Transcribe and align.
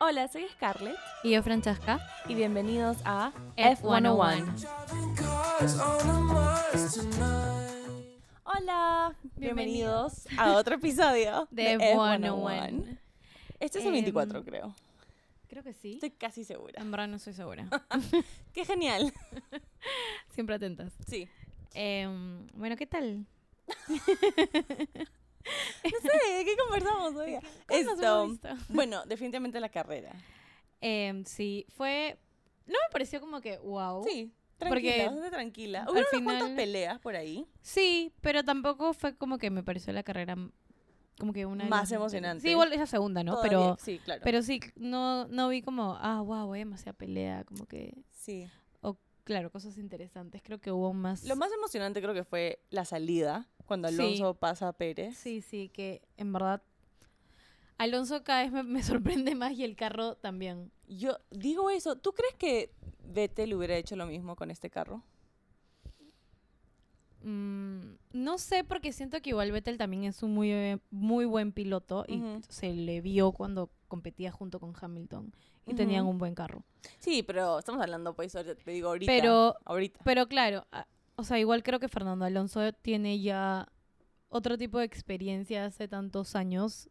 Hola, 0.00 0.28
soy 0.28 0.46
Scarlett 0.48 0.96
Y 1.22 1.30
yo, 1.32 1.42
Francesca. 1.42 2.00
y 2.28 2.34
bienvenidos 2.34 2.98
a 3.04 3.32
F101. 3.56 4.66
Hola, 8.44 9.14
bienvenidos 9.36 10.26
a 10.38 10.52
otro 10.56 10.74
episodio 10.76 11.48
De 11.50 11.62
de 11.78 11.78
F101. 11.94 12.20
F101. 12.20 12.98
Este 13.60 13.78
es 13.78 13.84
el 13.84 13.88
Em, 13.88 13.92
24, 13.94 14.44
creo. 14.44 14.74
Creo 15.48 15.62
que 15.62 15.72
sí. 15.72 15.94
Estoy 15.94 16.10
casi 16.10 16.44
segura. 16.44 16.80
En 16.82 16.90
verdad 16.90 17.08
no 17.08 17.16
estoy 17.16 17.32
segura. 17.32 17.66
Qué 18.52 18.64
genial. 18.64 19.12
Siempre 20.34 20.56
atentas. 20.56 20.92
Sí. 21.06 21.28
Em, 21.74 22.46
bueno, 22.54 22.76
¿qué 22.76 22.86
tal? 22.86 23.26
No 25.84 26.10
sé, 26.10 26.34
¿de 26.34 26.44
qué 26.44 26.56
conversamos 26.56 27.14
hoy? 27.16 27.38
¿Cómo 27.66 27.82
nos 27.82 28.32
Esto. 28.32 28.48
Bueno, 28.68 29.04
definitivamente 29.06 29.60
la 29.60 29.68
carrera. 29.68 30.12
Em, 30.80 31.24
sí, 31.24 31.66
fue... 31.76 32.18
No 32.66 32.72
me 32.72 32.92
pareció 32.92 33.20
como 33.20 33.40
que, 33.40 33.58
wow. 33.58 34.04
Sí, 34.04 34.32
Porque 34.58 34.68
tranquila, 34.70 35.04
bastante 35.04 35.30
tranquila. 35.30 35.84
Hubo 35.84 35.92
unas 35.92 36.06
cuantas 36.10 36.34
final- 36.42 36.56
peleas 36.56 36.98
por 37.00 37.16
ahí. 37.16 37.46
Sí, 37.60 38.12
pero 38.20 38.44
tampoco 38.44 38.92
fue 38.92 39.16
como 39.16 39.38
que 39.38 39.50
me 39.50 39.62
pareció 39.62 39.92
la 39.92 40.02
carrera 40.02 40.36
como 41.18 41.32
que 41.32 41.46
una... 41.46 41.64
Más 41.66 41.90
emocionante. 41.92 42.42
Sí, 42.42 42.50
igual 42.50 42.72
es 42.72 42.78
la 42.78 42.86
segunda, 42.86 43.24
¿no? 43.24 43.32
Todavía, 43.32 43.50
Pero... 43.50 43.76
Sí, 43.80 43.98
claro. 44.00 44.20
Pero 44.22 44.42
sí, 44.42 44.60
no, 44.76 45.26
no 45.28 45.48
vi 45.48 45.62
como, 45.62 45.96
ah, 46.00 46.20
wow, 46.20 46.52
hay 46.52 46.60
demasiada 46.60 46.92
pelea, 46.92 47.44
como 47.44 47.66
que, 47.66 47.94
sí. 48.12 48.48
claro, 49.24 49.50
cosas 49.50 49.78
interesantes. 49.78 50.42
Creo 50.42 50.60
que 50.60 50.70
hubo 50.70 50.92
más... 50.92 51.24
Lo 51.24 51.36
más 51.36 51.50
emocionante 51.52 52.02
creo 52.02 52.14
que 52.14 52.24
fue 52.24 52.60
la 52.70 52.84
salida, 52.84 53.48
cuando 53.66 53.88
Sí. 53.88 53.94
Alonso 53.94 54.34
pasa 54.34 54.68
a 54.68 54.72
Pérez. 54.72 55.16
Sí, 55.16 55.40
sí, 55.42 55.68
que 55.68 56.02
en 56.16 56.32
verdad 56.32 56.62
Alonso 57.78 58.24
cada 58.24 58.42
vez 58.42 58.52
me, 58.52 58.62
me 58.62 58.82
sorprende 59.24 59.34
más 59.34 59.52
y 59.52 59.64
el 59.64 59.76
carro 59.76 60.14
también. 60.16 60.70
Yo 60.88 61.18
digo 61.30 61.68
eso, 61.70 61.96
¿tú 61.96 62.12
crees 62.12 62.34
que 62.36 62.70
Vettel 63.04 63.52
hubiera 63.54 63.76
hecho 63.76 63.96
lo 63.96 64.06
mismo 64.06 64.34
con 64.36 64.50
este 64.50 64.70
carro? 64.70 65.02
Mm, 67.22 67.96
no 68.12 68.38
sé, 68.38 68.62
porque 68.62 68.92
siento 68.92 69.20
que 69.20 69.30
igual 69.30 69.50
Vettel 69.50 69.78
también 69.78 70.04
es 70.04 70.22
un 70.22 70.32
muy, 70.32 70.52
eh, 70.52 70.78
muy 70.90 71.24
buen 71.24 71.52
piloto 71.52 72.04
y 72.06 72.22
se 72.48 72.72
le 72.72 73.00
vio 73.00 73.32
cuando 73.32 73.70
competía 73.88 74.30
junto 74.30 74.60
con 74.60 74.72
Hamilton 74.80 75.32
y 75.66 75.74
tenían 75.74 76.02
Ujú. 76.02 76.10
un 76.12 76.18
buen 76.18 76.34
carro. 76.34 76.62
Sí, 76.98 77.22
pero 77.24 77.58
estamos 77.58 77.82
hablando, 77.82 78.14
pues, 78.14 78.36
ahorita- 78.36 78.54
te 78.62 78.70
digo 78.70 78.88
ahorita. 78.88 79.10
Pero- 79.10 79.56
ahorita. 79.64 80.00
Pero 80.04 80.28
claro, 80.28 80.66
o 81.16 81.24
sea, 81.24 81.38
igual 81.38 81.62
creo 81.62 81.80
que 81.80 81.88
Fernando 81.88 82.24
Alonso 82.24 82.72
tiene 82.72 83.20
ya 83.20 83.68
otro 84.28 84.58
tipo 84.58 84.78
de 84.78 84.84
experiencia 84.84 85.64
hace 85.64 85.88
tantos 85.88 86.34
años 86.36 86.88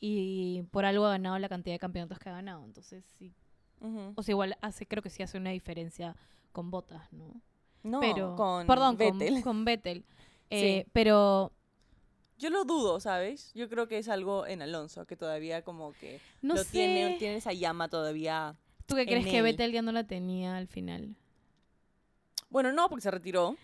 y 0.00 0.62
por 0.70 0.84
algo 0.84 1.06
ha 1.06 1.10
ganado 1.10 1.38
la 1.38 1.48
cantidad 1.48 1.74
de 1.74 1.78
campeonatos 1.78 2.18
que 2.18 2.28
ha 2.28 2.32
ganado. 2.32 2.64
Entonces, 2.64 3.04
sí. 3.18 3.32
O 4.16 4.22
sea, 4.22 4.32
igual 4.32 4.56
hace, 4.62 4.86
creo 4.86 5.02
que 5.02 5.10
sí 5.10 5.22
hace 5.22 5.36
una 5.36 5.50
diferencia 5.50 6.16
con 6.52 6.70
Botas, 6.70 7.12
¿no? 7.12 7.40
No, 7.82 8.00
pero, 8.00 8.34
con 8.34 8.66
perdón, 8.66 8.96
con- 8.96 9.18
Vettel. 9.18 9.42
Con, 9.42 9.64
Vettel. 9.64 10.04
Eh, 10.50 10.82
Sí. 10.84 10.90
Pero 10.92 11.52
Yo 12.38 12.50
lo 12.50 12.64
dudo, 12.64 13.00
¿sabes? 13.00 13.50
Yo 13.54 13.68
creo 13.70 13.88
que 13.88 13.96
es 13.98 14.08
algo 14.08 14.46
en 14.46 14.60
Alonso, 14.62 15.06
que 15.06 15.16
todavía 15.16 15.62
como 15.62 15.92
que 15.94 16.20
no 16.42 16.54
lo 16.54 16.64
sé. 16.64 16.70
tiene, 16.70 17.16
tiene 17.18 17.36
esa 17.36 17.52
llama 17.54 17.88
todavía. 17.88 18.54
¿Tú 18.86 18.94
qué 18.94 19.06
crees 19.06 19.26
que. 19.26 19.40
Vettel 19.40 19.72
ya 19.72 19.80
no 19.80 19.90
la 19.90 20.04
tenía 20.04 20.56
al 20.56 20.66
final? 20.68 21.16
Bueno, 22.54 22.70
no, 22.72 22.88
porque 22.88 23.02
se 23.02 23.10
retiró. 23.10 23.56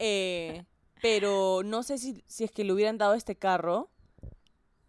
Eh, 0.00 0.64
pero 1.00 1.62
no 1.64 1.84
sé 1.84 1.98
si, 1.98 2.24
si 2.26 2.42
es 2.42 2.50
que 2.50 2.64
le 2.64 2.72
hubieran 2.72 2.98
dado 2.98 3.14
este 3.14 3.36
carro, 3.36 3.88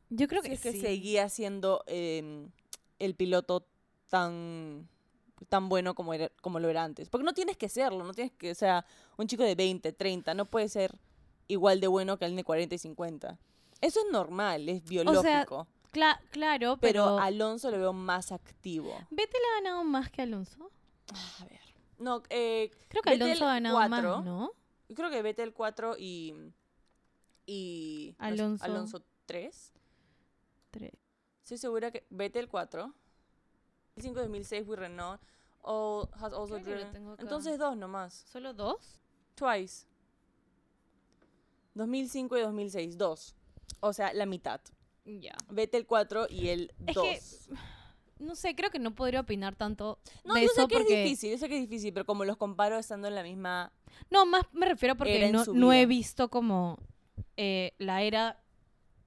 Yo 0.09 0.27
creo 0.27 0.41
si 0.41 0.47
que 0.49 0.55
es 0.55 0.61
que 0.61 0.71
sí. 0.71 0.81
seguía 0.81 1.29
siendo 1.29 1.83
eh, 1.85 2.47
el 2.97 3.13
piloto 3.13 3.67
tan 4.09 4.89
tan 5.47 5.69
bueno 5.69 5.93
como 5.93 6.15
era 6.15 6.29
como 6.41 6.59
lo 6.59 6.69
era 6.69 6.83
antes 6.83 7.09
porque 7.09 7.23
no 7.25 7.33
tienes 7.33 7.55
que 7.57 7.67
serlo 7.69 8.03
no 8.03 8.13
tienes 8.13 8.31
que 8.33 8.49
o 8.51 8.55
sea 8.55 8.85
un 9.17 9.27
chico 9.27 9.43
de 9.43 9.53
20 9.53 9.91
30 9.91 10.33
no 10.33 10.45
puede 10.45 10.69
ser 10.69 10.97
igual 11.49 11.79
de 11.81 11.87
bueno 11.87 12.17
que 12.17 12.23
alguien 12.25 12.37
de 12.37 12.43
40 12.45 12.73
y 12.73 12.77
50 12.77 13.37
eso 13.81 13.99
es 13.99 14.05
normal 14.11 14.69
es 14.69 14.83
biológico 14.85 15.67
Cla- 15.91 16.19
claro, 16.31 16.77
pero, 16.79 17.03
pero, 17.03 17.19
Alonso 17.19 17.69
lo 17.69 17.77
veo 17.77 17.93
más 17.93 18.31
activo 18.31 18.97
Vettel 19.11 19.41
ha 19.51 19.61
ganado 19.61 19.83
más 19.83 20.09
que 20.09 20.21
Alonso. 20.21 20.71
a 21.41 21.45
ver 21.45 21.59
no 21.99 22.23
eh, 22.29 22.71
Creo 22.89 23.01
que 23.01 23.09
Vettel 23.11 23.27
Alonso 23.31 23.45
ganado 23.45 23.75
cuatro. 23.75 24.15
más, 24.17 24.25
¿no? 24.25 24.51
creo 24.93 25.09
que 25.09 25.21
Vettel 25.21 25.53
4 25.53 25.95
y 25.97 26.33
y 27.47 28.15
no 28.17 28.25
sé, 28.25 28.33
Alonso. 28.33 28.65
Alonso 28.65 29.05
3 29.25 29.73
Tres. 30.71 30.91
Estoy 31.43 31.57
segura 31.57 31.91
que 31.91 32.05
Vettel 32.09 32.47
4. 32.49 32.93
5 33.97 34.19
2006 34.19 34.67
with 34.67 34.77
Renault. 34.79 35.21
All 35.61 36.09
has 36.13 36.33
also. 36.33 36.57
Entonces 36.57 37.57
dos 37.57 37.77
nomás. 37.77 38.13
¿Solo 38.27 38.53
dos? 38.53 38.99
Twice. 39.35 39.87
2005 41.75 42.37
y 42.37 42.41
2006. 42.41 42.97
Dos. 42.97 43.35
O 43.79 43.93
sea, 43.93 44.13
la 44.13 44.25
mitad. 44.25 44.61
Ya. 45.05 45.35
Vettel 45.49 45.85
4 45.85 46.27
y 46.29 46.49
el 46.49 46.73
Es 46.87 46.95
2. 46.95 47.03
que 47.03 47.21
no 48.19 48.35
sé, 48.35 48.55
creo 48.55 48.69
que 48.69 48.79
no 48.79 48.95
podría 48.95 49.19
opinar 49.21 49.55
tanto 49.55 49.99
no, 50.23 50.33
de 50.35 50.41
yo 50.41 50.45
eso 50.47 50.61
sé 50.61 50.67
que 50.67 50.75
porque 50.77 50.99
es 50.99 51.03
difícil, 51.05 51.31
yo 51.31 51.37
sé 51.37 51.49
que 51.49 51.55
es 51.55 51.61
difícil, 51.61 51.93
pero 51.93 52.05
como 52.05 52.25
los 52.25 52.37
comparo 52.37 52.77
estando 52.77 53.07
en 53.07 53.15
la 53.15 53.23
misma... 53.23 53.71
no, 54.09 54.25
más 54.25 54.43
me 54.53 54.65
refiero 54.67 54.95
porque 54.95 55.31
no, 55.31 55.43
no 55.45 55.73
he 55.73 55.85
visto 55.85 56.29
como 56.29 56.77
eh, 57.37 57.73
la 57.77 58.01
era 58.03 58.39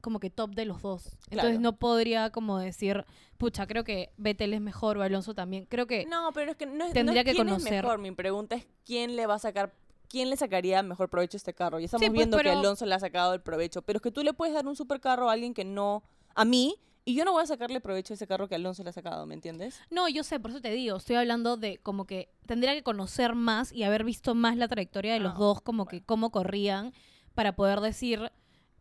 como 0.01 0.21
que 0.21 0.31
top 0.31 0.55
de 0.55 0.65
los 0.65 0.81
dos. 0.81 1.07
Entonces 1.31 1.41
Claro. 1.41 1.61
no 1.61 1.77
podría 1.77 2.31
como 2.31 2.59
decir, 2.59 3.05
pucha, 3.37 3.67
creo 3.67 3.83
que 3.83 4.13
Vettel 4.17 4.55
es 4.55 4.61
mejor 4.61 4.97
o 4.97 5.03
Alonso 5.03 5.35
también. 5.35 5.67
Creo 5.67 5.87
que 5.89 6.07
No, 6.07 6.31
pero 6.33 6.53
es 6.53 6.57
que 6.57 6.67
no 6.67 6.85
es, 6.87 6.93
Tendría 6.93 7.23
no 7.23 7.25
que 7.27 7.33
quién 7.33 7.47
conocer. 7.49 7.75
es 7.75 7.83
mejor. 7.83 7.99
Mi 7.99 8.13
pregunta 8.13 8.55
es 8.55 8.67
quién 8.85 9.17
le 9.17 9.27
va 9.27 9.35
a 9.35 9.39
sacar... 9.39 9.75
¿Quién 10.09 10.31
le 10.31 10.37
sacaría 10.39 10.83
mejor 10.83 11.11
provecho 11.11 11.37
a 11.37 11.39
este 11.39 11.53
carro? 11.53 11.81
Y 11.81 11.85
estamos 11.85 12.01
Sí, 12.03 12.09
pues, 12.09 12.17
viendo 12.17 12.39
que 12.39 12.49
Alonso 12.49 12.87
le 12.87 12.95
ha 12.95 12.99
sacado 13.01 13.35
el 13.35 13.43
provecho. 13.43 13.83
Pero 13.83 13.99
es 13.99 14.03
que 14.03 14.11
tú 14.11 14.23
le 14.23 14.33
puedes 14.33 14.55
dar 14.55 14.67
un 14.67 14.75
supercarro 14.77 15.29
a 15.29 15.33
alguien 15.35 15.53
que 15.53 15.65
no... 15.65 16.03
A 16.35 16.45
mí, 16.47 16.77
y 17.11 17.15
yo 17.15 17.25
no 17.25 17.33
voy 17.33 17.43
a 17.43 17.47
sacarle 17.47 17.81
provecho 17.81 18.13
a 18.13 18.17
ese 18.17 18.27
carro 18.27 18.49
que 18.49 18.55
Alonso 18.55 18.83
le 18.83 18.91
ha 18.91 18.93
sacado, 18.93 19.25
¿me 19.25 19.35
entiendes? 19.35 19.81
No, 19.91 20.09
yo 20.09 20.23
sé, 20.25 20.39
por 20.41 20.51
eso 20.51 20.61
te 20.61 20.71
digo, 20.71 20.97
estoy 20.97 21.17
hablando 21.17 21.57
de 21.57 21.79
como 21.79 22.05
que 22.07 22.29
tendría 22.47 22.75
que 22.75 22.83
conocer 22.83 23.35
más 23.35 23.73
y 23.73 23.85
haber 23.85 24.05
visto 24.05 24.35
más 24.35 24.57
la 24.57 24.69
trayectoria 24.69 25.15
de 25.15 25.21
los 25.21 25.33
Ah, 25.33 25.39
dos, 25.39 25.61
como 25.63 25.87
que 25.87 26.03
cómo 26.03 26.31
corrían, 26.31 26.93
para 27.35 27.55
poder 27.57 27.81
decir, 27.81 28.31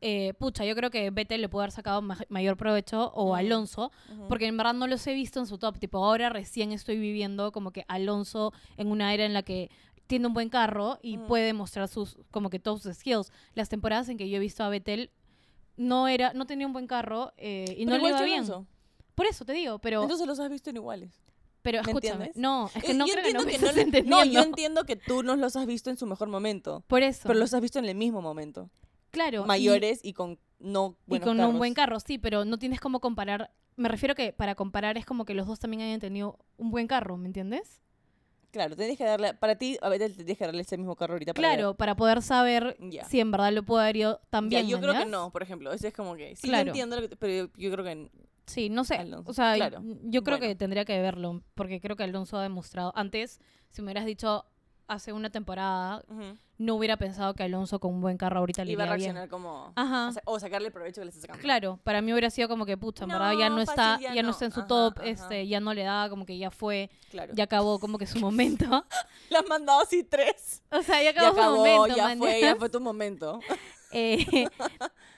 eh, 0.01 0.33
pucha, 0.39 0.65
yo 0.65 0.75
creo 0.75 0.91
que 0.91 1.09
Vettel 1.09 1.41
le 1.41 1.49
puede 1.49 1.63
haber 1.63 1.71
sacado 1.71 2.01
ma- 2.01 2.17
mayor 2.29 2.57
provecho 2.57 3.11
o. 3.15 3.33
Alonso, 3.35 3.91
Ujú. 4.13 4.27
porque 4.27 4.45
en 4.47 4.57
verdad 4.57 4.73
no 4.73 4.87
los 4.87 5.05
he 5.07 5.13
visto 5.13 5.39
en 5.39 5.47
su 5.47 5.57
top, 5.57 5.79
tipo, 5.79 6.03
ahora 6.03 6.29
recién 6.29 6.71
estoy 6.71 6.97
viviendo 6.99 7.51
como 7.51 7.71
que 7.71 7.85
Alonso 7.87 8.51
en 8.77 8.87
una 8.91 9.13
era 9.13 9.25
en 9.25 9.33
la 9.33 9.43
que 9.43 9.69
tiene 10.05 10.27
un 10.27 10.33
buen 10.33 10.49
carro 10.49 10.99
y 11.01 11.17
Mm. 11.17 11.27
puede 11.27 11.53
mostrar 11.53 11.87
sus, 11.87 12.17
como 12.31 12.49
que 12.49 12.59
todos 12.59 12.81
sus 12.83 12.95
skills. 12.95 13.31
Las 13.55 13.69
temporadas 13.69 14.07
en 14.09 14.17
que 14.17 14.29
yo 14.29 14.37
he 14.37 14.39
visto 14.39 14.63
a 14.63 14.69
Vettel 14.69 15.11
no 15.77 16.07
era, 16.07 16.33
no 16.33 16.45
tenía 16.45 16.67
un 16.67 16.73
buen 16.73 16.87
carro 16.87 17.31
eh, 17.37 17.73
y 17.77 17.85
Pero 17.85 17.97
no 17.97 18.03
le 18.03 18.09
iba 18.09 18.21
bien. 18.23 18.45
Por 19.15 19.25
eso 19.25 19.45
te 19.45 19.53
digo, 19.53 19.79
pero... 19.79 20.01
Entonces 20.03 20.27
los 20.27 20.39
has 20.39 20.49
visto 20.49 20.69
en 20.69 20.75
iguales. 20.75 21.11
Pero 21.63 21.81
¿Me 21.83 21.91
escúchame, 21.91 22.25
entiendes? 22.27 22.37
no, 22.41 22.69
es 22.75 22.83
que 22.83 22.91
Eh, 22.91 22.93
no 22.93 23.07
yo 23.07 23.13
creo 23.13 23.25
que 23.25 23.33
no 23.33 23.45
que 23.45 23.57
no, 23.57 23.71
le- 23.71 24.03
no, 24.03 24.23
yo 24.25 24.41
entiendo 24.41 24.83
que 24.85 24.95
tú 24.95 25.23
no 25.23 25.35
los 25.35 25.55
has 25.55 25.65
visto 25.65 25.89
en 25.89 25.97
su 25.97 26.05
mejor 26.05 26.27
momento. 26.29 26.83
Por 26.87 27.03
eso. 27.03 27.23
Pero 27.27 27.39
los 27.39 27.53
has 27.53 27.61
visto 27.61 27.79
en 27.79 27.85
el 27.85 27.95
mismo 27.95 28.21
momento. 28.21 28.69
claro, 29.11 29.45
Mayores 29.45 29.99
y, 30.03 30.13
con 30.13 30.39
no 30.59 30.95
y, 31.07 31.19
con 31.19 31.39
un 31.41 31.57
buen 31.57 31.73
carro, 31.73 31.99
sí, 31.99 32.17
pero 32.17 32.45
no 32.45 32.57
tienes 32.57 32.79
cómo 32.79 32.99
comparar. 32.99 33.51
Me 33.75 33.89
refiero 33.89 34.15
que 34.15 34.33
para 34.33 34.55
comparar 34.55 34.97
es 34.97 35.05
como 35.05 35.25
que 35.25 35.33
los 35.33 35.45
dos 35.47 35.59
también 35.59 35.81
hayan 35.81 35.99
tenido 35.99 36.39
un 36.57 36.71
buen 36.71 36.87
carro, 36.87 37.17
¿me 37.17 37.27
entiendes? 37.27 37.81
Claro, 38.51 38.75
tienes 38.75 38.97
que 38.97 39.03
darle... 39.03 39.33
Para 39.33 39.55
ti, 39.55 39.77
a 39.81 39.89
Vettel 39.89 40.11
te 40.11 40.23
tienes 40.23 40.37
que 40.37 40.45
darle 40.45 40.61
ese 40.61 40.77
mismo 40.77 40.95
carro 40.95 41.13
ahorita 41.13 41.33
para 41.33 41.47
Claro, 41.55 41.73
para 41.75 41.95
poder 41.95 42.21
saber 42.21 42.77
si 43.09 43.19
en 43.19 43.31
verdad 43.31 43.51
lo 43.51 43.63
puede 43.63 43.83
haber 43.83 43.97
ido 43.97 44.11
ver. 44.13 44.19
también. 44.29 44.63
Ya, 44.65 44.69
yo 44.71 44.79
creo 44.79 44.93
que 44.93 45.05
no, 45.05 45.31
por 45.31 45.43
ejemplo. 45.43 45.71
Ese 45.73 45.89
es 45.89 45.93
como 45.93 46.15
que... 46.15 46.35
Sí, 46.35 46.47
Claro. 46.47 46.65
yo 46.65 46.69
entiendo, 46.69 46.95
lo 46.95 47.01
que 47.03 47.07
te- 47.09 47.15
pero 47.17 47.33
yo, 47.33 47.51
yo 47.57 47.71
creo 47.71 47.83
que... 47.83 48.09
Sí, 48.45 48.69
no 48.69 48.85
sé. 48.85 48.95
Alonso, 48.95 49.29
O 49.29 49.33
sea, 49.33 49.55
claro. 49.55 49.81
yo 50.03 50.23
creo 50.23 50.39
que 50.39 50.55
tendría 50.55 50.85
que 50.85 50.99
verlo, 51.01 51.43
porque 51.55 51.81
creo 51.81 51.97
que 51.97 52.03
Alonso 52.03 52.37
ha 52.37 52.43
demostrado. 52.43 52.93
Antes, 52.95 53.41
si 53.71 53.81
me 53.81 53.87
hubieras 53.87 54.05
dicho 54.05 54.45
hace 54.87 55.11
una 55.13 55.29
temporada, 55.29 56.03
no 56.57 56.75
hubiera 56.75 56.95
pensado 56.97 57.33
que 57.33 57.43
Alonso 57.43 57.79
con 57.79 57.93
un 57.93 58.01
buen 58.01 58.17
carro 58.17 58.39
ahorita 58.39 58.63
le 58.65 58.71
iba 58.71 58.83
a 58.83 58.87
bien. 58.87 58.99
reaccionar 58.99 59.29
como... 59.29 59.73
Ajá. 59.75 60.07
o 60.07 60.11
sa- 60.13 60.21
O 60.25 60.39
sacarle 60.39 60.67
el 60.67 60.73
provecho 60.73 61.01
que 61.01 61.05
le 61.05 61.09
está 61.09 61.21
sacando. 61.21 61.41
Claro, 61.41 61.79
para 61.83 62.01
mí 62.01 62.11
hubiera 62.13 62.29
sido 62.29 62.47
como 62.47 62.65
que, 62.65 62.77
pucha, 62.77 63.03
en 63.03 63.09
verdad 63.09 63.33
ya 63.37 63.49
No, 63.49 63.61
está, 63.61 63.99
ya, 63.99 64.13
ya 64.13 64.21
no 64.21 64.27
no. 64.29 64.31
está 64.31 64.45
en 64.45 64.51
su 64.51 64.61
Ajá, 64.61 64.67
top, 64.67 64.93
ajá. 64.99 65.07
este, 65.07 65.47
ya 65.47 65.59
no 65.59 65.73
le 65.73 65.83
da, 65.83 66.09
como 66.09 66.25
que 66.25 66.37
ya 66.37 66.49
fue, 66.49 66.89
Claro. 67.11 67.33
ya 67.35 67.43
acabó 67.43 67.79
como 67.79 67.97
que 67.97 68.07
su 68.07 68.19
momento. 68.19 68.65
Le 69.29 69.37
has 69.37 69.47
mandado 69.47 69.81
así 69.81 70.03
tres. 70.03 70.63
O 70.71 70.81
sea, 70.81 71.03
ya 71.03 71.11
Ya 71.13 71.27
acabó, 71.29 71.37
acabó, 71.37 71.55
su 71.55 71.61
momento, 71.61 71.95
ya 71.97 72.15
fue, 72.17 72.41
ya. 72.41 72.47
ya 72.47 72.55
fue 72.55 72.69
tu 72.69 72.79
momento. 72.81 73.39
Eh, 73.91 74.47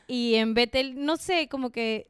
y 0.07 0.36
en 0.36 0.56
Vettel, 0.56 1.06
no 1.06 1.16
sé, 1.18 1.48
como 1.48 1.69
que 1.69 2.10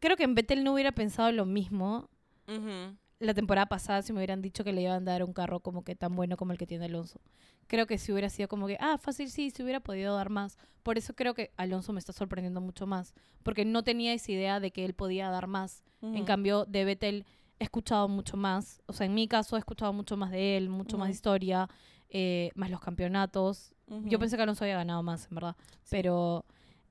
creo 0.00 0.16
que 0.16 0.24
en 0.24 0.34
Vettel 0.34 0.64
no 0.64 0.72
hubiera 0.72 0.92
pensado 0.92 1.30
lo 1.30 1.44
mismo. 1.44 2.08
Ujú. 2.48 2.96
La 3.22 3.34
temporada 3.34 3.66
pasada 3.66 4.02
si 4.02 4.12
me 4.12 4.18
hubieran 4.18 4.42
dicho 4.42 4.64
que 4.64 4.72
le 4.72 4.82
iban 4.82 5.08
a 5.08 5.12
dar 5.12 5.22
un 5.24 5.32
carro 5.32 5.60
como 5.60 5.84
que 5.84 5.94
tan 5.94 6.14
bueno 6.14 6.36
como 6.36 6.52
el 6.52 6.58
que 6.58 6.66
tiene 6.66 6.86
Alonso. 6.86 7.20
Creo 7.68 7.86
que 7.86 7.96
si 7.98 8.12
hubiera 8.12 8.28
sido 8.28 8.48
como 8.48 8.66
que, 8.66 8.76
ah, 8.80 8.98
fácil, 8.98 9.30
sí, 9.30 9.50
se 9.50 9.62
hubiera 9.62 9.80
podido 9.80 10.14
dar 10.16 10.28
más. 10.30 10.58
Por 10.82 10.98
eso 10.98 11.14
creo 11.14 11.32
que 11.34 11.52
Alonso 11.56 11.92
me 11.92 12.00
está 12.00 12.12
sorprendiendo 12.12 12.60
mucho 12.60 12.86
más, 12.86 13.14
porque 13.42 13.64
no 13.64 13.84
tenía 13.84 14.12
esa 14.12 14.32
idea 14.32 14.60
de 14.60 14.72
que 14.72 14.84
él 14.84 14.94
podía 14.94 15.30
dar 15.30 15.46
más. 15.46 15.84
En 16.02 16.24
cambio, 16.24 16.64
de 16.64 16.84
Vettel 16.84 17.24
he 17.60 17.64
escuchado 17.64 18.08
mucho 18.08 18.36
más, 18.36 18.82
o 18.86 18.92
sea, 18.92 19.06
en 19.06 19.14
mi 19.14 19.28
caso 19.28 19.54
he 19.54 19.60
escuchado 19.60 19.92
mucho 19.92 20.16
más 20.16 20.32
de 20.32 20.56
él, 20.56 20.68
mucho 20.68 20.98
más 20.98 21.10
historia, 21.10 21.68
eh, 22.10 22.50
más 22.56 22.70
los 22.70 22.80
campeonatos. 22.80 23.72
Yo 23.86 24.18
pensé 24.18 24.36
que 24.36 24.42
Alonso 24.42 24.64
había 24.64 24.76
ganado 24.76 25.02
más, 25.04 25.28
en 25.28 25.34
verdad, 25.36 25.56
Sí. 25.84 25.88
pero 25.90 26.44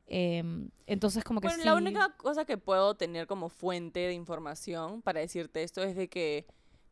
em, 0.07 0.69
entonces 0.87 1.23
como 1.23 1.41
que 1.41 1.47
Bueno, 1.47 1.61
sí. 1.63 1.65
la 1.67 1.75
única 1.75 2.15
cosa 2.17 2.45
que 2.45 2.57
puedo 2.57 2.95
tener 2.95 3.27
como 3.27 3.49
fuente 3.49 3.99
de 4.01 4.13
información 4.13 5.01
para 5.01 5.19
decirte 5.19 5.63
esto 5.63 5.81
es 5.83 5.95
de 5.95 6.07
que 6.09 6.45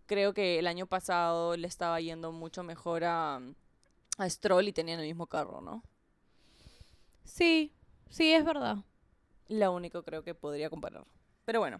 creo 0.05 0.33
que 0.33 0.57
el 0.59 0.67
año 0.67 0.87
pasado 0.87 1.55
le 1.57 1.67
estaba 1.67 1.99
yendo 2.01 2.31
mucho 2.31 2.63
mejor 2.63 3.03
a, 3.03 3.41
a 4.17 4.29
Stroll 4.29 4.67
y 4.67 4.73
tenían 4.73 4.99
el 4.99 5.05
mismo 5.07 5.27
carro, 5.27 5.61
¿no? 5.61 5.83
Sí, 7.25 7.71
sí, 8.09 8.31
es 8.33 8.43
verdad. 8.43 8.77
Lo 9.47 9.71
único 9.73 10.03
creo 10.03 10.23
que 10.23 10.33
podría 10.35 10.69
comparar. 10.69 11.05
Pero 11.45 11.59
bueno, 11.59 11.79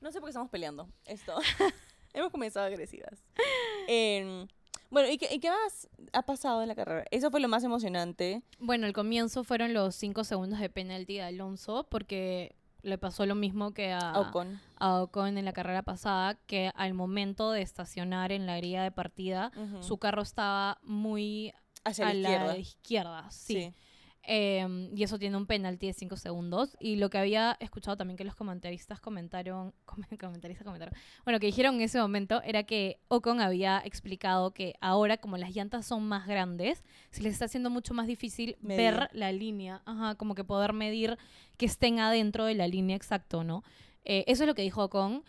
no 0.00 0.10
sé 0.12 0.20
por 0.20 0.28
qué 0.28 0.30
estamos 0.30 0.50
peleando 0.50 0.88
esto. 1.04 1.34
Hemos 2.14 2.30
comenzado 2.30 2.66
agresivas. 2.66 3.22
Em, 3.88 4.46
bueno, 4.90 5.08
¿y 5.10 5.18
qué, 5.18 5.28
y 5.34 5.38
qué 5.38 5.50
más 5.50 5.88
ha 6.12 6.22
pasado 6.22 6.62
en 6.62 6.68
la 6.68 6.74
carrera? 6.74 7.04
Eso 7.10 7.30
fue 7.30 7.40
lo 7.40 7.48
más 7.48 7.64
emocionante. 7.64 8.42
Bueno, 8.58 8.86
el 8.86 8.92
comienzo 8.92 9.44
fueron 9.44 9.72
los 9.74 9.94
cinco 9.94 10.24
segundos 10.24 10.58
de 10.60 10.68
penalti 10.70 11.14
de 11.14 11.22
Alonso 11.22 11.86
porque 11.90 12.54
le 12.82 12.96
pasó 12.98 13.26
lo 13.26 13.34
mismo 13.34 13.72
que 13.72 13.92
a, 13.92 14.18
Ocon. 14.18 14.58
a 14.76 15.02
Ocon 15.02 15.36
en 15.38 15.44
la 15.44 15.52
carrera 15.52 15.82
pasada, 15.82 16.34
que 16.46 16.70
al 16.74 16.94
momento 16.94 17.50
de 17.52 17.62
estacionar 17.62 18.32
en 18.32 18.46
la 18.46 18.56
grilla 18.56 18.82
de 18.82 18.90
partida, 18.90 19.52
su 19.80 19.98
carro 19.98 20.22
estaba 20.22 20.78
muy 20.82 21.52
Hacia 21.84 22.06
la 22.06 22.10
a 22.10 22.14
izquierda. 22.14 22.46
la 22.46 22.58
izquierda, 22.58 23.30
sí. 23.30 23.54
Sí. 23.54 23.74
Em, 24.22 24.90
y 24.94 25.02
eso 25.02 25.18
tiene 25.18 25.36
un 25.38 25.46
penalti 25.46 25.86
de 25.86 25.92
5 25.94 26.16
segundos. 26.16 26.76
Y 26.78 26.96
lo 26.96 27.08
que 27.08 27.18
había 27.18 27.56
escuchado 27.58 27.96
también 27.96 28.16
que 28.18 28.24
los 28.24 28.34
comentaristas 28.34 29.00
comentaron, 29.00 29.72
comen- 29.86 30.18
comentaristas 30.20 30.64
comentaron, 30.64 30.94
bueno, 31.24 31.40
que 31.40 31.46
dijeron 31.46 31.76
en 31.76 31.80
ese 31.80 31.98
momento 32.00 32.42
era 32.44 32.62
que 32.64 33.00
Ocon 33.08 33.40
había 33.40 33.80
explicado 33.84 34.52
que 34.52 34.74
ahora 34.80 35.16
como 35.16 35.36
las 35.38 35.54
llantas 35.54 35.86
son 35.86 36.06
más 36.06 36.26
grandes, 36.26 36.84
se 37.10 37.22
les 37.22 37.32
está 37.32 37.46
haciendo 37.46 37.70
mucho 37.70 37.94
más 37.94 38.06
difícil 38.06 38.56
Medir. 38.60 38.76
ver 38.94 39.08
la 39.12 39.32
línea, 39.32 39.82
ajá, 39.86 40.14
como 40.16 40.34
que 40.34 40.44
poder 40.44 40.74
medir 40.74 41.16
que 41.56 41.66
estén 41.66 41.98
adentro 41.98 42.44
de 42.44 42.54
la 42.54 42.68
línea 42.68 42.96
exacto, 42.96 43.42
¿no? 43.42 43.64
Eh, 44.04 44.24
eso 44.28 44.44
es 44.44 44.46
lo 44.46 44.54
que 44.54 44.62
dijo 44.62 44.84
Ocon. 44.84 45.24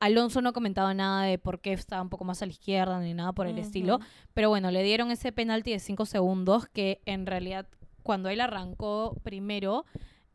Alonso 0.00 0.40
no 0.40 0.52
comentaba 0.52 0.94
nada 0.94 1.22
de 1.24 1.38
por 1.38 1.60
qué 1.60 1.72
estaba 1.72 2.02
un 2.02 2.08
poco 2.08 2.24
más 2.24 2.42
a 2.42 2.46
la 2.46 2.50
izquierda 2.52 2.98
ni 3.00 3.14
nada 3.14 3.32
por 3.32 3.46
el 3.46 3.56
estilo. 3.58 4.00
Pero 4.34 4.48
bueno, 4.48 4.72
le 4.72 4.82
dieron 4.82 5.12
ese 5.12 5.30
penalti 5.30 5.70
de 5.70 5.78
5 5.78 6.06
segundos 6.06 6.66
que 6.66 7.00
en 7.06 7.24
realidad 7.24 7.68
cuando 8.02 8.28
él 8.28 8.40
arrancó 8.40 9.16
primero, 9.22 9.84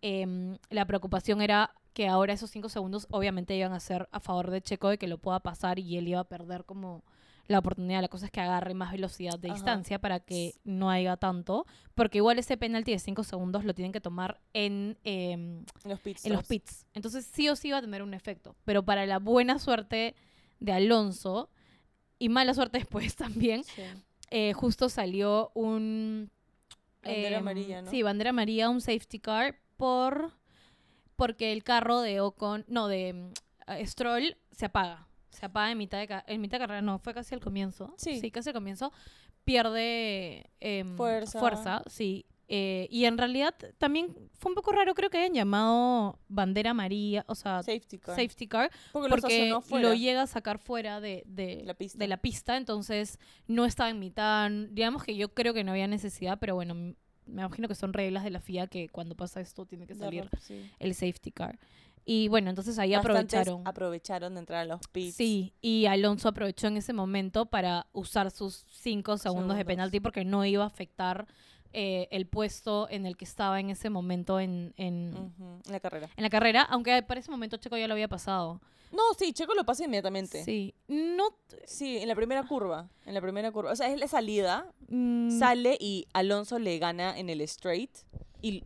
em, 0.01 0.57
la 0.69 0.85
preocupación 0.85 1.41
era 1.41 1.73
que 1.93 2.07
ahora 2.07 2.33
esos 2.33 2.51
5 2.51 2.69
segundos 2.69 3.07
obviamente 3.09 3.55
iban 3.55 3.73
a 3.73 3.79
ser 3.79 4.07
a 4.11 4.19
favor 4.19 4.51
de 4.51 4.61
Checo 4.61 4.89
de 4.89 4.97
que 4.97 5.07
lo 5.07 5.17
pueda 5.17 5.39
pasar 5.39 5.79
y 5.79 5.97
él 5.97 6.07
iba 6.07 6.19
a 6.19 6.23
perder 6.25 6.63
como 6.65 7.03
la 7.47 7.59
oportunidad. 7.59 8.01
La 8.01 8.07
cosa 8.07 8.25
es 8.25 8.31
que 8.31 8.39
agarre 8.41 8.73
más 8.75 8.91
velocidad 8.91 9.39
de 9.39 9.47
Ajá. 9.47 9.55
distancia 9.55 9.99
para 9.99 10.19
que 10.19 10.53
no 10.63 10.89
haya 10.91 11.17
tanto. 11.17 11.65
Porque 11.95 12.19
igual 12.19 12.37
ese 12.37 12.57
penalti 12.57 12.91
de 12.91 12.99
5 12.99 13.23
segundos 13.23 13.63
lo 13.65 13.73
tienen 13.73 13.93
que 13.93 14.01
tomar 14.01 14.39
en, 14.53 14.97
em, 15.05 15.63
En 15.83 15.89
los 15.89 15.99
pits. 16.01 16.25
en 16.25 16.33
los 16.33 16.45
pits. 16.45 16.85
Entonces 16.93 17.25
sí 17.25 17.49
o 17.49 17.55
sí 17.55 17.71
va 17.71 17.77
a 17.77 17.81
tener 17.81 18.03
un 18.03 18.13
efecto. 18.13 18.55
Pero 18.65 18.83
para 18.83 19.05
la 19.07 19.17
buena 19.17 19.57
suerte 19.59 20.15
de 20.59 20.71
Alonso 20.73 21.49
y 22.19 22.29
mala 22.29 22.53
suerte 22.53 22.77
después 22.79 23.15
también, 23.55 23.63
Sí. 23.63 23.81
eh, 24.29 24.53
justo 24.53 24.89
salió 24.89 25.51
un... 25.55 26.29
Bandera 27.03 27.35
em, 27.35 27.41
amarilla, 27.41 27.81
¿no? 27.81 27.89
Sí, 27.91 28.03
bandera 28.03 28.29
amarilla, 28.31 28.69
un 28.69 28.81
safety 28.81 29.19
car 29.19 29.59
por... 29.77 30.31
Porque 31.15 31.51
el 31.51 31.63
carro 31.63 32.01
de 32.01 32.21
Ocon, 32.21 32.63
no, 32.67 32.87
de 32.87 33.13
mm, 33.13 33.31
eh, 33.71 33.87
Stroll 33.87 34.37
se 34.51 34.65
apaga. 34.65 35.07
Se 35.31 35.45
apaga 35.45 35.71
en 35.71 35.77
mitad 35.77 35.99
de, 35.99 36.23
en 36.27 36.41
mitad 36.41 36.57
de 36.57 36.63
carrera, 36.63 36.81
no, 36.81 36.99
fue 36.99 37.13
casi 37.13 37.33
al 37.35 37.41
comienzo. 37.41 37.93
Sí. 37.97 38.31
casi 38.31 38.49
al 38.49 38.53
comienzo. 38.53 38.91
Pierde 39.43 40.49
em, 40.59 40.95
Fuerza. 40.95 41.39
fuerza, 41.39 41.83
sí. 41.87 42.25
Eh, 42.49 42.87
y 42.89 43.03
en 43.05 43.17
realidad 43.17 43.53
también 43.77 44.15
fue 44.39 44.51
un 44.51 44.55
poco 44.55 44.71
raro, 44.71 44.93
creo 44.95 45.09
que 45.09 45.17
hayan 45.17 45.33
llamado 45.33 46.17
bandera 46.29 46.71
amarilla, 46.71 47.25
o 47.27 47.35
sea, 47.35 47.61
Safety 47.61 47.97
car. 47.97 48.15
safety 48.15 48.47
car, 48.47 48.71
porque 48.93 49.09
lo 49.09 49.61
porque 49.61 49.79
lo 49.83 49.93
llega 49.93 50.21
a 50.21 50.27
sacar 50.27 50.57
fuera 50.57 51.01
de, 51.01 51.23
de- 51.25 51.63
La 51.65 51.73
pista. 51.73 51.97
de 51.99 52.07
la 52.07 52.17
pista, 52.17 52.55
entonces 52.55 53.19
no 53.47 53.65
estaba 53.65 53.89
en 53.89 53.99
mitad. 53.99 54.49
Digamos 54.69 55.03
que 55.03 55.15
yo 55.17 55.33
creo 55.33 55.53
que 55.53 55.65
no 55.65 55.71
había 55.71 55.87
necesidad, 55.87 56.39
pero 56.39 56.55
bueno, 56.55 56.73
me 56.73 56.95
imagino 57.41 57.67
que 57.67 57.75
son 57.75 57.91
reglas 57.91 58.23
de 58.23 58.29
la 58.29 58.39
FIA 58.39 58.67
que 58.67 58.87
cuando 58.87 59.15
pasa 59.15 59.41
esto 59.41 59.65
tiene 59.65 59.85
que 59.85 59.95
salir 59.95 60.29
sí. 60.39 60.71
el 60.79 60.93
safety 60.93 61.31
car. 61.31 61.59
Y 62.05 62.29
bueno, 62.29 62.49
entonces 62.49 62.79
ahí 62.79 62.91
Bastantes 62.95 63.33
aprovecharon. 63.41 63.67
aprovecharon 63.67 64.33
de 64.35 64.39
entrar 64.39 64.59
a 64.61 64.65
los 64.65 64.87
pits. 64.87 65.15
Sí, 65.17 65.53
y 65.59 65.87
Alonso 65.87 66.29
aprovechó 66.29 66.67
en 66.67 66.77
ese 66.77 66.93
momento 66.93 67.47
para 67.47 67.87
usar 67.91 68.31
sus 68.31 68.65
cinco 68.71 69.17
segundos 69.17 69.57
de 69.57 69.65
penalti 69.65 69.99
porque 69.99 70.23
no 70.23 70.45
iba 70.45 70.63
a 70.63 70.67
afectar 70.67 71.27
eh, 71.73 72.07
el 72.11 72.27
puesto 72.27 72.87
en 72.89 73.05
el 73.05 73.17
que 73.17 73.25
estaba 73.25 73.59
en 73.59 73.69
ese 73.69 73.89
momento 73.89 74.39
en, 74.39 74.73
en, 74.77 75.33
la 75.69 75.79
carrera. 75.79 76.09
en 76.15 76.23
la 76.23 76.29
carrera, 76.29 76.61
aunque 76.63 77.01
para 77.03 77.19
ese 77.19 77.31
momento 77.31 77.57
Checo 77.57 77.77
ya 77.77 77.87
lo 77.87 77.93
había 77.93 78.07
pasado. 78.07 78.61
No, 78.91 79.01
sí, 79.17 79.33
Checo 79.33 79.53
lo 79.53 79.65
pasa 79.65 79.83
inmediatamente. 79.83 80.43
Sí. 80.43 80.73
Sí, 80.87 80.93
no... 80.93 81.29
en 81.81 82.07
la 82.07 82.15
primera 82.15 82.43
curva. 82.43 82.89
En 83.05 83.13
la 83.13 83.21
primera 83.21 83.51
curva. 83.51 83.71
O 83.71 83.75
sea, 83.75 83.89
es 83.89 83.99
la 83.99 84.07
salida, 84.07 84.71
mm, 84.87 85.37
sale 85.39 85.77
y 85.79 86.07
Alonso 86.13 86.57
le 86.59 86.79
gana 86.79 87.17
en 87.17 87.29
el 87.29 87.41
straight 87.41 87.91
y 88.41 88.63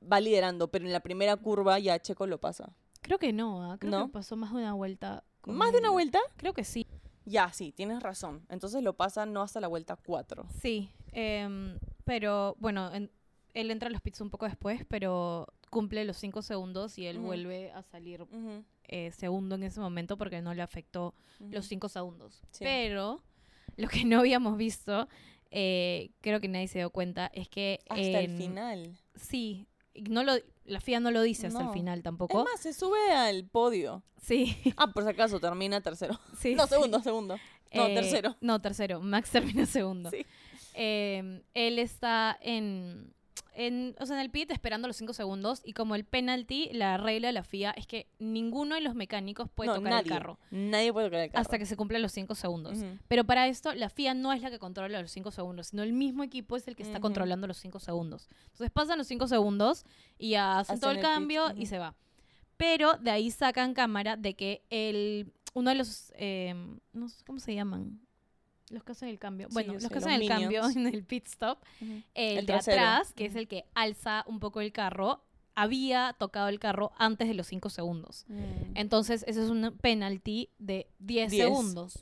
va 0.00 0.20
liderando, 0.20 0.68
pero 0.68 0.86
en 0.86 0.92
la 0.92 1.00
primera 1.00 1.36
curva 1.36 1.78
ya 1.78 1.98
Checo 2.00 2.26
lo 2.26 2.38
pasa. 2.38 2.74
Creo 3.02 3.18
que 3.18 3.32
no, 3.32 3.70
ah, 3.70 3.78
creo 3.78 3.90
¿No? 3.90 4.06
que 4.06 4.12
pasó 4.12 4.36
más 4.36 4.52
de 4.52 4.58
una 4.58 4.74
vuelta. 4.74 5.24
¿Más 5.46 5.72
de 5.72 5.78
una 5.78 5.90
vuelta? 5.90 6.18
Creo 6.36 6.52
que 6.52 6.64
sí. 6.64 6.86
Ya, 7.24 7.52
sí, 7.52 7.72
tienes 7.72 8.02
razón. 8.02 8.44
Entonces 8.48 8.82
lo 8.82 8.96
pasa 8.96 9.24
no 9.26 9.42
hasta 9.42 9.60
la 9.60 9.68
vuelta 9.68 9.96
4. 9.96 10.46
Sí, 10.60 10.90
em, 11.12 11.78
pero 12.04 12.56
bueno, 12.58 12.92
en- 12.94 13.10
él 13.54 13.70
entra 13.70 13.88
a 13.88 13.92
los 13.92 14.00
pits 14.00 14.20
un 14.20 14.30
poco 14.30 14.46
después, 14.46 14.84
pero 14.88 15.46
cumple 15.70 16.04
los 16.04 16.16
cinco 16.16 16.42
segundos 16.42 16.98
y 16.98 17.06
él 17.06 17.18
vuelve 17.18 17.70
a 17.72 17.82
salir 17.82 18.24
eh, 18.88 19.10
segundo 19.12 19.54
en 19.56 19.62
ese 19.64 19.80
momento 19.80 20.16
porque 20.16 20.40
no 20.42 20.52
le 20.54 20.62
afectó 20.62 21.14
los 21.38 21.66
cinco 21.66 21.88
segundos. 21.88 22.42
Sí. 22.52 22.64
Pero 22.64 23.22
lo 23.76 23.88
que 23.88 24.04
no 24.04 24.20
habíamos 24.20 24.56
visto, 24.56 25.08
eh, 25.50 26.10
creo 26.20 26.40
que 26.40 26.48
nadie 26.48 26.68
se 26.68 26.78
dio 26.78 26.90
cuenta, 26.90 27.30
es 27.34 27.48
que 27.48 27.80
Hasta 27.88 28.20
el 28.20 28.36
final. 28.36 28.96
Sí, 29.16 29.66
no 30.08 30.22
lo, 30.22 30.34
la 30.64 30.80
FIA 30.80 31.00
no 31.00 31.10
lo 31.10 31.22
dice 31.22 31.48
hasta 31.48 31.60
No. 31.62 31.68
el 31.68 31.72
final 31.74 31.98
Es 31.98 32.04
tampoco. 32.04 32.44
más, 32.44 32.60
se 32.60 32.72
sube 32.72 33.12
al 33.12 33.44
podio. 33.46 34.02
Sí, 34.22 34.56
Ah, 34.76 34.92
por 34.92 35.02
si 35.04 35.10
acaso, 35.10 35.40
termina 35.40 35.80
tercero. 35.80 36.18
sí. 36.38 36.54
No, 36.56 36.66
segundo, 36.66 37.00
segundo. 37.00 37.36
No, 37.72 37.86
Eh, 37.86 37.94
tercero. 37.94 38.36
No, 38.40 38.60
tercero. 38.60 39.00
Max 39.00 39.30
termina 39.30 39.66
segundo. 39.66 40.10
Sí. 40.10 40.24
Eh, 40.82 41.42
él 41.52 41.78
está 41.78 42.38
en, 42.40 43.12
en, 43.54 43.94
o 44.00 44.06
sea, 44.06 44.16
en 44.16 44.22
el 44.22 44.30
pit 44.30 44.50
esperando 44.50 44.88
los 44.88 44.96
cinco 44.96 45.12
segundos 45.12 45.60
y 45.62 45.74
como 45.74 45.94
el 45.94 46.04
penalty, 46.04 46.70
la 46.72 46.96
regla 46.96 47.28
de 47.28 47.32
la 47.34 47.44
FIA 47.44 47.72
es 47.72 47.86
que 47.86 48.08
ninguno 48.18 48.76
de 48.76 48.80
los 48.80 48.94
mecánicos 48.94 49.50
puede 49.50 49.68
no, 49.68 49.74
tocar 49.74 49.90
nadie. 49.92 50.04
el 50.04 50.08
carro 50.08 50.38
Nadie 50.50 50.90
puede 50.90 51.08
tocar 51.08 51.20
el 51.20 51.30
carro. 51.32 51.40
hasta 51.42 51.58
que 51.58 51.66
se 51.66 51.76
cumplan 51.76 52.00
los 52.00 52.12
cinco 52.12 52.34
segundos. 52.34 52.78
Ujú. 52.78 52.96
Pero 53.08 53.24
para 53.24 53.46
esto, 53.46 53.74
la 53.74 53.90
FIA 53.90 54.14
no 54.14 54.32
es 54.32 54.40
la 54.40 54.50
que 54.50 54.58
controla 54.58 55.02
los 55.02 55.10
cinco 55.10 55.30
segundos, 55.30 55.66
sino 55.66 55.82
el 55.82 55.92
mismo 55.92 56.22
equipo 56.22 56.56
es 56.56 56.66
el 56.66 56.76
que 56.76 56.82
está 56.82 56.98
controlando 56.98 57.46
los 57.46 57.58
cinco 57.58 57.78
segundos. 57.78 58.26
Entonces 58.44 58.70
pasan 58.70 58.96
los 58.96 59.06
cinco 59.06 59.28
segundos 59.28 59.84
y 60.16 60.36
hacen 60.36 60.80
todo 60.80 60.92
el 60.92 61.00
cambio 61.00 61.52
y 61.54 61.66
se 61.66 61.78
va. 61.78 61.94
Pero 62.56 62.94
de 62.94 63.10
ahí 63.10 63.30
sacan 63.30 63.74
cámara 63.74 64.16
de 64.16 64.32
que 64.32 64.62
el 64.70 65.30
uno 65.52 65.68
de 65.68 65.76
los, 65.76 66.10
eh, 66.16 66.54
no 66.94 67.08
sé 67.10 67.22
cómo 67.26 67.38
se 67.38 67.54
llaman, 67.54 68.00
los 68.70 68.82
que 68.84 68.92
hacen 68.92 69.08
el 69.08 69.18
cambio. 69.18 69.48
Bueno, 69.52 69.74
los 69.74 69.82
sé, 69.82 69.88
que 69.90 69.94
los 69.96 70.04
hacen 70.04 70.22
el 70.22 70.28
cambio 70.28 70.62
en 70.74 70.86
el 70.86 71.04
pit 71.04 71.26
stop, 71.26 71.58
el, 72.14 72.38
El 72.38 72.46
de 72.46 72.54
atrás, 72.54 73.12
que 73.12 73.26
es 73.26 73.34
el 73.36 73.46
que 73.48 73.66
alza 73.74 74.24
un 74.26 74.40
poco 74.40 74.60
el 74.62 74.72
carro, 74.72 75.22
había 75.54 76.14
tocado 76.18 76.48
el 76.48 76.58
carro 76.58 76.92
antes 76.96 77.28
de 77.28 77.34
los 77.34 77.46
cinco 77.48 77.68
segundos. 77.68 78.24
Mm. 78.28 78.76
Entonces, 78.76 79.24
ese 79.26 79.42
es 79.42 79.50
un 79.50 79.76
penalty 79.82 80.48
de 80.58 80.86
10 81.00 81.30
Diez. 81.32 81.42
segundos. 81.44 81.98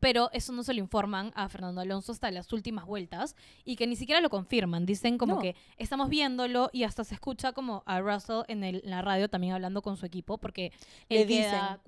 Pero 0.00 0.30
eso 0.32 0.52
no 0.52 0.62
se 0.62 0.74
lo 0.74 0.78
informan 0.80 1.32
a 1.34 1.48
Fernando 1.48 1.80
Alonso 1.80 2.12
hasta 2.12 2.30
las 2.30 2.52
últimas 2.52 2.86
vueltas 2.86 3.34
y 3.64 3.74
que 3.74 3.84
ni 3.88 3.96
siquiera 3.96 4.20
lo 4.20 4.30
confirman. 4.30 4.86
Dicen 4.86 5.18
como 5.18 5.36
No. 5.36 5.40
que 5.40 5.56
estamos 5.76 6.08
viéndolo 6.08 6.70
y 6.72 6.84
hasta 6.84 7.02
se 7.02 7.14
escucha 7.14 7.52
como 7.52 7.82
a 7.84 8.00
Russell 8.00 8.42
en, 8.46 8.62
el- 8.62 8.80
en 8.84 8.90
la 8.90 9.02
radio 9.02 9.28
también 9.28 9.54
hablando 9.54 9.82
con 9.82 9.96
su 9.96 10.06
equipo 10.06 10.38
porque 10.38 10.72
Le 11.08 11.22
él 11.22 11.26
queda 11.28 11.62
dicen. 11.62 11.80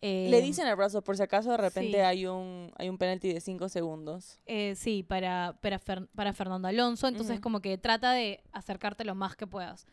Cuarto. 0.00 0.30
Le 0.30 0.38
Eh, 0.38 0.42
dicen 0.42 0.66
a 0.66 0.74
Russell, 0.74 1.02
por 1.02 1.16
si 1.16 1.22
acaso 1.22 1.50
de 1.50 1.56
repente 1.56 1.92
sí. 1.92 1.98
hay 1.98 2.26
un 2.26 2.72
hay 2.76 2.88
un 2.88 2.98
penalti 2.98 3.32
de 3.32 3.40
5 3.40 3.68
segundos. 3.68 4.38
eh, 4.46 4.74
sí, 4.76 5.02
para, 5.02 5.58
para, 5.60 5.80
Fer- 5.80 6.08
para 6.14 6.32
Fernando 6.32 6.68
Alonso. 6.68 7.08
Entonces 7.08 7.34
Ujú. 7.36 7.42
como 7.42 7.60
que 7.60 7.78
trata 7.78 8.12
de 8.12 8.42
acercarte 8.52 9.04
lo 9.04 9.14
más 9.14 9.34
que 9.36 9.46
puedas. 9.46 9.86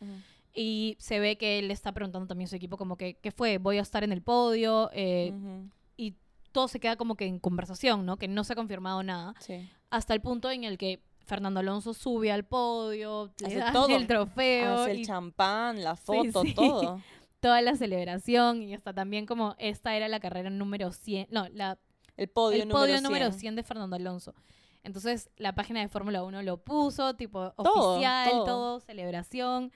Y 0.54 0.96
se 1.00 1.20
ve 1.20 1.38
que 1.38 1.60
él 1.60 1.70
está 1.72 1.92
preguntando 1.92 2.28
también 2.28 2.46
a 2.46 2.50
su 2.50 2.56
equipo 2.56 2.78
como 2.78 2.96
que, 2.98 3.16
¿qué 3.16 3.32
fue? 3.32 3.58
Voy 3.58 3.78
a 3.78 3.82
estar 3.82 4.04
en 4.04 4.12
el 4.14 4.22
podio. 4.22 4.90
eh, 4.94 5.34
Ujú, 5.36 5.70
Y 5.98 6.16
todo 6.54 6.68
se 6.70 6.80
queda 6.80 6.96
como 6.96 7.16
que 7.16 7.26
en 7.26 7.40
conversación, 7.40 8.06
¿no? 8.06 8.18
Que 8.18 8.28
no 8.30 8.44
se 8.46 8.54
ha 8.54 8.56
confirmado 8.56 9.04
nada. 9.04 9.34
Sí. 9.40 9.68
Hasta 9.90 10.14
el 10.14 10.22
punto 10.22 10.50
en 10.50 10.64
el 10.64 10.78
que 10.78 11.02
Fernando 11.26 11.60
Alonso 11.60 11.94
sube 11.94 12.32
al 12.32 12.46
podio, 12.46 13.34
le 13.40 13.62
Hace 13.62 13.74
todo. 13.74 13.88
el 13.98 14.08
trofeo 14.08 14.76
Hace 14.84 14.92
el 14.92 15.00
y 15.00 15.06
champán, 15.06 15.84
la 15.84 15.96
foto, 15.96 16.44
sí. 16.44 16.54
todo. 16.54 17.02
toda 17.46 17.62
la 17.62 17.76
celebración. 17.76 18.64
Y 18.64 18.74
hasta 18.74 18.92
también 18.92 19.28
como 19.28 19.56
esta 19.60 19.96
era 19.96 20.08
la 20.08 20.20
carrera 20.20 20.50
número 20.50 20.92
100. 20.92 21.28
No, 21.30 21.48
la 21.50 21.78
El 22.18 22.28
podio, 22.28 22.64
el 22.64 22.68
número, 22.68 22.80
podio 22.80 22.94
100. 22.96 23.04
número 23.04 23.32
100 23.32 23.56
de 23.56 23.62
Fernando 23.62 23.96
Alonso. 23.96 24.34
Entonces 24.82 25.30
la 25.38 25.54
página 25.54 25.80
de 25.82 25.88
Fórmula 25.88 26.24
1 26.24 26.42
lo 26.42 26.58
puso, 26.64 27.14
tipo 27.16 27.52
Todo, 27.52 27.92
oficial, 27.92 28.32
todo. 28.32 28.46
todo. 28.46 28.80
celebración. 28.80 29.72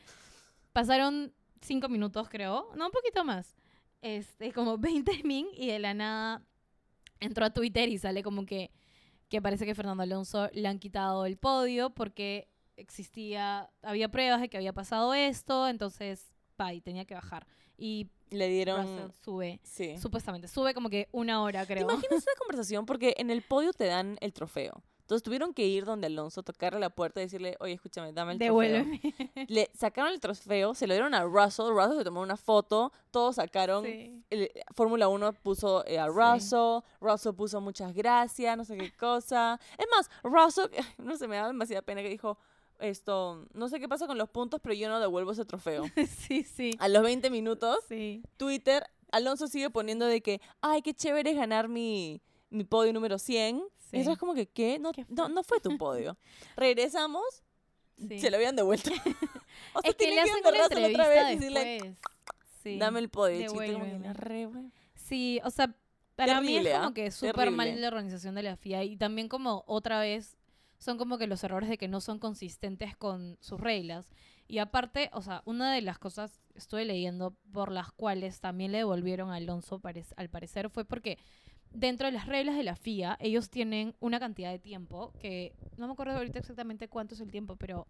Pasaron 0.73 1.31
cinco 1.61 1.89
minutos, 1.89 2.27
creo, 2.27 2.71
no, 2.75 2.87
un 2.87 2.91
poquito 2.91 3.23
más. 3.23 3.55
Este, 4.01 4.51
como 4.51 4.79
20 4.79 5.21
min 5.23 5.45
y 5.53 5.67
de 5.67 5.77
la 5.77 5.93
nada 5.93 6.41
entró 7.19 7.45
a 7.45 7.51
Twitter 7.51 7.87
y 7.89 7.99
sale 7.99 8.23
como 8.23 8.47
que, 8.47 8.71
que 9.27 9.43
parece 9.43 9.67
que 9.67 9.75
Fernando 9.75 10.01
Alonso 10.01 10.49
le 10.53 10.67
han 10.67 10.79
quitado 10.79 11.27
el 11.27 11.37
podio 11.37 11.91
porque 11.91 12.49
existía, 12.77 13.69
había 13.83 14.09
pruebas 14.09 14.41
de 14.41 14.49
que 14.49 14.57
había 14.57 14.73
pasado 14.73 15.13
esto, 15.13 15.67
entonces, 15.67 16.33
pa, 16.59 16.73
y 16.73 16.81
tenía 16.81 17.05
que 17.05 17.13
bajar. 17.15 17.47
Y 17.77 18.09
Le 18.31 18.49
dieron... 18.49 18.81
Russell 18.85 19.11
sube, 19.23 19.59
Sí. 19.63 19.97
supuestamente, 19.97 20.47
sube 20.49 20.73
como 20.73 20.89
que 20.89 21.07
una 21.13 21.41
hora, 21.41 21.65
¿Te 21.65 21.73
creo. 21.73 21.83
imaginas 21.89 22.19
esa 22.19 22.31
conversación? 22.37 22.85
Porque 22.85 23.15
en 23.17 23.29
el 23.29 23.41
podio 23.41 23.71
te 23.73 23.85
dan 23.85 24.17
el 24.19 24.33
trofeo. 24.33 24.83
Entonces 25.01 25.23
tuvieron 25.23 25.53
que 25.55 25.65
ir 25.65 25.85
donde 25.85 26.05
Alonso, 26.05 26.43
tocarle 26.43 26.79
la 26.79 26.91
puerta 26.91 27.19
y 27.19 27.23
decirle, 27.23 27.55
oye, 27.61 27.73
escúchame, 27.73 28.13
dame 28.13 28.33
el 28.33 28.37
trofeo. 28.37 28.53
Devuélveme. 28.61 29.01
Le 29.47 29.71
sacaron 29.73 30.11
el 30.13 30.19
trofeo, 30.19 30.75
se 30.75 30.85
lo 30.85 30.93
dieron 30.93 31.15
a 31.15 31.23
Russell, 31.23 31.69
Russell 31.69 31.97
se 31.97 32.03
tomó 32.03 32.21
una 32.21 32.37
foto, 32.37 32.91
todos 33.09 33.37
sacaron, 33.37 33.83
Sí. 33.85 34.21
Fórmula 34.75 35.07
1 35.07 35.33
puso 35.41 35.83
eh, 35.87 35.97
a 35.97 36.05
Sí. 36.05 36.11
Russell, 36.13 36.83
Russell 37.01 37.33
puso 37.33 37.59
muchas 37.61 37.91
gracias, 37.95 38.55
no 38.55 38.63
sé 38.65 38.77
qué 38.77 38.91
cosa. 38.91 39.59
Es 39.79 39.87
más, 39.95 40.11
Russell, 40.21 40.67
no 40.99 41.15
sé, 41.17 41.27
me 41.27 41.37
da 41.37 41.47
demasiada 41.47 41.81
pena 41.81 42.01
que 42.03 42.09
dijo 42.09 42.37
esto, 42.79 43.45
no 43.53 43.69
sé 43.69 43.79
qué 43.79 43.87
pasa 43.87 44.07
con 44.07 44.17
los 44.17 44.29
puntos, 44.29 44.59
pero 44.61 44.73
yo 44.73 44.89
no 44.89 44.99
devuelvo 44.99 45.31
ese 45.31 45.45
trofeo. 45.45 45.85
sí, 46.27 46.43
sí. 46.43 46.75
A 46.79 46.87
los 46.87 47.03
20 47.03 47.29
minutos, 47.29 47.79
Sí. 47.87 48.21
Twitter, 48.37 48.83
Alonso 49.11 49.47
sigue 49.47 49.69
poniendo 49.69 50.05
de 50.05 50.21
que, 50.21 50.41
ay, 50.61 50.81
qué 50.81 50.93
chévere 50.93 51.31
es 51.31 51.37
ganar 51.37 51.67
mi, 51.67 52.21
mi 52.49 52.63
podio 52.63 52.93
número 52.93 53.17
100. 53.17 53.61
Sí. 53.77 53.97
Y 53.97 53.99
eso 54.01 54.11
es 54.11 54.17
como 54.17 54.33
que, 54.33 54.47
¿qué? 54.47 54.77
No, 54.79 54.91
¿Qué 54.91 55.05
no, 55.09 55.29
no 55.29 55.43
fue 55.43 55.59
tu 55.59 55.77
podio. 55.77 56.17
Regresamos, 56.55 57.23
sí. 57.97 58.19
se 58.19 58.29
lo 58.29 58.37
habían 58.37 58.55
devuelto. 58.55 58.91
o 59.73 59.81
sea, 59.81 59.89
es 59.91 59.95
que 59.95 60.07
le 60.07 60.21
hacen 60.21 60.35
una 60.45 60.63
entrevista 60.63 61.01
otra 61.01 61.07
vez 61.09 61.23
y 61.31 61.35
decirle, 61.35 61.63
después. 61.65 61.97
Sí. 62.63 62.77
dame 62.77 62.99
el 62.99 63.09
podio. 63.09 63.37
que, 63.37 63.43
devuélveme. 63.43 63.99
"No, 63.99 64.13
re, 64.13 64.45
güey". 64.45 64.71
Sí, 64.93 65.39
o 65.43 65.49
sea, 65.49 65.73
para 66.15 66.41
mí 66.41 66.57
es 66.57 66.73
¿ah? 66.75 66.81
como 66.81 66.93
que 66.93 67.11
súper 67.11 67.49
mal 67.49 67.79
la 67.79 67.87
organización 67.87 68.35
de 68.35 68.43
la 68.43 68.57
FIA 68.57 68.83
y 68.83 68.97
también 68.97 69.29
como 69.29 69.63
otra 69.65 69.99
vez 70.01 70.37
son 70.79 70.97
como 70.97 71.17
que 71.19 71.27
los 71.27 71.43
errores 71.43 71.69
de 71.69 71.77
que 71.77 71.87
no 71.87 72.01
son 72.01 72.17
consistentes 72.19 72.95
con 72.97 73.37
sus 73.41 73.59
reglas. 73.61 74.11
Y 74.47 74.57
aparte, 74.57 75.11
o 75.13 75.21
sea, 75.21 75.43
una 75.45 75.71
de 75.73 75.81
las 75.81 75.99
cosas 75.99 76.41
estuve 76.55 76.83
leyendo 76.85 77.35
por 77.53 77.71
las 77.71 77.91
cuales 77.91 78.39
también 78.41 78.71
le 78.71 78.79
devolvieron 78.79 79.29
a 79.29 79.35
Alonso 79.35 79.79
al 80.17 80.29
parecer 80.29 80.69
fue 80.71 80.85
porque 80.85 81.19
dentro 81.71 82.07
de 82.07 82.13
las 82.13 82.25
reglas 82.25 82.55
de 82.57 82.63
la 82.63 82.75
FIA 82.75 83.15
ellos 83.21 83.51
tienen 83.51 83.93
una 83.99 84.19
cantidad 84.19 84.49
de 84.49 84.57
tiempo 84.57 85.13
que 85.19 85.53
no 85.77 85.85
me 85.85 85.93
acuerdo 85.93 86.17
ahorita 86.17 86.39
exactamente 86.39 86.87
cuánto 86.87 87.13
es 87.13 87.21
el 87.21 87.29
tiempo, 87.29 87.57
pero 87.57 87.85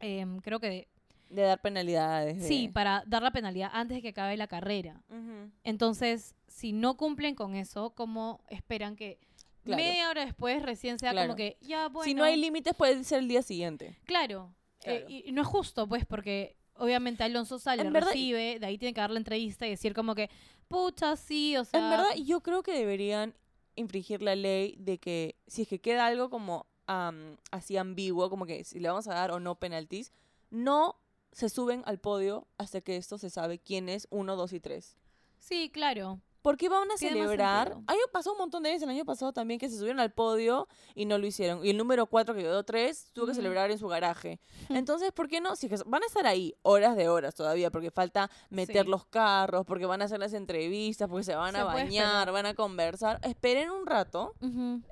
em, 0.00 0.38
creo 0.40 0.58
que 0.58 0.88
De 1.28 1.42
dar 1.42 1.60
penalidades. 1.60 2.38
de- 2.40 2.48
sí, 2.48 2.68
para 2.68 3.04
dar 3.06 3.22
la 3.22 3.30
penalidad 3.30 3.70
antes 3.72 3.96
de 3.96 4.02
que 4.02 4.08
acabe 4.08 4.36
la 4.36 4.48
carrera. 4.48 5.02
Ujú. 5.08 5.50
Entonces, 5.62 6.34
si 6.48 6.72
no 6.72 6.96
cumplen 6.96 7.34
con 7.36 7.54
eso, 7.54 7.90
¿cómo 7.90 8.40
esperan 8.48 8.96
que 8.96 9.18
Claro. 9.64 9.82
media 9.82 10.08
hora 10.08 10.24
después 10.24 10.62
recién 10.62 10.98
sea 10.98 11.10
Claro. 11.12 11.28
como 11.28 11.36
que 11.36 11.56
ya 11.60 11.88
bueno? 11.88 12.04
Si 12.04 12.14
no 12.14 12.24
hay 12.24 12.36
límites, 12.36 12.74
puede 12.74 13.02
ser 13.04 13.18
el 13.20 13.28
día 13.28 13.42
siguiente. 13.42 13.98
Claro. 14.04 14.54
eh, 14.84 15.00
Claro. 15.00 15.06
y, 15.10 15.28
y 15.28 15.32
no 15.32 15.42
es 15.42 15.48
justo, 15.48 15.86
pues, 15.86 16.06
porque 16.06 16.56
obviamente 16.74 17.22
Alonso 17.22 17.58
sale, 17.58 17.82
En 17.82 17.92
verdad- 17.92 18.08
recibe, 18.08 18.58
de 18.58 18.66
ahí 18.66 18.78
tiene 18.78 18.94
que 18.94 19.00
dar 19.02 19.10
la 19.10 19.18
entrevista 19.18 19.66
y 19.66 19.70
decir 19.70 19.92
como 19.94 20.14
que, 20.14 20.30
pucha, 20.68 21.16
sí, 21.16 21.56
o 21.58 21.64
sea... 21.64 21.78
En 21.80 21.90
verdad, 21.90 22.14
yo 22.24 22.40
creo 22.42 22.62
que 22.62 22.72
deberían 22.72 23.34
infringir 23.76 24.22
la 24.22 24.34
ley 24.34 24.76
de 24.78 24.98
que 24.98 25.36
si 25.46 25.62
es 25.62 25.68
que 25.68 25.80
queda 25.80 26.06
algo 26.06 26.30
como 26.30 26.66
am, 26.86 27.36
así 27.50 27.76
ambiguo, 27.76 28.30
como 28.30 28.46
que 28.46 28.64
si 28.64 28.80
le 28.80 28.88
vamos 28.88 29.06
a 29.08 29.14
dar 29.14 29.30
o 29.30 29.40
no 29.40 29.56
penaltis, 29.58 30.12
no 30.48 30.96
se 31.32 31.48
suben 31.50 31.82
al 31.84 31.98
podio 32.00 32.48
hasta 32.58 32.80
que 32.80 32.96
esto 32.96 33.18
se 33.18 33.28
sabe 33.30 33.58
quién 33.58 33.88
es 33.90 34.08
uno, 34.10 34.34
dos 34.36 34.52
y 34.54 34.60
tres. 34.60 34.96
Sí, 35.38 35.70
claro. 35.72 36.20
¿Por 36.42 36.56
qué 36.56 36.68
van 36.68 36.90
a 36.90 36.94
Tiene 36.96 37.16
celebrar? 37.16 37.68
sentido. 37.68 37.84
A 37.86 37.92
mí 37.92 37.98
me 38.06 38.12
pasó 38.12 38.32
un 38.32 38.38
montón 38.38 38.62
de 38.62 38.70
veces 38.70 38.82
el 38.84 38.88
año 38.90 39.04
pasado 39.04 39.32
también 39.32 39.60
que 39.60 39.68
se 39.68 39.76
subieron 39.76 40.00
al 40.00 40.12
podio 40.12 40.68
y 40.94 41.04
no 41.06 41.18
lo 41.18 41.26
hicieron. 41.26 41.64
Y 41.64 41.70
el 41.70 41.76
número 41.76 42.06
4 42.06 42.34
que 42.34 42.40
quedó 42.42 42.62
3 42.64 43.10
tuvo 43.12 43.26
que 43.26 43.34
celebrar 43.34 43.70
en 43.70 43.78
su 43.78 43.88
garaje. 43.88 44.40
Entonces, 44.68 45.12
¿por 45.12 45.28
qué 45.28 45.40
no? 45.40 45.56
Si 45.56 45.66
es 45.66 45.82
que 45.82 45.88
van 45.88 46.02
a 46.02 46.06
estar 46.06 46.26
ahí 46.26 46.54
horas 46.62 46.96
de 46.96 47.08
horas 47.08 47.34
todavía 47.34 47.70
porque 47.70 47.90
falta 47.90 48.30
meter 48.48 48.84
Sí. 48.84 48.90
los 48.90 49.04
carros, 49.06 49.66
porque 49.66 49.86
van 49.86 50.02
a 50.02 50.06
hacer 50.06 50.18
las 50.20 50.32
entrevistas, 50.32 51.08
porque 51.08 51.24
se 51.24 51.34
van 51.34 51.54
a 51.56 51.60
Se 51.60 51.64
bañar, 51.64 52.32
van 52.32 52.46
a 52.46 52.54
conversar. 52.54 53.18
Esperen 53.22 53.70
un 53.70 53.86
rato, 53.86 54.34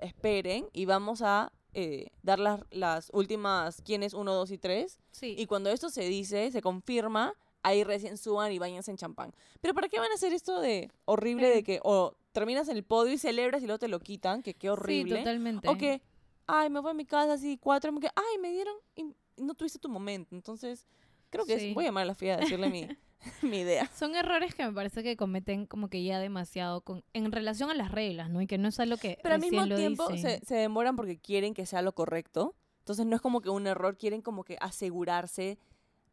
esperen 0.00 0.68
y 0.72 0.84
vamos 0.84 1.22
a 1.22 1.52
eh, 1.74 2.10
dar 2.22 2.38
las, 2.38 2.60
las 2.70 3.10
últimas 3.12 3.82
quiénes 3.82 4.14
1, 4.14 4.32
2 4.34 4.50
y 4.50 4.58
3. 4.58 4.98
Sí. 5.12 5.34
Y 5.38 5.46
cuando 5.46 5.70
esto 5.70 5.90
se 5.90 6.02
dice, 6.02 6.50
se 6.50 6.62
confirma, 6.62 7.34
ahí 7.62 7.84
recién 7.84 8.16
suban 8.16 8.52
y 8.52 8.58
bañense 8.58 8.90
en 8.90 8.96
champán. 8.96 9.32
Pero 9.60 9.74
¿para 9.74 9.88
qué 9.88 9.98
van 9.98 10.10
a 10.10 10.14
hacer 10.14 10.32
esto 10.32 10.60
de 10.60 10.90
horrible 11.04 11.48
Sí. 11.50 11.54
de 11.56 11.62
que 11.64 11.80
o 11.82 12.16
terminas 12.32 12.68
en 12.68 12.76
el 12.76 12.84
podio 12.84 13.12
y 13.12 13.18
celebras 13.18 13.62
y 13.62 13.66
luego 13.66 13.78
te 13.78 13.88
lo 13.88 14.00
quitan? 14.00 14.42
Que 14.42 14.54
qué 14.54 14.66
Sí, 14.66 14.68
horrible. 14.68 15.18
totalmente. 15.18 15.68
o 15.68 15.76
que, 15.76 16.00
ay, 16.46 16.70
me 16.70 16.80
voy 16.80 16.90
a 16.90 16.94
mi 16.94 17.04
casa 17.04 17.34
así, 17.34 17.58
cuatro, 17.58 17.92
que, 18.00 18.08
ay, 18.14 18.38
me 18.40 18.50
dieron 18.52 18.74
y 18.96 19.04
no 19.36 19.54
tuviste 19.54 19.78
tu 19.78 19.88
momento. 19.88 20.34
Entonces, 20.34 20.86
creo 21.30 21.44
que 21.44 21.54
es- 21.54 21.62
Sí. 21.62 21.74
voy 21.74 21.84
a 21.84 21.88
llamar 21.88 22.02
a 22.02 22.06
la 22.06 22.14
FIA 22.14 22.34
a 22.34 22.36
decirle 22.38 22.70
mi, 22.70 22.86
mi 23.42 23.58
idea. 23.60 23.90
Son 23.96 24.14
errores 24.14 24.54
que 24.54 24.64
me 24.64 24.72
parece 24.72 25.02
que 25.02 25.16
cometen 25.16 25.66
como 25.66 25.88
que 25.90 26.02
ya 26.04 26.20
demasiado 26.20 26.82
con, 26.82 27.04
en 27.12 27.32
relación 27.32 27.68
a 27.70 27.74
las 27.74 27.90
reglas, 27.90 28.30
¿no? 28.30 28.40
Y 28.40 28.46
que 28.46 28.58
no 28.58 28.68
es 28.68 28.78
algo 28.78 28.96
que 28.96 29.18
Pero 29.22 29.34
al 29.34 29.40
mismo 29.40 29.66
tiempo 29.66 30.08
se, 30.16 30.38
se 30.46 30.54
demoran 30.54 30.94
porque 30.94 31.18
quieren 31.18 31.52
que 31.54 31.66
sea 31.66 31.82
lo 31.82 31.92
correcto. 31.92 32.54
Entonces 32.78 33.04
no 33.06 33.16
es 33.16 33.20
como 33.20 33.40
que 33.40 33.50
un 33.50 33.66
error, 33.66 33.96
quieren 33.98 34.22
como 34.22 34.44
que 34.44 34.56
asegurarse 34.60 35.58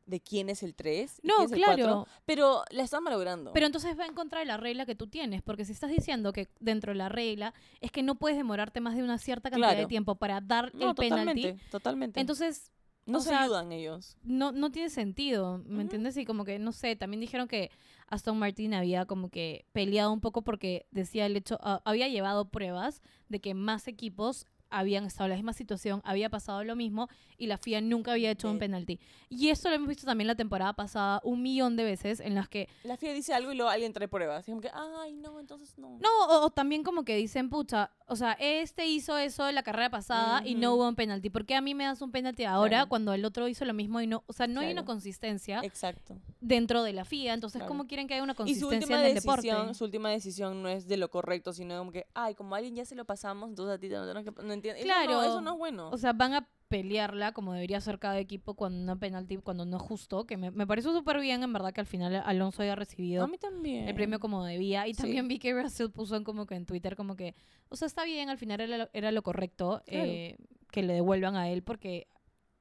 de 0.05 0.19
quién 0.21 0.49
es 0.49 0.61
el 0.63 0.75
3. 0.75 1.21
No, 1.23 1.35
quién 1.37 1.45
es 1.45 1.51
el 1.53 1.63
cuatro, 1.63 1.83
claro. 1.85 2.07
pero 2.25 2.63
la 2.69 2.83
están 2.83 3.03
malogrando. 3.03 3.53
Pero 3.53 3.65
entonces 3.65 3.97
va 3.99 4.05
en 4.05 4.13
contra 4.13 4.39
de 4.39 4.45
la 4.45 4.57
regla 4.57 4.85
que 4.85 4.95
tú 4.95 5.07
tienes, 5.07 5.41
porque 5.41 5.65
si 5.65 5.71
estás 5.71 5.89
diciendo 5.89 6.31
que 6.33 6.47
dentro 6.59 6.91
de 6.91 6.97
la 6.97 7.09
regla 7.09 7.53
es 7.81 7.91
que 7.91 8.03
no 8.03 8.15
puedes 8.15 8.37
demorarte 8.37 8.81
más 8.81 8.95
de 8.95 9.03
una 9.03 9.17
cierta 9.17 9.49
cantidad 9.49 9.69
de 9.69 9.75
Claro. 9.75 9.87
tiempo 9.87 10.15
para 10.15 10.41
dar 10.41 10.73
no, 10.75 10.89
el 10.89 10.95
penalti, 10.95 11.41
totalmente, 11.41 11.69
totalmente. 11.71 12.19
entonces 12.19 12.71
no 13.07 13.19
se 13.19 13.29
sea, 13.29 13.43
ayudan 13.43 13.71
ellos. 13.71 14.17
no, 14.23 14.51
no 14.51 14.71
tiene 14.71 14.89
sentido, 14.89 15.61
¿me 15.67 15.81
entiendes? 15.83 16.17
Y 16.17 16.25
como 16.25 16.43
que, 16.43 16.57
no 16.57 16.71
sé, 16.71 16.95
también 16.95 17.21
dijeron 17.21 17.47
que 17.47 17.69
Aston 18.07 18.37
Martin 18.39 18.73
había 18.73 19.05
como 19.05 19.29
que 19.29 19.65
peleado 19.73 20.11
un 20.11 20.21
poco 20.21 20.43
porque 20.43 20.87
decía 20.91 21.25
el 21.27 21.35
hecho, 21.35 21.57
ah, 21.61 21.81
había 21.85 22.07
llevado 22.07 22.49
pruebas 22.49 23.01
de 23.29 23.39
que 23.41 23.53
más 23.53 23.87
equipos 23.87 24.47
habían 24.77 25.05
estado 25.05 25.25
en 25.25 25.31
la 25.31 25.35
misma 25.35 25.53
situación, 25.53 26.01
había 26.03 26.29
pasado 26.29 26.63
lo 26.63 26.75
mismo 26.75 27.09
y 27.37 27.47
la 27.47 27.57
FIA 27.57 27.81
nunca 27.81 28.11
había 28.11 28.31
hecho 28.31 28.49
un 28.49 28.59
penalti. 28.59 28.99
Y 29.29 29.49
eso 29.49 29.69
lo 29.69 29.75
hemos 29.75 29.87
visto 29.87 30.05
también 30.05 30.27
la 30.27 30.35
temporada 30.35 30.73
pasada 30.73 31.21
un 31.23 31.41
millón 31.41 31.75
de 31.75 31.83
veces 31.83 32.19
en 32.19 32.35
las 32.35 32.49
que 32.49 32.69
La 32.83 32.97
FIA 32.97 33.13
dice 33.13 33.33
algo 33.33 33.51
y 33.51 33.55
luego 33.55 33.69
alguien 33.69 33.93
trae 33.93 34.07
pruebas. 34.07 34.47
Y 34.47 34.51
como 34.51 34.61
que, 34.61 34.69
ay, 34.73 35.13
no, 35.13 35.39
entonces 35.39 35.77
no. 35.77 35.97
No, 35.99 36.09
o, 36.29 36.45
o 36.45 36.49
también 36.49 36.83
como 36.83 37.03
que 37.03 37.15
dicen, 37.15 37.49
pucha, 37.49 37.91
o 38.07 38.15
sea, 38.15 38.33
este 38.39 38.85
hizo 38.87 39.17
eso 39.17 39.47
en 39.49 39.55
la 39.55 39.63
carrera 39.63 39.89
pasada 39.89 40.41
y 40.45 40.55
no 40.55 40.73
hubo 40.75 40.87
un 40.87 40.95
penalti. 40.95 41.29
¿Por 41.29 41.45
qué 41.45 41.55
a 41.55 41.61
mí 41.61 41.73
me 41.73 41.85
das 41.85 42.01
un 42.01 42.11
penalti 42.11 42.43
ahora 42.45 42.69
Claro. 42.69 42.89
cuando 42.89 43.13
el 43.13 43.25
otro 43.25 43.47
hizo 43.47 43.65
lo 43.65 43.73
mismo 43.73 43.99
y 44.01 44.07
no? 44.07 44.23
O 44.27 44.33
sea, 44.33 44.47
no 44.47 44.61
hay 44.61 44.71
una 44.71 44.85
consistencia 44.85 45.59
Exacto. 45.63 46.15
dentro 46.39 46.83
de 46.83 46.93
la 46.93 47.03
FIA. 47.05 47.33
Entonces, 47.33 47.59
Claro. 47.59 47.67
¿cómo 47.69 47.87
quieren 47.87 48.07
que 48.07 48.13
haya 48.13 48.23
una 48.23 48.33
Y 48.33 48.35
su 48.35 48.67
consistencia 48.67 48.99
en 48.99 49.05
el 49.07 49.13
decisión, 49.15 49.43
deporte? 49.57 49.73
su 49.73 49.83
última 49.85 50.09
decisión 50.09 50.61
no 50.63 50.69
es 50.69 50.87
de 50.87 50.97
lo 50.97 51.09
correcto, 51.09 51.51
sino 51.53 51.77
como 51.77 51.91
que, 51.91 52.05
ay, 52.13 52.35
como 52.35 52.53
a 52.55 52.59
alguien 52.59 52.75
ya 52.75 52.85
se 52.85 52.95
lo 52.95 53.05
pasamos, 53.05 53.49
entonces 53.49 53.75
a 53.75 53.79
ti 53.79 53.89
te 53.89 53.95
tenemos 53.95 54.23
que... 54.23 54.43
No 54.43 54.53
entiendes. 54.53 54.83
Claro. 54.83 55.03
Eso 55.03 55.13
no, 55.13 55.23
eso 55.23 55.41
no 55.41 55.51
es 55.53 55.57
bueno. 55.57 55.89
O 55.89 55.97
sea, 55.97 56.13
van 56.13 56.33
a 56.33 56.47
pelearla 56.81 57.31
como 57.31 57.53
debería 57.53 57.79
ser 57.81 57.99
cada 57.99 58.19
equipo 58.19 58.53
cuando 58.55 58.83
no 58.93 58.99
penalti, 58.99 59.37
cuando 59.37 59.65
no 59.65 59.77
es 59.77 59.83
justo. 59.83 60.25
Que 60.25 60.37
me, 60.37 60.51
me 60.51 60.67
pareció 60.67 60.91
súper 60.93 61.19
bien, 61.19 61.43
en 61.43 61.53
verdad, 61.53 61.73
que 61.73 61.81
al 61.81 61.87
final 61.87 62.15
Alonso 62.25 62.61
haya 62.63 62.75
recibido 62.75 63.23
a 63.23 63.27
mí 63.27 63.37
también. 63.37 63.87
el 63.87 63.95
premio 63.95 64.19
como 64.19 64.43
debía. 64.43 64.87
Y 64.87 64.93
Sí. 64.93 65.01
también 65.03 65.27
vi 65.27 65.39
que 65.39 65.53
Russell 65.53 65.89
puso 65.89 66.15
en 66.15 66.23
como 66.23 66.45
que 66.45 66.55
en 66.55 66.65
Twitter 66.65 66.95
como 66.95 67.15
que, 67.15 67.35
o 67.69 67.75
sea, 67.75 67.85
está 67.85 68.03
bien, 68.03 68.29
al 68.29 68.37
final 68.37 68.59
era 68.61 68.77
lo, 68.77 68.89
era 68.93 69.11
lo 69.11 69.21
correcto 69.23 69.81
Claro. 69.85 70.03
eh, 70.09 70.37
que 70.71 70.83
le 70.83 70.93
devuelvan 70.93 71.35
a 71.35 71.49
él 71.49 71.63
porque 71.63 72.07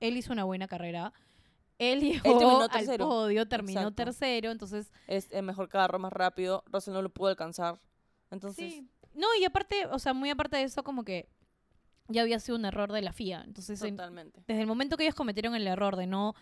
él 0.00 0.16
hizo 0.16 0.32
una 0.32 0.44
buena 0.44 0.68
carrera. 0.68 1.12
Él 1.78 2.00
llegó 2.00 2.38
terminó 2.38 2.68
al 2.70 2.98
podio, 2.98 3.48
terminó 3.48 3.80
Exacto. 3.80 3.96
tercero, 4.04 4.50
entonces 4.52 4.92
Es 5.08 5.30
el 5.32 5.42
mejor 5.44 5.68
carro, 5.68 5.98
más 5.98 6.12
rápido. 6.12 6.62
Russell 6.66 6.94
no 6.94 7.02
lo 7.02 7.10
pudo 7.10 7.28
alcanzar. 7.30 7.80
Entonces, 8.30 8.72
sí. 8.74 8.88
No, 9.14 9.26
y 9.40 9.44
aparte, 9.44 9.86
o 9.86 9.98
sea, 9.98 10.12
muy 10.14 10.30
aparte 10.30 10.56
de 10.56 10.62
eso 10.64 10.82
como 10.84 11.04
que 11.04 11.28
ya 12.08 12.22
había 12.22 12.38
sido 12.40 12.56
un 12.58 12.64
error 12.64 12.92
de 12.92 13.02
la 13.02 13.12
FIA. 13.12 13.42
Entonces, 13.46 13.80
en- 13.82 13.96
totalmente. 13.96 14.42
desde 14.46 14.60
el 14.60 14.66
momento 14.66 14.96
que 14.96 15.04
ellos 15.04 15.14
cometieron 15.14 15.54
el 15.54 15.66
error 15.66 15.96
de 15.96 16.06
no 16.06 16.34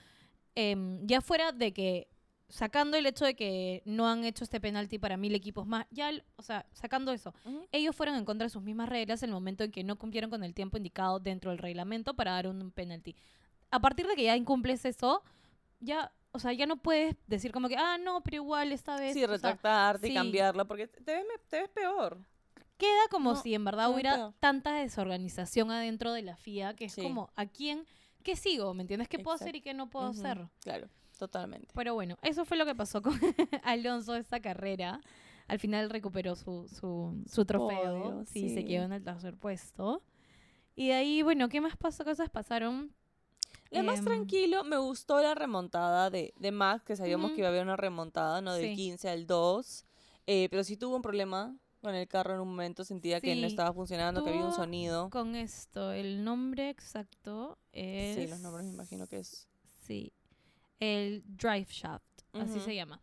em, 0.55 1.07
ya 1.07 1.21
fuera 1.21 1.53
de 1.53 1.73
que, 1.73 2.09
sacando 2.49 2.99
el 2.99 3.07
hecho 3.07 3.25
de 3.25 3.35
que 3.35 3.83
no 3.87 4.07
han 4.09 4.25
hecho 4.25 4.45
este 4.45 4.61
penalti 4.61 4.99
para 4.99 5.17
mil 5.17 5.35
equipos 5.35 5.67
más, 5.67 5.87
ya, 5.91 6.11
el- 6.11 6.23
o 6.37 6.43
sea, 6.43 6.67
sacando 6.73 7.11
eso, 7.13 7.33
ellos 7.73 7.97
fueron 7.97 8.17
en 8.17 8.25
contra 8.27 8.45
de 8.47 8.51
sus 8.51 8.63
mismas 8.63 8.89
reglas 8.91 9.23
en 9.23 9.31
el 9.31 9.35
momento 9.35 9.65
en 9.65 9.71
que 9.71 9.83
no 9.85 9.97
cumplieron 9.97 10.29
con 10.31 10.45
el 10.45 10.53
tiempo 10.53 10.77
indicado 10.77 11.19
dentro 11.21 11.51
del 11.51 11.59
reglamento 11.59 12.13
para 12.15 12.33
dar 12.33 12.47
un 12.49 12.71
penalti. 12.71 13.17
A 13.71 13.81
partir 13.81 14.07
de 14.07 14.15
que 14.15 14.25
ya 14.25 14.37
incumples 14.37 14.85
eso, 14.85 15.23
ya, 15.81 16.13
o 16.33 16.39
sea, 16.39 16.53
ya 16.53 16.67
no 16.67 16.77
puedes 16.77 17.17
decir 17.27 17.53
como 17.53 17.69
que, 17.69 17.77
ah, 17.79 17.97
no, 17.97 18.23
pero 18.23 18.37
igual 18.37 18.73
esta 18.73 18.97
vez. 18.97 19.15
Sí, 19.15 19.25
o 19.25 19.29
sea, 19.29 19.37
retractarte 19.37 20.07
sí. 20.09 20.13
y 20.13 20.17
cambiarla, 20.17 20.67
porque 20.67 20.89
te 20.89 21.15
ves, 21.15 21.25
te 21.49 21.61
ves 21.63 21.71
peor. 21.71 22.19
Queda 22.83 23.09
como 23.11 23.33
No, 23.33 23.41
si 23.43 23.55
en 23.55 23.65
verdad 23.65 23.91
hubiera 23.93 24.15
peor. 24.17 24.35
tanta 24.41 24.75
desorganización 24.75 25.71
adentro 25.71 26.13
de 26.13 26.23
la 26.23 26.37
FIA 26.37 26.75
que 26.75 26.87
es 26.87 26.93
Sí. 26.93 27.03
como, 27.03 27.31
¿a 27.37 27.47
quién? 27.47 27.87
¿Qué 28.23 28.37
sigo? 28.37 28.75
¿Me 28.75 28.83
entiendes? 28.83 29.09
¿Qué 29.09 29.19
puedo 29.19 29.35
hacer 29.35 29.57
y 29.57 29.61
qué 29.61 29.75
no 29.75 29.89
puedo 29.91 30.07
hacer? 30.09 30.47
Claro, 30.61 30.89
totalmente. 31.19 31.69
Pero 31.75 31.95
bueno, 31.95 32.17
eso 32.23 32.45
fue 32.45 32.57
lo 32.57 32.65
que 32.67 32.75
pasó 32.75 33.03
con 33.03 33.13
Alonso 33.65 34.15
esta 34.17 34.41
carrera. 34.41 35.01
Al 35.49 35.59
final 35.59 35.91
recuperó 35.91 36.35
su, 36.37 36.69
su, 36.69 37.23
su 37.31 37.45
trofeo. 37.45 38.03
podio, 38.11 38.25
sí, 38.27 38.49
se 38.51 38.65
quedó 38.65 38.85
en 38.85 38.93
el 38.93 39.03
tercer 39.03 39.37
puesto. 39.37 40.03
Y 40.77 40.89
de 40.89 40.95
ahí, 40.95 41.23
bueno, 41.23 41.49
¿qué 41.49 41.61
más 41.61 41.77
pasó? 41.77 42.05
Cosas 42.05 42.31
pasaron. 42.31 42.95
Lo 43.71 43.83
más 43.83 43.99
Em, 44.01 44.05
tranquilo, 44.05 44.65
me 44.65 44.77
gustó 44.79 45.21
la 45.21 45.35
remontada 45.35 46.11
de, 46.11 46.33
de 46.37 46.53
Max, 46.53 46.85
que 46.85 46.95
sabíamos 46.97 47.33
que 47.33 47.39
iba 47.39 47.49
a 47.49 47.51
haber 47.51 47.63
una 47.63 47.77
remontada, 47.77 48.41
¿no? 48.41 48.53
Del 48.55 48.71
Sí. 48.71 48.77
15 48.77 49.09
al 49.09 49.27
2. 49.27 49.85
eh, 50.27 50.49
pero 50.51 50.63
sí 50.63 50.77
tuvo 50.77 50.95
un 50.97 51.03
problema 51.03 51.57
con 51.83 51.95
el 51.95 52.07
carro 52.07 52.35
en 52.35 52.41
un 52.41 52.49
momento, 52.49 52.85
sentía 52.85 53.21
que 53.21 53.35
no 53.35 53.47
estaba 53.47 53.73
funcionando, 53.73 54.23
que 54.23 54.31
había 54.31 54.47
un 54.47 54.55
sonido. 54.55 55.11
Con 55.11 55.35
esto, 55.35 55.93
el 55.93 56.25
nombre 56.25 56.71
exacto 56.71 57.59
es... 57.73 58.17
Sí, 58.17 58.27
los 58.29 58.41
nombres 58.41 58.65
me 58.65 58.73
imagino 58.73 59.09
que 59.09 59.19
es. 59.19 59.49
Sí. 59.83 60.13
El 60.79 61.25
drive 61.27 61.67
shaft, 61.69 62.23
así 62.33 62.61
se 62.61 62.75
llama. 62.75 63.01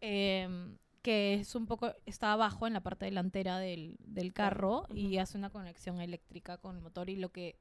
Em, 0.00 0.76
que 1.02 1.34
es 1.34 1.54
un 1.54 1.66
poco, 1.66 1.94
está 2.04 2.32
abajo 2.32 2.66
en 2.66 2.72
la 2.72 2.80
parte 2.80 3.04
delantera 3.04 3.58
del, 3.58 3.96
del 4.00 4.32
carro 4.32 4.86
y 4.92 5.16
hace 5.18 5.38
una 5.38 5.50
conexión 5.50 6.00
eléctrica 6.00 6.58
con 6.58 6.76
el 6.76 6.82
motor 6.82 7.08
y 7.10 7.16
lo 7.16 7.30
que 7.30 7.56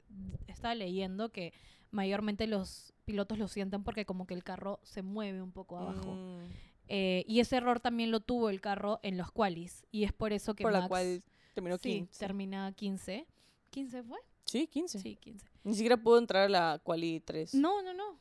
estaba 0.47 0.75
leyendo 0.75 1.29
que 1.29 1.53
mayormente 1.91 2.47
los 2.47 2.93
pilotos 3.05 3.37
lo 3.37 3.47
sienten 3.47 3.83
porque 3.83 4.05
como 4.05 4.25
que 4.27 4.33
el 4.33 4.43
carro 4.43 4.79
se 4.83 5.03
mueve 5.03 5.41
un 5.41 5.51
poco 5.51 5.77
abajo. 5.77 6.15
Mm, 6.15 6.43
Eh, 6.91 7.23
y 7.27 7.39
ese 7.39 7.55
error 7.57 7.79
también 7.79 8.09
lo 8.11 8.19
tuvo 8.19 8.49
el 8.49 8.61
carro 8.61 8.99
en 9.03 9.15
los 9.15 9.31
qualis 9.31 9.85
y 9.91 10.03
es 10.05 10.11
por 10.11 10.33
eso 10.33 10.55
que 10.55 10.63
por 10.63 10.71
la 10.71 10.79
Max 10.79 10.89
cual 10.89 11.23
terminó 11.53 11.77
sí, 11.77 11.89
15. 11.99 12.19
termina 12.19 12.71
15. 12.73 13.27
¿15 13.71 14.03
fue? 14.03 14.17
Sí, 14.45 14.65
15. 14.65 14.99
Sí, 14.99 15.15
15. 15.15 15.45
Ni 15.63 15.75
siquiera 15.75 15.97
pudo 15.97 16.17
entrar 16.17 16.45
a 16.45 16.49
la 16.49 16.79
quali 16.83 17.19
3. 17.19 17.53
No, 17.53 17.83
no, 17.83 17.93
no. 17.93 18.17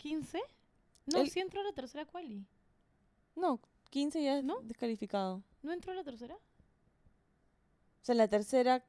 ¿15? 0.00 0.38
No, 1.06 1.20
El- 1.22 1.30
sí 1.30 1.40
entró 1.40 1.60
a 1.60 1.64
la 1.64 1.72
tercera 1.72 2.04
quali. 2.06 2.44
No, 3.34 3.58
15 3.90 4.22
ya 4.22 4.38
es 4.38 4.44
¿No? 4.44 4.60
descalificado. 4.62 5.42
¿No 5.62 5.72
entró 5.72 5.90
a 5.92 5.96
la 5.96 6.04
tercera? 6.04 6.34
O 6.36 8.04
sea, 8.04 8.14
la 8.14 8.28
tercera 8.28 8.84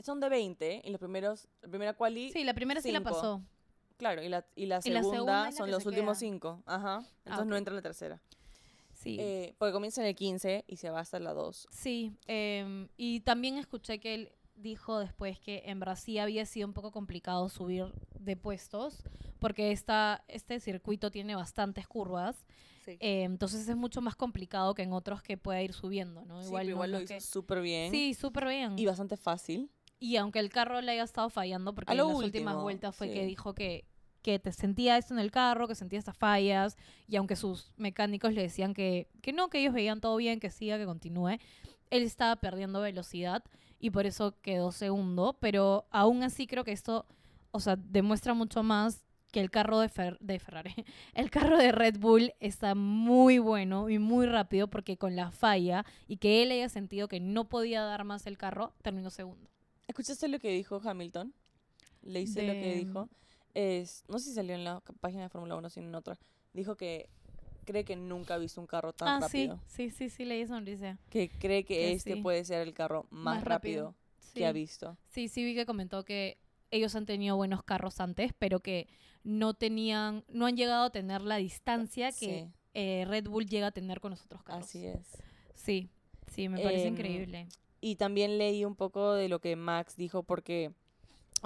son 0.00 0.20
de 0.20 0.28
20 0.28 0.82
y 0.84 0.90
los 0.90 1.00
primeros, 1.00 1.48
la 1.62 1.68
primera 1.68 1.94
quali, 1.94 2.30
Sí, 2.30 2.44
la 2.44 2.54
primera 2.54 2.80
sí 2.80 2.92
la 2.92 2.98
cinco. 3.00 3.10
pasó. 3.14 3.42
Claro, 4.04 4.22
y 4.22 4.28
la, 4.28 4.46
y 4.54 4.66
la 4.66 4.80
Y 4.84 4.90
la 4.90 5.02
segunda, 5.02 5.52
son 5.52 5.70
los 5.70 5.86
últimos 5.86 6.18
queda. 6.18 6.30
5. 6.30 6.62
Ajá. 6.66 7.02
Entonces 7.24 7.46
no 7.46 7.56
entra 7.56 7.72
en 7.72 7.76
la 7.76 7.82
tercera. 7.82 8.20
Sí. 8.92 9.16
Eh, 9.18 9.54
porque 9.58 9.72
comienza 9.72 10.00
en 10.02 10.08
el 10.08 10.14
15 10.14 10.64
y 10.66 10.76
se 10.76 10.90
va 10.90 11.00
hasta 11.00 11.18
la 11.18 11.32
2. 11.32 11.66
sí. 11.70 12.12
em, 12.26 12.88
y 12.96 13.20
también 13.20 13.56
escuché 13.58 13.98
que 14.00 14.14
él 14.14 14.32
dijo 14.56 15.00
después 15.00 15.38
que 15.40 15.62
en 15.66 15.80
Brasil 15.80 16.20
había 16.20 16.46
sido 16.46 16.68
un 16.68 16.74
poco 16.74 16.92
complicado 16.92 17.48
subir 17.48 17.86
de 18.18 18.36
puestos 18.36 19.02
porque 19.40 19.72
esta, 19.72 20.24
este 20.28 20.60
circuito 20.60 21.10
tiene 21.10 21.34
bastantes 21.34 21.86
curvas. 21.88 22.46
Sí. 22.84 22.92
eh, 23.00 23.22
entonces 23.24 23.66
es 23.66 23.76
mucho 23.76 24.00
más 24.02 24.14
complicado 24.14 24.74
que 24.74 24.82
en 24.82 24.92
otros 24.92 25.22
que 25.22 25.36
pueda 25.38 25.60
ir 25.62 25.72
subiendo, 25.72 26.24
¿no? 26.26 26.40
Sí, 26.42 26.48
Igual, 26.48 26.66
no 26.66 26.70
igual 26.70 26.92
lo 26.92 27.00
hizo 27.00 27.14
que- 27.14 27.20
súper 27.20 27.62
bien. 27.62 27.90
Sí, 27.90 28.12
súper 28.14 28.46
bien. 28.46 28.78
Y 28.78 28.84
bastante 28.86 29.16
fácil. 29.16 29.70
Y 29.98 30.16
aunque 30.16 30.38
el 30.38 30.50
carro 30.50 30.80
le 30.82 30.92
haya 30.92 31.02
estado 31.02 31.30
fallando, 31.30 31.74
porque 31.74 31.92
A 31.92 31.94
en 31.94 31.98
las 32.06 32.14
últimas 32.14 32.56
vueltas 32.56 32.94
fue 32.94 33.08
que 33.10 33.20
sí. 33.22 33.26
dijo 33.26 33.54
que, 33.54 33.86
que 34.24 34.38
te 34.38 34.50
sentía 34.52 34.96
esto 34.96 35.12
en 35.12 35.20
el 35.20 35.30
carro, 35.30 35.68
que 35.68 35.74
sentía 35.74 35.98
estas 35.98 36.16
fallas, 36.16 36.76
y 37.06 37.16
aunque 37.16 37.36
sus 37.36 37.72
mecánicos 37.76 38.32
le 38.32 38.40
decían 38.40 38.72
que, 38.72 39.06
que 39.20 39.34
no, 39.34 39.50
que 39.50 39.60
ellos 39.60 39.74
veían 39.74 40.00
todo 40.00 40.16
bien, 40.16 40.40
que 40.40 40.50
siga, 40.50 40.78
que 40.78 40.86
continúe, 40.86 41.38
él 41.90 42.02
estaba 42.02 42.36
perdiendo 42.36 42.80
velocidad 42.80 43.44
y 43.78 43.90
por 43.90 44.06
eso 44.06 44.34
quedó 44.40 44.72
segundo, 44.72 45.36
pero 45.40 45.86
aún 45.90 46.22
así 46.22 46.46
creo 46.46 46.64
que 46.64 46.72
esto, 46.72 47.04
o 47.50 47.60
sea, 47.60 47.76
demuestra 47.76 48.32
mucho 48.32 48.62
más 48.62 49.04
que 49.30 49.40
el 49.40 49.50
carro 49.50 49.78
de, 49.80 49.90
Fer- 49.90 50.18
de 50.20 50.38
Ferrari, 50.38 50.74
el 51.14 51.30
carro 51.30 51.58
de 51.58 51.70
Red 51.70 51.98
Bull 51.98 52.32
está 52.40 52.74
muy 52.74 53.38
bueno 53.38 53.90
y 53.90 53.98
muy 53.98 54.24
rápido 54.26 54.68
porque 54.68 54.96
con 54.96 55.16
la 55.16 55.32
falla 55.32 55.84
y 56.08 56.16
que 56.16 56.42
él 56.42 56.50
haya 56.50 56.70
sentido 56.70 57.08
que 57.08 57.20
no 57.20 57.48
podía 57.50 57.82
dar 57.82 58.04
más 58.04 58.26
el 58.26 58.38
carro, 58.38 58.72
terminó 58.80 59.10
segundo. 59.10 59.50
¿Escuchaste 59.86 60.28
lo 60.28 60.38
que 60.38 60.50
dijo 60.50 60.80
Hamilton? 60.82 61.34
Le 62.00 62.22
hice 62.22 62.42
lo 62.46 62.54
que 62.54 62.74
dijo. 62.78 63.08
Es, 63.54 64.04
no 64.08 64.18
sé 64.18 64.30
si 64.30 64.34
salió 64.34 64.54
en 64.54 64.64
la 64.64 64.80
página 65.00 65.22
de 65.24 65.28
Fórmula 65.28 65.56
1 65.56 65.68
o 65.68 65.80
en 65.80 65.94
otra. 65.94 66.18
Dijo 66.52 66.76
que 66.76 67.08
cree 67.64 67.84
que 67.84 67.96
nunca 67.96 68.34
ha 68.34 68.38
visto 68.38 68.60
un 68.60 68.66
carro 68.66 68.92
tan 68.92 69.08
ah, 69.08 69.20
rápido. 69.20 69.60
sí, 69.66 69.90
sí, 69.90 69.96
sí, 69.96 70.10
sí, 70.10 70.24
leí 70.24 70.44
noticia. 70.44 70.98
Que 71.10 71.28
cree 71.30 71.64
que, 71.64 71.74
Que 71.74 71.92
este 71.92 72.14
sí. 72.14 72.20
puede 72.20 72.44
ser 72.44 72.60
el 72.66 72.74
carro 72.74 73.06
más, 73.10 73.36
Más 73.36 73.44
rápido, 73.44 73.86
rápido. 73.86 73.94
Sí. 74.18 74.38
que 74.40 74.46
ha 74.46 74.52
visto. 74.52 74.96
Sí, 75.08 75.28
sí 75.28 75.44
vi 75.44 75.54
que 75.54 75.66
comentó 75.66 76.04
que 76.04 76.38
ellos 76.70 76.94
han 76.96 77.06
tenido 77.06 77.36
buenos 77.36 77.62
carros 77.62 78.00
antes, 78.00 78.32
pero 78.38 78.60
que 78.60 78.88
no 79.22 79.54
tenían, 79.54 80.24
no 80.28 80.46
han 80.46 80.56
llegado 80.56 80.84
a 80.84 80.90
tener 80.90 81.22
la 81.22 81.36
distancia 81.36 82.12
que 82.12 82.48
eh, 82.74 83.04
Red 83.06 83.28
Bull 83.28 83.46
llega 83.46 83.68
a 83.68 83.72
tener 83.72 84.00
con 84.00 84.10
los 84.10 84.22
otros 84.24 84.42
carros. 84.42 84.64
así 84.66 84.84
es. 84.86 85.06
Sí, 85.54 85.88
sí, 86.26 86.48
me 86.48 86.60
parece 86.60 86.88
Em, 86.88 86.94
increíble. 86.94 87.48
Y 87.80 87.96
también 87.96 88.38
leí 88.38 88.64
un 88.64 88.74
poco 88.74 89.12
de 89.14 89.28
lo 89.28 89.40
que 89.40 89.56
Max 89.56 89.96
dijo 89.96 90.22
porque 90.24 90.72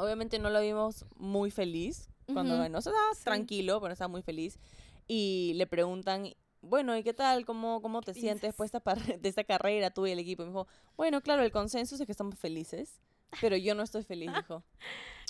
obviamente 0.02 0.38
no 0.38 0.50
lo 0.50 0.60
vimos 0.60 1.04
muy 1.16 1.50
feliz 1.50 2.08
cuando 2.32 2.54
Ujú, 2.54 2.62
ganó. 2.62 2.78
O 2.78 2.80
sea, 2.82 2.92
estaba 2.92 3.14
sí. 3.14 3.24
tranquilo, 3.24 3.80
pero 3.80 3.92
estaba 3.92 4.08
muy 4.08 4.22
feliz. 4.22 4.58
Y 5.06 5.52
le 5.56 5.66
preguntan, 5.66 6.32
bueno, 6.60 6.96
¿y 6.96 7.02
qué 7.02 7.14
tal? 7.14 7.44
¿Cómo, 7.44 7.80
cómo 7.82 8.00
te 8.02 8.12
¿Qué 8.12 8.20
sientes 8.20 8.42
después 8.42 8.70
de 9.22 9.28
esta, 9.28 9.44
carrera 9.44 9.90
tú 9.90 10.06
y 10.06 10.10
el 10.12 10.18
equipo? 10.18 10.42
Y 10.42 10.46
me 10.46 10.50
dijo, 10.52 10.66
bueno, 10.96 11.20
claro, 11.22 11.42
el 11.42 11.52
consenso 11.52 11.94
es 11.94 12.02
que 12.04 12.12
estamos 12.12 12.38
felices, 12.38 13.00
pero 13.40 13.56
yo 13.56 13.74
no 13.74 13.82
estoy 13.82 14.02
feliz, 14.04 14.30
dijo. 14.34 14.62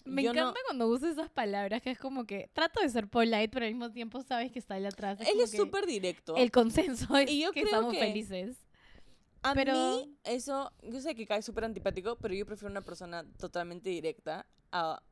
Me 0.04 0.22
yo 0.22 0.32
no- 0.32 0.40
encanta 0.40 0.60
cuando 0.64 0.86
usa 0.88 1.10
esas 1.10 1.28
palabras, 1.28 1.82
que 1.82 1.90
es 1.90 1.98
como 1.98 2.24
que 2.24 2.48
trato 2.54 2.80
de 2.80 2.88
ser 2.88 3.08
polite, 3.08 3.48
pero 3.50 3.66
al 3.66 3.72
mismo 3.72 3.90
tiempo 3.90 4.22
sabes 4.22 4.50
que 4.52 4.58
está 4.60 4.76
él 4.78 4.86
atrás. 4.86 5.20
Él 5.20 5.26
como 5.32 5.42
es 5.42 5.50
súper 5.50 5.86
directo. 5.86 6.34
El 6.36 6.50
consenso 6.50 7.14
es 7.16 7.28
Y 7.30 7.42
yo 7.42 7.50
que 7.52 7.62
creo 7.62 7.74
estamos 7.74 7.92
que- 7.94 8.00
felices. 8.00 8.56
A 9.42 9.54
Pero- 9.54 9.72
mí, 9.74 10.16
eso, 10.24 10.72
yo 10.82 11.00
sé 11.00 11.14
que 11.14 11.26
cae 11.26 11.42
súper 11.42 11.64
antipático, 11.64 12.16
pero 12.16 12.32
yo 12.34 12.46
prefiero 12.46 12.70
una 12.70 12.80
persona 12.82 13.24
totalmente 13.38 13.90
directa 13.90 14.46
a 14.72 15.02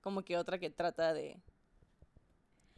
como 0.00 0.22
que 0.22 0.36
otra 0.36 0.58
que 0.58 0.70
trata 0.70 1.12
de... 1.12 1.40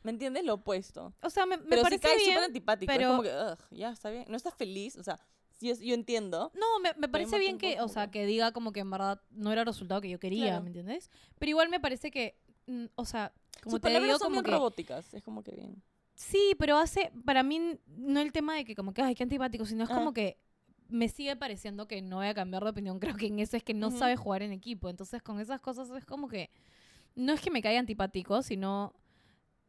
¿Me 0.03 0.11
entiendes? 0.13 0.45
Lo 0.45 0.55
opuesto. 0.55 1.13
O 1.23 1.29
sea, 1.31 1.45
me, 1.47 1.59
me 1.59 1.65
Pero 1.65 1.83
sí 1.83 1.85
parece 1.85 2.01
cae 2.03 2.17
bien. 2.17 2.29
súper 2.31 2.45
antipático. 2.45 2.91
pero- 2.93 3.03
Es 3.03 3.09
como 3.11 3.23
que, 3.23 3.29
"Ugh, 3.35 3.59
ya, 3.71 3.91
está 3.91 4.11
bien. 4.11 4.25
No 4.29 4.37
estás 4.37 4.55
feliz. 4.55 4.97
O 4.97 5.03
sea, 5.03 5.21
yo, 5.61 5.75
yo 5.75 5.95
entiendo. 5.95 6.51
No, 6.55 6.81
me, 6.81 6.95
me 6.95 7.09
parece 7.09 7.39
bien 7.39 7.59
que, 7.59 7.81
o 7.83 7.89
sea, 7.89 8.11
que- 8.11 8.25
diga 8.25 8.53
como 8.53 8.73
que 8.73 8.81
en 8.81 8.91
verdad 8.91 9.21
no 9.31 9.53
era 9.53 9.61
el 9.61 9.67
resultado 9.67 10.01
que 10.01 10.09
yo 10.09 10.19
quería, 10.19 10.47
Claro. 10.47 10.63
¿me 10.63 10.69
entiendes? 10.69 11.11
Pero 11.39 11.51
igual 11.51 11.69
me 11.69 11.81
parece 11.81 12.11
que, 12.11 12.39
mm, 12.67 12.87
o 12.95 13.05
sea, 13.05 13.33
como 13.63 13.73
Sus 13.77 13.81
te 13.83 13.91
digo, 14.01 14.19
son 14.19 14.29
como 14.31 14.43
que... 14.43 14.51
robóticas. 14.51 15.13
Es 15.13 15.23
como 15.23 15.43
que 15.45 15.53
bien. 15.53 15.83
Sí, 16.15 16.55
pero 16.59 16.79
hace, 16.79 17.13
para 17.27 17.43
mí, 17.43 17.79
no 17.87 18.21
el 18.21 18.33
tema 18.33 18.55
de 18.55 18.65
que 18.65 18.75
como 18.75 18.95
que, 18.95 19.03
ay, 19.03 19.15
qué 19.15 19.23
antipático, 19.23 19.67
sino 19.67 19.85
es 19.85 19.91
Ah. 19.91 19.95
como 19.95 20.15
que 20.15 20.39
me 20.91 21.09
sigue 21.09 21.37
pareciendo 21.37 21.87
que 21.89 22.03
no 22.03 22.17
voy 22.17 22.27
a 22.27 22.35
cambiar 22.35 22.63
de 22.65 22.71
opinión. 22.71 22.99
Creo 23.15 23.17
que 23.17 23.27
en 23.27 23.39
eso 23.39 23.57
es 23.57 23.63
que 23.63 23.75
no 23.75 23.89
Ujú. 23.89 23.99
sabe 23.99 24.17
jugar 24.17 24.43
en 24.43 24.53
equipo. 24.53 24.89
Entonces, 24.89 25.23
con 25.23 25.41
esas 25.41 25.61
cosas 25.61 25.91
es 25.91 26.05
como 26.05 26.29
que, 26.29 26.51
no 27.15 27.33
es 27.33 27.41
que 27.41 27.51
me 27.51 27.63
caiga 27.63 27.81
antipático, 27.81 28.43
sino 28.43 28.93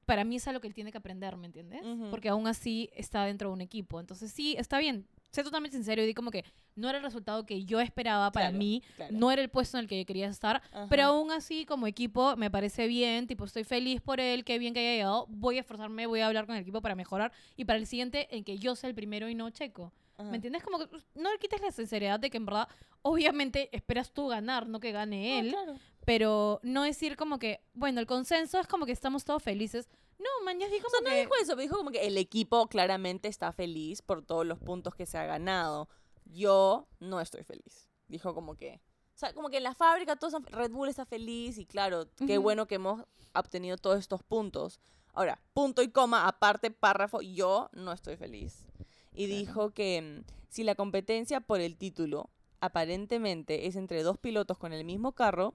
para 0.06 0.24
mí 0.24 0.36
es 0.38 0.48
algo 0.48 0.60
que 0.60 0.68
él 0.68 0.74
tiene 0.74 0.92
que 0.92 0.98
aprender, 0.98 1.38
¿me 1.38 1.46
entiendes? 1.48 1.84
Ujú. 1.86 2.10
Porque 2.10 2.30
aún 2.30 2.48
así 2.48 2.90
está 2.96 3.24
dentro 3.26 3.50
de 3.50 3.54
un 3.54 3.62
equipo. 3.62 4.00
Entonces, 4.00 4.32
sí, 4.32 4.56
está 4.58 4.78
bien. 4.80 5.08
Sé 5.32 5.44
totalmente 5.44 5.78
sincero 5.78 6.04
y 6.04 6.06
di 6.06 6.14
como 6.14 6.30
que 6.30 6.44
no 6.76 6.90
era 6.90 6.98
el 6.98 7.04
resultado 7.06 7.46
que 7.46 7.64
yo 7.64 7.80
esperaba 7.80 8.34
para 8.34 8.48
Claro, 8.48 8.58
mí, 8.58 8.84
claro. 8.98 9.14
no 9.18 9.32
era 9.32 9.42
el 9.42 9.48
puesto 9.48 9.78
en 9.78 9.84
el 9.84 9.88
que 9.88 9.98
yo 9.98 10.06
quería 10.06 10.28
estar, 10.28 10.62
pero 10.90 11.04
aún 11.04 11.32
así, 11.32 11.66
como 11.66 11.88
equipo, 11.88 12.36
me 12.36 12.52
parece 12.52 12.86
bien, 12.88 13.28
tipo, 13.28 13.46
estoy 13.46 13.64
feliz 13.64 14.02
por 14.02 14.20
él, 14.20 14.44
qué 14.44 14.60
bien 14.60 14.74
que 14.74 14.82
haya 14.82 14.92
llegado, 14.92 15.28
voy 15.30 15.56
a 15.56 15.62
esforzarme, 15.62 16.06
voy 16.06 16.20
a 16.20 16.28
hablar 16.28 16.48
con 16.48 16.56
el 16.58 16.62
equipo 16.64 16.82
para 16.82 16.96
mejorar 16.96 17.32
y 17.56 17.64
para 17.64 17.80
el 17.80 17.88
siguiente 17.88 18.28
en 18.36 18.44
que 18.44 18.58
yo 18.58 18.76
sea 18.76 18.90
el 18.90 18.94
primero 18.96 19.30
y 19.30 19.36
no 19.36 19.50
Checo. 19.52 19.94
Ajá. 20.22 20.30
¿Me 20.32 20.38
entiendes? 20.38 20.64
Como 20.64 20.80
que 20.80 20.88
pues, 20.88 21.04
no 21.16 21.32
le 21.32 21.38
quites 21.40 21.62
la 21.62 21.72
sinceridad 21.72 22.20
de 22.20 22.30
que 22.30 22.38
en 22.38 22.46
verdad, 22.46 22.68
obviamente 23.02 23.70
esperas 23.76 24.12
tú 24.12 24.28
ganar, 24.28 24.68
no 24.68 24.80
que 24.80 24.92
gane 24.92 25.30
No, 25.42 25.48
él, 25.48 25.52
claro. 25.52 25.76
pero 26.06 26.60
no 26.64 26.84
decir 26.84 27.18
como 27.18 27.40
que, 27.40 27.62
bueno, 27.74 28.00
el 28.00 28.08
consenso 28.08 28.60
es 28.60 28.68
como 28.68 28.86
que 28.86 28.92
estamos 28.92 29.26
todos 29.26 29.42
felices. 29.44 29.90
No, 30.20 30.46
man, 30.46 30.60
ya 30.60 30.68
dijo 30.70 30.88
O 30.88 30.90
sea, 30.90 31.00
como 31.00 31.10
no 31.10 31.16
que... 31.16 31.22
dijo 31.22 31.34
eso, 31.42 31.56
dijo 31.56 31.78
como 31.78 31.92
que 31.92 32.06
el 32.06 32.18
equipo 32.18 32.68
claramente 32.68 33.28
está 33.28 33.52
feliz 33.52 34.02
por 34.02 34.24
todos 34.24 34.46
los 34.46 34.60
puntos 34.60 34.94
que 34.96 35.06
se 35.06 35.18
ha 35.18 35.26
ganado. 35.26 35.90
Yo 36.26 36.88
no 37.00 37.20
estoy 37.20 37.44
feliz. 37.44 37.90
Dijo 38.08 38.34
como 38.36 38.56
que 38.56 38.82
sea, 39.16 39.34
como 39.34 39.50
que 39.50 39.58
en 39.58 39.64
la 39.64 39.74
fábrica 39.76 40.16
todos 40.16 40.34
están- 40.34 40.52
Red 40.52 40.72
Bull 40.72 40.90
está 40.90 41.06
feliz 41.06 41.58
y 41.58 41.66
claro, 41.66 42.08
qué 42.28 42.36
Ujú. 42.38 42.44
bueno 42.44 42.68
que 42.68 42.76
hemos 42.76 43.04
obtenido 43.34 43.78
todos 43.78 44.00
estos 44.00 44.24
puntos. 44.24 44.80
Ahora, 45.14 45.42
punto 45.54 45.82
y 45.82 45.90
coma, 45.92 46.28
aparte 46.28 46.72
párrafo, 46.72 47.22
yo 47.22 47.70
no 47.74 47.92
estoy 47.92 48.16
feliz. 48.16 48.66
Y 49.14 49.26
Claro. 49.28 49.40
dijo 49.40 49.70
que 49.72 50.02
mm, 50.02 50.32
si 50.50 50.64
la 50.64 50.76
competencia 50.76 51.42
por 51.42 51.60
el 51.62 51.78
título 51.78 52.30
aparentemente 52.60 53.68
es 53.68 53.76
entre 53.76 54.04
dos 54.04 54.18
pilotos 54.18 54.58
con 54.58 54.72
el 54.74 54.84
mismo 54.86 55.12
carro, 55.14 55.54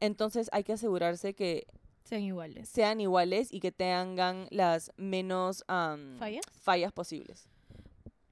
entonces 0.00 0.48
hay 0.52 0.64
que 0.64 0.72
asegurarse 0.74 1.34
que 1.34 1.66
Sean 2.04 2.22
iguales. 2.22 2.68
sean 2.68 3.00
iguales 3.00 3.52
y 3.52 3.60
que 3.60 3.72
tengan 3.72 4.46
las 4.50 4.92
menos 4.96 5.64
am, 5.68 6.16
¿Fallas? 6.18 6.44
fallas 6.62 6.92
posibles. 6.92 7.48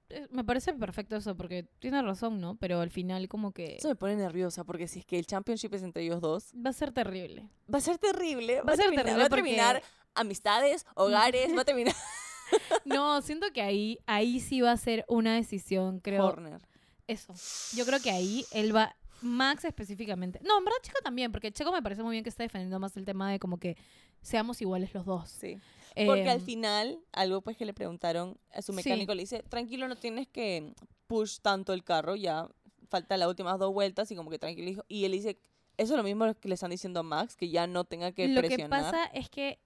Eh, 0.08 0.26
Me 0.30 0.44
parece 0.44 0.72
perfecto 0.72 1.16
eso, 1.16 1.36
porque 1.36 1.64
tiene 1.80 2.00
razón, 2.02 2.40
¿no? 2.40 2.56
Pero 2.56 2.80
al 2.80 2.90
final 2.90 3.28
como 3.28 3.52
que 3.52 3.76
Eso 3.76 3.88
me 3.88 3.96
pone 3.96 4.16
nerviosa 4.16 4.64
porque 4.64 4.86
si 4.88 5.00
es 5.00 5.04
que 5.06 5.18
el 5.18 5.26
championship 5.26 5.74
es 5.74 5.82
entre 5.82 6.04
ellos 6.04 6.20
dos, 6.20 6.52
va 6.54 6.70
a 6.70 6.72
ser 6.72 6.92
terrible. 6.92 7.48
va 7.72 7.78
a 7.78 7.80
ser 7.80 7.98
terrible. 7.98 8.60
Va 8.62 8.72
a 8.72 8.76
ser 8.76 8.84
terminar, 8.86 9.04
terrible 9.04 9.22
va 9.22 9.26
a 9.26 9.28
porque- 9.28 9.42
terminar 9.42 9.82
amistades, 10.14 10.86
hogares, 10.94 11.56
va 11.56 11.62
a 11.62 11.64
terminar 11.64 11.94
No, 12.84 13.20
siento 13.22 13.46
que 13.52 13.62
ahí, 13.62 13.98
ahí 14.06 14.40
sí 14.40 14.60
va 14.60 14.72
a 14.72 14.76
ser 14.76 15.04
una 15.08 15.34
decisión, 15.34 16.00
creo. 16.00 16.24
Horner. 16.26 16.60
Eso. 17.06 17.34
Yo 17.76 17.84
creo 17.86 18.00
que 18.00 18.10
ahí 18.10 18.44
él 18.52 18.74
va. 18.74 18.94
Max 19.22 19.64
específicamente. 19.64 20.40
No, 20.44 20.58
en 20.58 20.64
verdad 20.64 20.78
Checo 20.82 20.98
también, 21.02 21.32
porque 21.32 21.50
Checo 21.50 21.72
me 21.72 21.82
parece 21.82 22.02
muy 22.02 22.12
bien 22.12 22.22
que 22.22 22.28
está 22.30 22.42
defendiendo 22.42 22.78
más 22.78 22.96
el 22.96 23.04
tema 23.06 23.30
de 23.30 23.38
como 23.38 23.58
que 23.58 23.76
seamos 24.20 24.60
iguales 24.60 24.92
los 24.94 25.06
dos. 25.06 25.28
Sí. 25.30 25.58
Porque 26.04 26.28
al 26.28 26.42
final, 26.42 26.98
algo 27.12 27.40
pues 27.40 27.56
que 27.56 27.64
le 27.64 27.72
preguntaron 27.72 28.38
a 28.52 28.60
su 28.60 28.72
Sí. 28.72 28.76
mecánico, 28.76 29.14
le 29.14 29.22
dice, 29.22 29.42
tranquilo, 29.48 29.88
no 29.88 29.96
tienes 29.96 30.28
que 30.28 30.74
push 31.06 31.38
tanto 31.40 31.72
el 31.72 31.82
carro, 31.82 32.14
ya 32.16 32.46
falta 32.90 33.16
las 33.16 33.28
últimas 33.28 33.58
dos 33.58 33.72
vueltas 33.72 34.10
y 34.10 34.16
como 34.16 34.28
que 34.30 34.38
tranquilo. 34.38 34.68
hijo". 34.68 34.84
Y 34.88 35.06
él 35.06 35.12
dice, 35.12 35.38
eso 35.78 35.94
es 35.94 35.96
lo 35.96 36.02
mismo 36.02 36.32
que 36.34 36.48
le 36.48 36.54
están 36.54 36.70
diciendo 36.70 37.00
a 37.00 37.02
Max, 37.02 37.34
que 37.36 37.48
ya 37.48 37.66
no 37.66 37.84
tenga 37.84 38.12
que 38.12 38.28
Lo 38.28 38.42
que 38.42 38.48
presionar. 38.48 38.82
pasa 38.82 39.04
es 39.06 39.30
que 39.30 39.58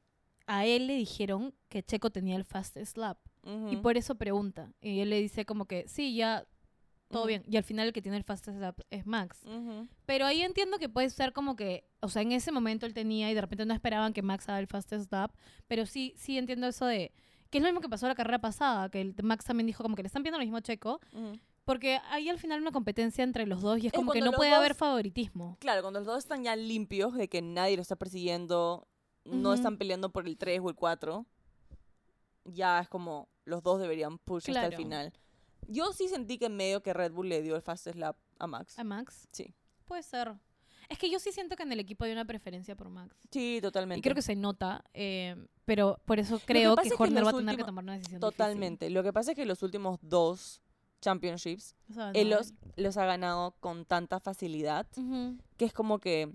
a 0.52 0.66
él 0.66 0.88
le 0.88 0.94
dijeron 0.96 1.54
que 1.68 1.82
Checo 1.84 2.10
tenía 2.10 2.34
el 2.36 2.44
fastest 2.44 2.96
lap. 2.96 3.18
Y 3.70 3.76
por 3.76 3.96
eso 3.96 4.16
pregunta. 4.16 4.72
Y 4.82 4.98
él 5.00 5.10
le 5.10 5.20
dice 5.20 5.44
como 5.46 5.64
que, 5.66 5.86
sí, 5.88 6.14
ya, 6.16 6.44
todo 7.08 7.24
bien. 7.26 7.42
Y 7.48 7.56
al 7.56 7.62
final 7.64 7.86
el 7.86 7.92
que 7.92 8.02
tiene 8.02 8.16
el 8.18 8.24
fastest 8.24 8.58
lap 8.58 8.80
es 8.90 9.06
Max. 9.06 9.44
Pero 10.06 10.26
ahí 10.26 10.42
entiendo 10.42 10.78
que 10.78 10.88
puede 10.88 11.08
ser 11.10 11.32
como 11.32 11.54
que, 11.56 11.84
o 12.00 12.08
sea, 12.08 12.22
en 12.22 12.32
ese 12.32 12.50
momento 12.52 12.84
él 12.84 12.94
tenía 12.94 13.30
y 13.30 13.34
de 13.34 13.40
repente 13.40 13.64
no 13.64 13.72
esperaban 13.74 14.12
que 14.12 14.22
Max 14.22 14.48
haga 14.48 14.58
el 14.58 14.66
fastest 14.66 15.10
lap. 15.12 15.32
Pero 15.68 15.86
sí, 15.86 16.14
sí 16.16 16.36
entiendo 16.36 16.66
eso 16.66 16.84
de, 16.86 17.12
que 17.48 17.58
es 17.58 17.62
lo 17.62 17.68
mismo 17.68 17.80
que 17.80 17.88
pasó 17.88 18.08
la 18.08 18.14
carrera 18.16 18.40
pasada, 18.40 18.88
que 18.90 19.00
el, 19.00 19.14
Max 19.22 19.44
también 19.44 19.68
dijo 19.68 19.82
como 19.84 19.94
que 19.96 20.02
le 20.02 20.08
están 20.08 20.22
viendo 20.24 20.38
lo 20.38 20.44
mismo 20.44 20.56
a 20.58 20.62
Checo. 20.62 21.00
Porque 21.64 22.00
hay 22.10 22.28
al 22.28 22.38
final 22.38 22.60
una 22.60 22.72
competencia 22.72 23.22
entre 23.22 23.46
los 23.46 23.62
dos 23.62 23.78
y 23.82 23.86
es 23.86 23.92
como 23.92 24.10
que 24.12 24.20
no 24.20 24.32
puede 24.32 24.50
dos- 24.50 24.58
haber 24.58 24.74
favoritismo. 24.74 25.56
Claro, 25.60 25.82
cuando 25.82 26.00
los 26.00 26.06
dos 26.06 26.18
están 26.18 26.42
ya 26.42 26.56
limpios 26.56 27.14
de 27.14 27.28
que 27.28 27.40
nadie 27.42 27.76
lo 27.76 27.82
está 27.82 27.94
persiguiendo, 27.96 28.88
no 29.24 29.54
están 29.54 29.76
peleando 29.76 30.10
por 30.10 30.26
el 30.26 30.36
3 30.36 30.60
o 30.62 30.68
el 30.68 30.74
4, 30.74 31.26
ya 32.44 32.80
es 32.80 32.88
como 32.88 33.28
los 33.44 33.62
dos 33.62 33.80
deberían 33.80 34.18
push 34.18 34.48
hasta 34.48 34.66
el 34.66 34.76
final. 34.76 35.12
Yo 35.68 35.92
sí 35.92 36.08
sentí 36.08 36.38
que 36.38 36.46
en 36.46 36.56
medio 36.56 36.82
que 36.82 36.92
Red 36.92 37.12
Bull 37.12 37.28
le 37.28 37.42
dio 37.42 37.54
el 37.54 37.62
fastest 37.62 37.96
lap 37.96 38.16
a 38.38 38.46
Max. 38.46 38.78
¿A 38.78 38.84
Max? 38.84 39.28
Sí. 39.32 39.54
Puede 39.84 40.02
ser. 40.02 40.34
Es 40.88 40.98
que 40.98 41.08
yo 41.08 41.20
sí 41.20 41.30
siento 41.30 41.54
que 41.54 41.62
en 41.62 41.70
el 41.70 41.78
equipo 41.78 42.04
hay 42.04 42.12
una 42.12 42.24
preferencia 42.24 42.74
por 42.74 42.88
Max. 42.88 43.16
Sí, 43.30 43.60
totalmente. 43.62 44.00
Y 44.00 44.02
creo 44.02 44.14
que 44.14 44.22
se 44.22 44.34
nota, 44.34 44.84
eh, 44.92 45.36
pero 45.64 46.00
por 46.04 46.18
eso 46.18 46.40
creo 46.44 46.74
que 46.74 46.88
es 46.88 46.94
que 46.96 47.02
Horner 47.02 47.24
va 47.24 47.30
a 47.30 47.34
tener 47.34 47.56
que 47.56 47.64
tomar 47.64 47.84
una 47.84 47.96
decisión 47.96 48.20
Totalmente. 48.20 48.90
Lo 48.90 49.04
que 49.04 49.12
pasa 49.12 49.32
es 49.32 49.36
que 49.36 49.46
los 49.46 49.62
últimos 49.62 50.00
dos 50.02 50.60
championships, 51.00 51.76
difícil. 51.86 51.90
O 51.90 52.12
sea, 52.12 52.20
él 52.20 52.30
los, 52.30 52.54
los 52.76 52.96
ha 52.96 53.06
ganado 53.06 53.52
con 53.60 53.84
tanta 53.84 54.18
facilidad 54.20 54.86
que 55.56 55.64
es 55.64 55.72
como 55.72 55.98
que 55.98 56.32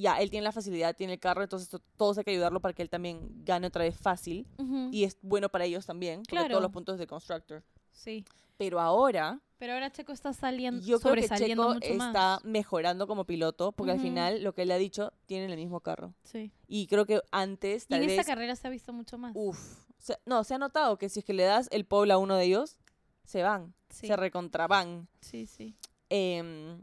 ya, 0.00 0.20
él 0.20 0.30
tiene 0.30 0.44
la 0.44 0.52
facilidad, 0.52 0.96
tiene 0.96 1.14
el 1.14 1.20
carro, 1.20 1.42
entonces 1.42 1.68
to- 1.68 1.82
todos 1.96 2.18
hay 2.18 2.24
que 2.24 2.30
ayudarlo 2.32 2.60
para 2.60 2.74
que 2.74 2.82
él 2.82 2.90
también 2.90 3.44
gane 3.44 3.66
otra 3.66 3.84
vez 3.84 3.96
fácil. 3.96 4.46
Y 4.90 5.04
es 5.04 5.16
bueno 5.22 5.48
para 5.48 5.64
ellos 5.64 5.86
también, 5.86 6.22
Claro. 6.24 6.48
todos 6.48 6.62
los 6.62 6.72
puntos 6.72 6.98
de 6.98 7.06
Constructor. 7.06 7.62
Sí. 7.92 8.24
Pero 8.56 8.78
ahora, 8.80 9.40
Pero 9.58 9.72
ahora 9.74 9.90
Checo 9.90 10.12
está 10.12 10.32
saliendo, 10.32 10.84
yo 10.84 11.00
creo 11.00 11.14
que 11.14 11.28
Checo 11.28 11.74
mucho 11.74 11.86
está 11.86 12.12
más. 12.12 12.44
mejorando 12.44 13.06
como 13.06 13.24
piloto, 13.24 13.72
porque 13.72 13.92
al 13.92 14.00
final 14.00 14.42
lo 14.42 14.54
que 14.54 14.62
él 14.62 14.70
ha 14.70 14.76
dicho, 14.76 15.12
tienen 15.26 15.50
el 15.50 15.56
mismo 15.56 15.80
carro. 15.80 16.14
Sí. 16.24 16.50
Y 16.66 16.86
creo 16.86 17.06
que 17.06 17.20
antes, 17.30 17.84
Y 17.84 17.88
tal 17.88 18.00
en 18.02 18.06
vez, 18.08 18.18
esta 18.18 18.30
carrera 18.30 18.54
se 18.56 18.66
ha 18.66 18.70
visto 18.70 18.92
mucho 18.92 19.16
más. 19.18 19.32
uff, 19.34 19.58
no, 20.26 20.44
se 20.44 20.54
ha 20.54 20.58
notado 20.58 20.96
que 20.98 21.08
si 21.08 21.20
es 21.20 21.24
que 21.24 21.32
le 21.34 21.42
das 21.44 21.68
el 21.72 21.84
pole 21.86 22.12
a 22.12 22.18
uno 22.18 22.36
de 22.36 22.44
ellos, 22.44 22.76
se 23.24 23.42
van, 23.42 23.74
sí. 23.90 24.06
se 24.06 24.16
recontraban. 24.16 25.08
sí, 25.20 25.46
sí. 25.46 25.74
Em, 26.10 26.82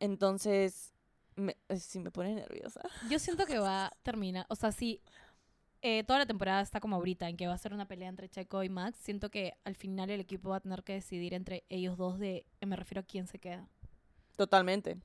entonces, 0.00 0.92
me, 1.38 1.56
eh, 1.68 1.78
sí 1.78 2.00
me 2.00 2.10
pone 2.10 2.34
nerviosa. 2.34 2.80
Yo 3.10 3.18
siento 3.18 3.46
que 3.46 3.58
va 3.58 3.86
a 3.86 3.90
terminar, 4.02 4.46
o 4.48 4.54
sea, 4.54 4.72
sí, 4.72 5.02
eh, 5.80 6.02
toda 6.04 6.18
la 6.18 6.26
temporada 6.26 6.60
está 6.60 6.80
como 6.80 6.96
ahorita, 6.96 7.28
en 7.28 7.36
que 7.36 7.46
va 7.46 7.54
a 7.54 7.58
ser 7.58 7.72
una 7.72 7.86
pelea 7.86 8.08
entre 8.08 8.28
Checo 8.28 8.62
y 8.64 8.68
Max. 8.68 8.98
Siento 9.00 9.30
que 9.30 9.54
al 9.64 9.76
final 9.76 10.10
el 10.10 10.20
equipo 10.20 10.50
va 10.50 10.56
a 10.56 10.60
tener 10.60 10.82
que 10.82 10.94
decidir 10.94 11.34
entre 11.34 11.64
ellos 11.68 11.96
dos 11.96 12.18
de, 12.18 12.46
eh, 12.60 12.66
me 12.66 12.76
refiero 12.76 13.00
a 13.00 13.04
quién 13.04 13.26
se 13.26 13.38
queda. 13.38 13.68
Totalmente, 14.36 14.96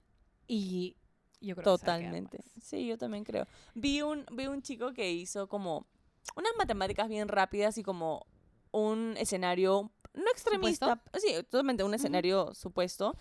Y 0.48 0.96
yo 1.42 1.56
creo 1.56 1.78
que 1.78 1.80
se 1.80 1.88
va 1.88 1.94
a 1.96 1.98
quedar 1.98 2.12
totalmente. 2.12 2.38
Max. 2.38 2.68
Sí, 2.68 2.86
yo 2.86 2.98
también 2.98 3.24
creo. 3.24 3.48
Vi 3.74 4.02
un, 4.02 4.26
vi 4.32 4.48
un 4.48 4.62
chico 4.62 4.94
que 4.94 5.12
hizo 5.12 5.48
como 5.48 5.88
unas 6.36 6.52
matemáticas 6.58 7.10
bien 7.10 7.28
rápidas 7.28 7.78
y 7.78 7.84
como 7.84 8.26
un 8.72 9.16
escenario, 9.18 9.92
no 10.14 10.32
extremista, 10.32 11.02
sí, 11.20 11.34
totalmente 11.50 11.84
un 11.84 11.94
escenario 11.94 12.54
supuesto, 12.54 13.16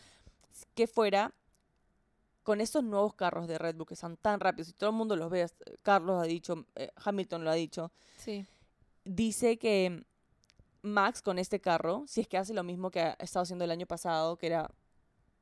que 0.74 0.86
fuera 0.86 1.34
con 2.42 2.60
estos 2.60 2.82
nuevos 2.82 3.14
carros 3.14 3.46
de 3.48 3.58
Red 3.58 3.76
Bull 3.76 3.86
que 3.86 3.96
son 3.96 4.16
tan 4.16 4.40
rápidos 4.40 4.68
y 4.68 4.72
todo 4.72 4.90
el 4.90 4.96
mundo 4.96 5.14
los 5.16 5.30
ve, 5.30 5.46
Carlos 5.82 6.20
ha 6.22 6.26
dicho, 6.26 6.66
eh, 6.74 6.90
Hamilton 6.96 7.44
lo 7.44 7.50
ha 7.50 7.54
dicho, 7.54 7.92
Sí. 8.16 8.44
dice 9.04 9.58
que 9.58 10.04
Max 10.82 11.22
con 11.22 11.38
este 11.38 11.60
carro, 11.60 12.04
si 12.08 12.20
es 12.20 12.28
que 12.28 12.36
hace 12.38 12.52
lo 12.54 12.64
mismo 12.64 12.90
que 12.90 13.00
ha 13.00 13.12
estado 13.20 13.44
haciendo 13.44 13.64
el 13.64 13.70
año 13.70 13.86
pasado, 13.86 14.36
que 14.36 14.46
era 14.48 14.68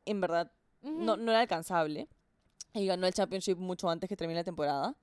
en 0.04 0.20
verdad 0.20 0.52
no, 0.82 1.14
era 1.14 1.40
alcanzable, 1.40 2.08
y 2.72 2.86
ganó 2.86 3.06
el 3.06 3.12
championship 3.14 3.56
mucho 3.58 3.88
antes 3.90 4.08
que 4.08 4.16
termine 4.16 4.40
la 4.40 4.44
temporada, 4.44 4.94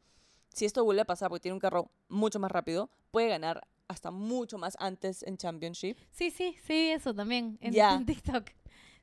si 0.53 0.65
esto 0.65 0.83
vuelve 0.83 1.01
a 1.01 1.05
pasar 1.05 1.29
porque 1.29 1.41
tiene 1.43 1.53
un 1.53 1.59
carro 1.59 1.91
mucho 2.07 2.39
más 2.39 2.51
rápido, 2.51 2.89
puede 3.11 3.27
ganar 3.29 3.67
hasta 3.87 4.09
mucho 4.11 4.57
más 4.57 4.75
antes 4.79 5.23
en 5.23 5.37
championship. 5.37 5.97
Sí, 6.11 6.29
sí, 6.31 6.55
sí, 6.63 6.89
eso 6.91 7.13
también. 7.13 7.57
En, 7.61 7.73
en 8.01 8.05
TikTok. 8.05 8.47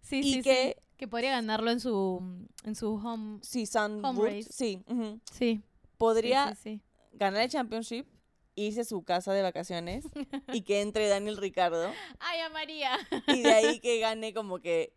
Sí, 0.01 0.21
Y 0.21 0.33
sí, 0.35 0.43
que- 0.43 0.77
sí. 0.79 0.84
Que 0.97 1.09
podría 1.09 1.31
ganarlo 1.33 1.71
en 1.71 1.81
su, 1.81 2.47
en 2.65 2.75
su 2.75 2.95
home. 2.95 3.39
Sí, 3.43 3.67
Sun 3.67 4.05
Home 4.05 4.19
Wood, 4.19 4.27
race. 4.29 4.49
sí. 4.53 4.83
Sí. 5.33 5.61
podría 5.99 6.55
Sí, 6.55 6.55
sí, 6.55 6.61
sí. 6.63 6.83
ganar 7.13 7.43
el 7.43 7.51
championship, 7.51 8.07
irse 8.55 8.83
a 8.83 8.85
su 8.85 9.03
casa 9.03 9.33
de 9.33 9.43
vacaciones 9.43 10.05
y 10.53 10.63
que 10.63 10.81
entre 10.81 11.09
Daniel 11.09 11.37
Ricardo 11.37 11.91
Ay, 12.21 12.41
a 12.41 12.49
María. 12.51 12.97
y 13.29 13.43
de 13.43 13.53
ahí 13.53 13.81
que 13.81 13.99
gane 13.99 14.33
como 14.33 14.61
que 14.61 14.93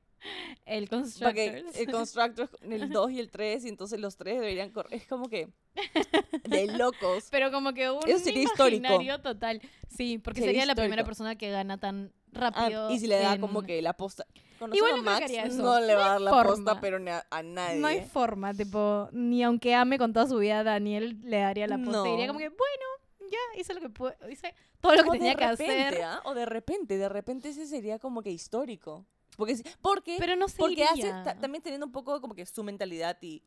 El 0.65 0.87
Porque 0.87 1.03
Constructors. 1.03 1.77
el 1.77 1.91
Constructor, 1.91 2.49
el 2.61 2.89
2 2.89 3.11
y 3.11 3.19
el 3.19 3.29
3, 3.31 3.65
y 3.65 3.69
entonces 3.69 3.99
los 3.99 4.17
tres 4.17 4.39
deberían 4.39 4.71
correr. 4.71 4.93
Es 4.93 5.07
como 5.07 5.29
que 5.29 5.49
de 6.49 6.67
locos. 6.77 7.27
Pero 7.31 7.51
como 7.51 7.73
que 7.73 7.89
un 7.89 7.99
Eso 8.07 8.19
sería 8.19 8.43
histórico. 8.43 8.87
total. 9.23 9.61
Sí, 9.95 10.17
porque 10.17 10.39
Sería 10.41 10.61
sería 10.61 10.65
la 10.65 10.75
primera 10.75 11.03
persona 11.03 11.35
que 11.37 11.49
gana 11.51 11.79
tan 11.79 12.11
Ah, 12.35 12.39
rápido. 12.51 12.91
y 12.91 12.99
si 12.99 13.07
le 13.07 13.19
da 13.19 13.35
en- 13.35 13.41
como 13.41 13.61
que 13.63 13.81
la 13.81 13.93
posta. 13.93 14.25
Igual 14.73 14.93
no 14.95 14.97
a 15.01 15.03
Max, 15.03 15.25
haría 15.25 15.43
eso. 15.43 15.61
no 15.61 15.79
le 15.79 15.93
No 15.93 15.99
va 15.99 16.05
a 16.05 16.09
dar 16.13 16.21
la 16.21 16.31
forma. 16.31 16.51
posta, 16.51 16.81
pero 16.81 16.97
ni 16.99 17.11
a, 17.11 17.25
a 17.29 17.43
nadie. 17.43 17.79
No 17.79 17.87
hay 17.87 18.01
forma, 18.01 18.53
tipo, 18.53 19.07
ni 19.11 19.43
aunque 19.43 19.75
ame 19.75 19.97
con 19.99 20.13
toda 20.13 20.27
su 20.27 20.37
vida 20.39 20.59
a 20.59 20.63
Daniel, 20.63 21.19
le 21.23 21.37
daría 21.39 21.67
la 21.67 21.77
posta. 21.77 21.91
No. 21.91 22.05
Y 22.07 22.09
diría 22.11 22.27
como 22.27 22.39
que, 22.39 22.49
bueno, 22.49 23.29
ya 23.31 23.59
hice 23.61 23.73
lo 23.75 23.81
que 23.81 23.89
pude, 23.89 24.15
hice 24.31 24.53
todo 24.81 24.95
lo 24.95 25.03
que 25.03 25.09
o 25.09 25.11
tenía 25.11 25.29
de 25.31 25.35
que 25.35 25.47
repente, 25.47 25.83
hacer. 25.87 26.03
¿ah? 26.03 26.21
O 26.25 26.33
de 26.33 26.45
repente, 26.45 26.97
de 26.97 27.07
repente 27.09 27.49
ese 27.49 27.67
sería 27.67 27.99
como 27.99 28.21
que 28.23 28.31
histórico. 28.31 29.05
Porque, 29.37 29.55
porque, 29.81 30.15
Pero 30.17 30.35
no 30.35 30.47
porque 30.57 30.83
hace, 30.83 31.13
también 31.39 31.61
teniendo 31.61 31.85
un 31.85 31.91
poco 31.91 32.19
como 32.19 32.33
que 32.33 32.43
su 32.47 32.63
mentalidad 32.63 33.15
y 33.21 33.43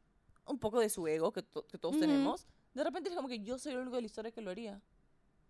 un 0.46 0.58
poco 0.60 0.78
de 0.78 0.88
su 0.88 1.06
ego 1.08 1.32
que, 1.32 1.42
to- 1.42 1.66
que 1.66 1.78
todos 1.78 1.96
Ujú. 1.96 2.02
tenemos, 2.02 2.46
de 2.74 2.84
repente 2.84 3.08
es 3.10 3.16
como 3.16 3.26
que 3.26 3.40
yo 3.40 3.58
soy 3.58 3.72
el 3.72 3.78
único 3.78 3.96
de 3.96 4.02
la 4.02 4.06
historia 4.06 4.30
que 4.30 4.40
lo 4.40 4.52
haría. 4.52 4.80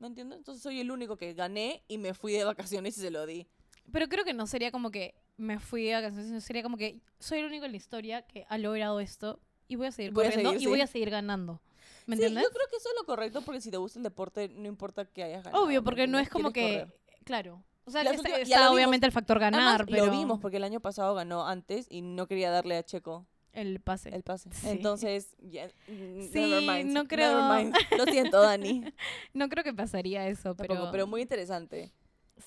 ¿Me 0.01 0.07
entiendes? 0.07 0.39
Entonces 0.39 0.63
soy 0.63 0.81
el 0.81 0.91
único 0.91 1.17
que 1.17 1.35
gané 1.35 1.85
y 1.87 1.99
me 1.99 2.15
fui 2.15 2.33
de 2.33 2.43
vacaciones 2.45 2.97
y 2.97 3.03
se 3.03 3.11
lo 3.11 3.27
di. 3.27 3.47
Pero 3.93 4.09
creo 4.09 4.25
que 4.25 4.33
no 4.33 4.47
sería 4.47 4.71
como 4.73 4.91
que 4.91 5.15
me 5.37 5.59
fui 5.59 5.91
a 5.93 6.01
canciones, 6.01 6.29
sino 6.29 6.41
sería 6.41 6.63
como 6.63 6.79
que 6.79 7.01
soy 7.19 7.41
el 7.41 7.47
único 7.47 7.67
en 7.67 7.73
la 7.73 7.77
historia 7.77 8.23
que 8.23 8.47
ha 8.49 8.57
logrado 8.57 8.99
esto 9.01 9.41
y 9.69 9.77
voy 9.77 9.89
a 9.89 9.93
seguir 9.93 10.13
Voy 10.13 10.25
a 10.25 10.31
corriendo 10.31 10.51
seguir, 10.53 10.67
y 10.67 10.71
voy 10.71 10.79
sí. 10.79 10.83
a 10.83 10.87
seguir 10.87 11.11
ganando. 11.11 11.61
¿Me 12.07 12.17
sí, 12.17 12.23
entiendes? 12.23 12.45
yo 12.45 12.51
creo 12.51 12.67
que 12.71 12.77
eso 12.77 12.89
es 12.89 12.95
lo 12.99 13.05
correcto 13.05 13.43
porque 13.43 13.61
si 13.61 13.71
te 13.71 13.77
gusta 13.77 13.99
el 13.99 14.03
deporte, 14.03 14.49
no 14.49 14.69
importa 14.69 15.05
que 15.05 15.23
hayas 15.23 15.45
ganado. 15.45 15.63
Obvio, 15.65 15.83
¿me 15.83 15.85
porque 15.85 16.07
no 16.07 16.19
es 16.19 16.31
como 16.31 16.51
que, 16.53 16.81
correr. 16.81 16.99
claro. 17.25 17.63
O 17.85 17.91
sea, 17.91 18.03
está, 18.03 18.71
obviamente 18.71 19.05
el 19.07 19.13
factor 19.13 19.39
ganar, 19.39 19.61
Además, 19.61 19.87
pero 19.91 20.07
lo 20.07 20.13
vimos 20.13 20.39
porque 20.39 20.59
el 20.59 20.65
año 20.65 20.81
pasado 20.81 21.15
ganó 21.15 21.47
antes 21.47 21.87
y 21.91 22.03
no 22.03 22.27
quería 22.27 22.51
darle 22.51 22.77
a 22.77 22.85
Checo 22.85 23.27
el 23.53 23.81
pase. 23.81 24.15
el 24.15 24.23
pase. 24.23 24.49
Sí. 24.53 24.69
Entonces, 24.69 25.37
mm, 25.41 26.23
Sí, 26.33 26.41
never 26.41 26.61
mind, 26.63 26.87
no 26.93 27.03
never 27.03 27.09
creo. 27.09 27.49
mind. 27.55 27.75
Lo 27.99 28.05
siento, 28.07 28.41
Dani. 28.41 28.85
No 29.35 29.49
creo 29.49 29.65
que 29.65 29.73
pasaría 29.75 30.27
eso, 30.29 30.55
Tampoco, 30.55 30.67
pero 30.81 30.91
pero 30.93 31.07
muy 31.07 31.23
interesante. 31.23 31.93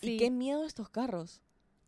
sí. 0.01 0.11
Y 0.15 0.17
qué 0.17 0.29
miedo 0.31 0.65
estos 0.65 0.89
carros. 0.89 1.41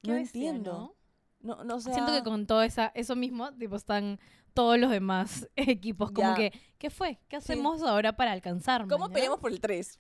No 0.04 0.14
bestia, 0.14 0.50
entiendo. 0.50 0.96
¿no? 1.42 1.56
No, 1.58 1.64
no, 1.64 1.76
o 1.76 1.80
sea, 1.80 1.94
Siento 1.94 2.12
que 2.14 2.24
con 2.24 2.48
todo 2.48 2.64
esa, 2.64 2.92
eso 2.96 3.16
mismo, 3.16 3.54
tipo, 3.54 3.76
están 3.76 4.20
todos 4.56 4.80
los 4.80 4.90
demás 4.90 5.48
equipos. 5.56 6.12
Como 6.12 6.30
Ya. 6.30 6.36
que, 6.36 6.54
¿qué 6.78 6.90
fue? 6.90 7.20
¿Qué 7.28 7.36
hacemos 7.36 7.84
ahora 7.84 8.16
para 8.16 8.32
alcanzar? 8.32 8.88
¿Cómo 8.88 9.10
peleamos 9.10 9.40
por 9.40 9.52
el 9.52 9.60
3? 9.60 10.00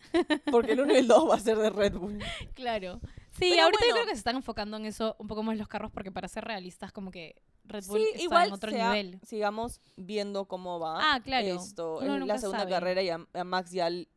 Porque 0.52 0.72
el 0.72 0.80
1 0.82 0.94
y 0.94 0.98
el 0.98 1.08
2 1.08 1.30
va 1.30 1.36
a 1.36 1.40
ser 1.40 1.58
de 1.58 1.70
Red 1.70 1.94
Bull. 1.98 2.18
Claro. 2.54 3.00
Sí, 3.32 3.48
Pero 3.52 3.64
ahorita 3.64 3.86
yo 3.88 3.94
creo 3.94 4.06
que 4.06 4.14
se 4.14 4.20
están 4.20 4.38
enfocando 4.38 4.78
en 4.78 4.86
eso 4.86 5.16
un 5.20 5.28
poco 5.28 5.44
más 5.44 5.58
los 5.58 5.68
carros 5.68 5.92
porque 5.92 6.12
para 6.12 6.28
ser 6.30 6.46
realistas 6.46 6.92
como 6.94 7.12
que 7.12 7.36
Red 7.68 7.86
Bull 7.88 8.00
Sí, 8.00 8.08
está 8.14 8.22
igual 8.24 8.48
en 8.48 8.54
otro 8.54 8.72
sea- 8.72 8.94
nivel. 8.94 9.20
sigamos 9.26 9.82
viendo 9.96 10.46
cómo 10.46 10.80
va. 10.80 11.16
Ah, 11.16 11.20
claro. 11.22 11.48
Esto, 11.48 11.98
Uno 12.00 12.16
en 12.16 12.28
la 12.28 12.38
segunda 12.38 12.60
sabe. 12.60 12.72
carrera 12.72 13.02
y 13.02 13.10
a, 13.10 13.26
a 13.34 13.44
Max 13.44 13.72
ya 13.72 13.88
l- 13.88 14.08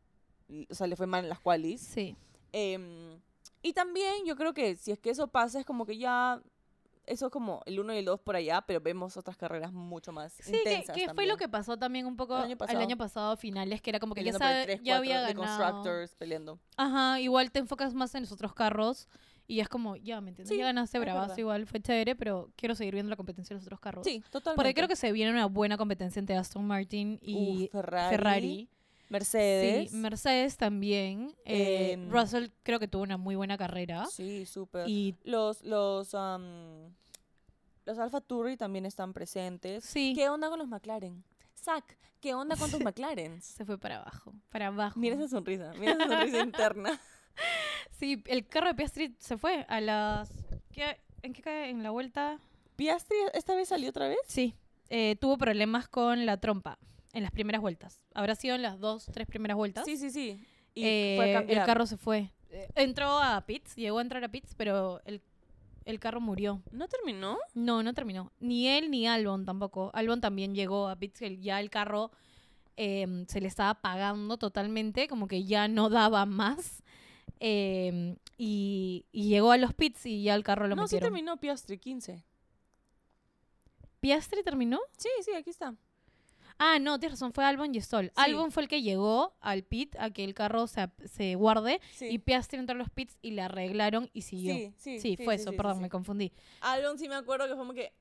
o 0.69 0.73
sea, 0.73 0.87
le 0.87 0.95
fue 0.95 1.07
mal 1.07 1.23
en 1.23 1.29
las 1.29 1.39
qualis. 1.39 1.81
Sí. 1.81 2.15
Em, 2.51 3.19
y 3.61 3.73
también 3.73 4.25
yo 4.25 4.35
creo 4.35 4.53
que 4.53 4.75
si 4.75 4.91
es 4.91 4.99
que 4.99 5.09
eso 5.11 5.27
pasa 5.27 5.59
es 5.59 5.65
como 5.65 5.85
que 5.85 5.97
ya 5.97 6.41
eso 7.05 7.25
es 7.25 7.31
como 7.31 7.61
el 7.65 7.79
1 7.79 7.93
y 7.95 7.97
el 7.97 8.05
2 8.05 8.19
por 8.19 8.35
allá, 8.35 8.61
pero 8.61 8.79
vemos 8.81 9.17
otras 9.17 9.35
carreras 9.35 9.73
mucho 9.73 10.11
más 10.11 10.31
Sí, 10.33 10.55
intensas 10.55 10.95
que 10.95 11.11
fue 11.15 11.25
lo 11.25 11.37
que 11.37 11.49
pasó 11.49 11.75
también 11.75 12.05
un 12.05 12.15
poco 12.15 12.37
El 12.37 12.43
año 12.43 12.57
pasado. 12.57 12.79
año 12.79 12.97
pasado, 12.97 13.35
finales, 13.35 13.81
que 13.81 13.89
era 13.89 13.99
como 13.99 14.13
que 14.13 14.23
ya, 14.23 14.33
sabe- 14.33 14.63
3, 14.65 14.81
ya 14.83 14.93
4 14.93 14.97
había 14.99 15.21
de 15.25 15.33
ganado. 15.33 15.57
Constructors 15.57 16.15
peleando. 16.15 16.59
Ajá, 16.77 17.19
igual 17.19 17.51
te 17.51 17.57
enfocas 17.59 17.95
más 17.95 18.13
en 18.13 18.21
los 18.21 18.31
otros 18.31 18.53
carros 18.53 19.07
y 19.49 19.59
es 19.59 19.67
como, 19.67 19.95
ya, 19.97 20.21
¿me 20.21 20.29
entiendes? 20.29 20.49
Sí, 20.53 20.57
ya 20.57 20.65
ganaste 20.65 20.99
bravazo 20.99 21.39
igual, 21.39 21.65
fue 21.65 21.81
chévere, 21.81 22.15
pero 22.15 22.51
quiero 22.55 22.75
seguir 22.75 22.93
viendo 22.93 23.09
la 23.09 23.15
competencia 23.17 23.53
de 23.53 23.59
los 23.59 23.65
otros 23.65 23.79
carros. 23.79 24.05
Sí, 24.05 24.23
totalmente. 24.31 24.55
Porque 24.55 24.73
creo 24.75 24.87
que 24.87 24.95
se 24.95 25.11
viene 25.11 25.31
una 25.31 25.47
buena 25.47 25.75
competencia 25.77 26.19
entre 26.19 26.35
Aston 26.37 26.65
Martin 26.65 27.17
y 27.21 27.63
Uf, 27.65 27.71
Ferrari, 27.71 28.15
Ferrari. 28.15 28.69
Mercedes. 29.09 29.89
Sí, 29.89 29.97
Mercedes 29.97 30.55
también. 30.55 31.35
eh, 31.45 31.93
Em, 31.93 32.11
Russell 32.11 32.49
creo 32.61 32.79
que 32.79 32.87
tuvo 32.87 33.01
una 33.01 33.17
muy 33.17 33.35
buena 33.35 33.57
carrera. 33.57 34.05
Sí, 34.05 34.45
súper. 34.45 34.87
Y 34.87 35.15
Los, 35.23 35.63
los, 35.63 36.13
am, 36.13 36.93
los 37.85 37.97
Alfa 37.97 38.21
Turri 38.21 38.55
también 38.55 38.85
están 38.85 39.13
presentes. 39.13 39.83
sí, 39.83 40.13
¿Qué 40.15 40.29
onda 40.29 40.47
con 40.49 40.59
los 40.59 40.67
McLaren? 40.67 41.23
Zach, 41.55 41.83
¿qué 42.21 42.35
onda 42.35 42.55
con 42.55 42.69
tus 42.69 42.79
McLaren? 42.85 43.41
se 43.41 43.65
fue 43.65 43.77
para 43.79 43.97
abajo, 44.01 44.33
para 44.49 44.67
abajo. 44.67 44.99
Mira 44.99 45.15
esa 45.15 45.27
sonrisa, 45.27 45.73
mira 45.79 45.93
esa 45.93 46.07
sonrisa 46.07 46.39
interna. 46.43 47.01
Sí, 47.99 48.23
el 48.27 48.47
carro 48.47 48.67
de 48.69 48.75
Piastri 48.75 49.13
se 49.19 49.37
fue 49.37 49.65
a 49.67 49.81
las... 49.81 50.31
¿qué- 50.71 50.97
¿En 51.21 51.33
qué 51.33 51.41
cae? 51.41 51.69
¿En 51.69 51.83
la 51.83 51.89
vuelta? 51.91 52.39
¿Piastri 52.77 53.17
esta 53.33 53.55
vez 53.55 53.67
salió 53.67 53.89
otra 53.89 54.07
vez? 54.07 54.19
Sí, 54.25 54.55
eh, 54.89 55.17
tuvo 55.19 55.37
problemas 55.37 55.89
con 55.89 56.25
la 56.25 56.37
trompa 56.37 56.79
en 57.11 57.23
las 57.23 57.31
primeras 57.31 57.59
vueltas. 57.61 57.99
Habrá 58.13 58.35
sido 58.35 58.55
en 58.55 58.61
las 58.61 58.79
dos, 58.79 59.05
tres 59.11 59.27
primeras 59.27 59.57
vueltas. 59.57 59.83
Sí, 59.85 59.97
sí, 59.97 60.11
sí. 60.11 60.41
Y 60.75 60.83
Eh, 60.85 61.13
fue 61.17 61.35
a 61.35 61.39
el 61.41 61.65
carro 61.65 61.85
se 61.85 61.97
fue. 61.97 62.31
Eh, 62.51 62.69
Entró 62.75 63.19
a 63.19 63.45
pits, 63.45 63.75
llegó 63.75 63.99
a 63.99 64.01
entrar 64.01 64.23
a 64.23 64.29
pits, 64.29 64.55
pero 64.55 65.01
el, 65.03 65.21
el 65.83 65.99
carro 65.99 66.21
murió. 66.21 66.61
¿No 66.71 66.87
terminó? 66.87 67.37
No, 67.53 67.83
no 67.83 67.93
terminó. 67.93 68.31
Ni 68.39 68.69
él 68.69 68.89
ni 68.91 69.07
Albon 69.07 69.45
tampoco. 69.45 69.91
Albon 69.93 70.21
también 70.21 70.55
llegó 70.55 70.87
a 70.87 70.97
que 70.97 71.37
ya 71.41 71.59
el 71.59 71.69
carro 71.69 72.11
em, 72.77 73.25
se 73.25 73.41
le 73.41 73.47
estaba 73.49 73.71
apagando 73.71 74.37
totalmente, 74.37 75.09
como 75.09 75.27
que 75.27 75.43
ya 75.43 75.67
no 75.67 75.89
daba 75.89 76.25
más. 76.25 76.81
Em, 77.39 78.17
y, 78.37 79.05
y 79.11 79.29
llegó 79.29 79.51
a 79.51 79.57
los 79.57 79.73
pits 79.73 80.05
y 80.05 80.23
ya 80.23 80.35
el 80.35 80.43
carro 80.43 80.67
lo 80.67 80.75
no, 80.75 80.87
sí 80.87 80.95
metieron. 80.95 81.13
terminó 81.13 81.37
Piastri, 81.37 81.77
15. 81.77 82.23
¿Piastri 83.99 84.43
terminó? 84.43 84.79
Sí, 84.97 85.09
sí, 85.23 85.31
aquí 85.33 85.49
está. 85.49 85.75
Ah, 86.61 86.77
no, 86.77 86.99
tienes 86.99 87.13
razón, 87.19 87.31
fue 87.31 87.45
Albon 87.45 87.73
y 87.73 87.79
Stoll. 87.79 88.11
Albon 88.15 88.51
fue 88.51 88.63
el 88.63 88.69
que 88.69 88.81
llegó 88.81 89.33
al 89.39 89.63
pit 89.63 89.95
a 89.97 90.09
que 90.09 90.25
el 90.25 90.33
carro 90.33 90.67
se, 90.67 90.89
se 91.05 91.35
guarde 91.35 91.79
Sí, 91.95 92.07
y 92.09 92.17
Piastri 92.19 92.59
entró 92.59 92.75
a 92.75 92.77
los 92.77 92.89
pits 92.89 93.17
y 93.21 93.31
le 93.31 93.41
arreglaron 93.43 94.09
y 94.11 94.23
siguió. 94.23 94.55
sí, 94.55 94.73
sí, 94.77 94.99
Sí, 94.99 95.15
fue 95.23 95.37
sí, 95.37 95.43
eso, 95.43 95.51
sí, 95.51 95.57
perdón, 95.57 95.75
sí, 95.75 95.81
me 95.83 95.87
sí. 95.87 95.91
confundí. 95.91 96.33
Albon 96.59 96.97
sí 96.97 97.07
me 97.07 97.15
acuerdo 97.15 97.45
que 97.45 97.51
fue 97.51 97.59
como 97.59 97.73
que 97.73 97.93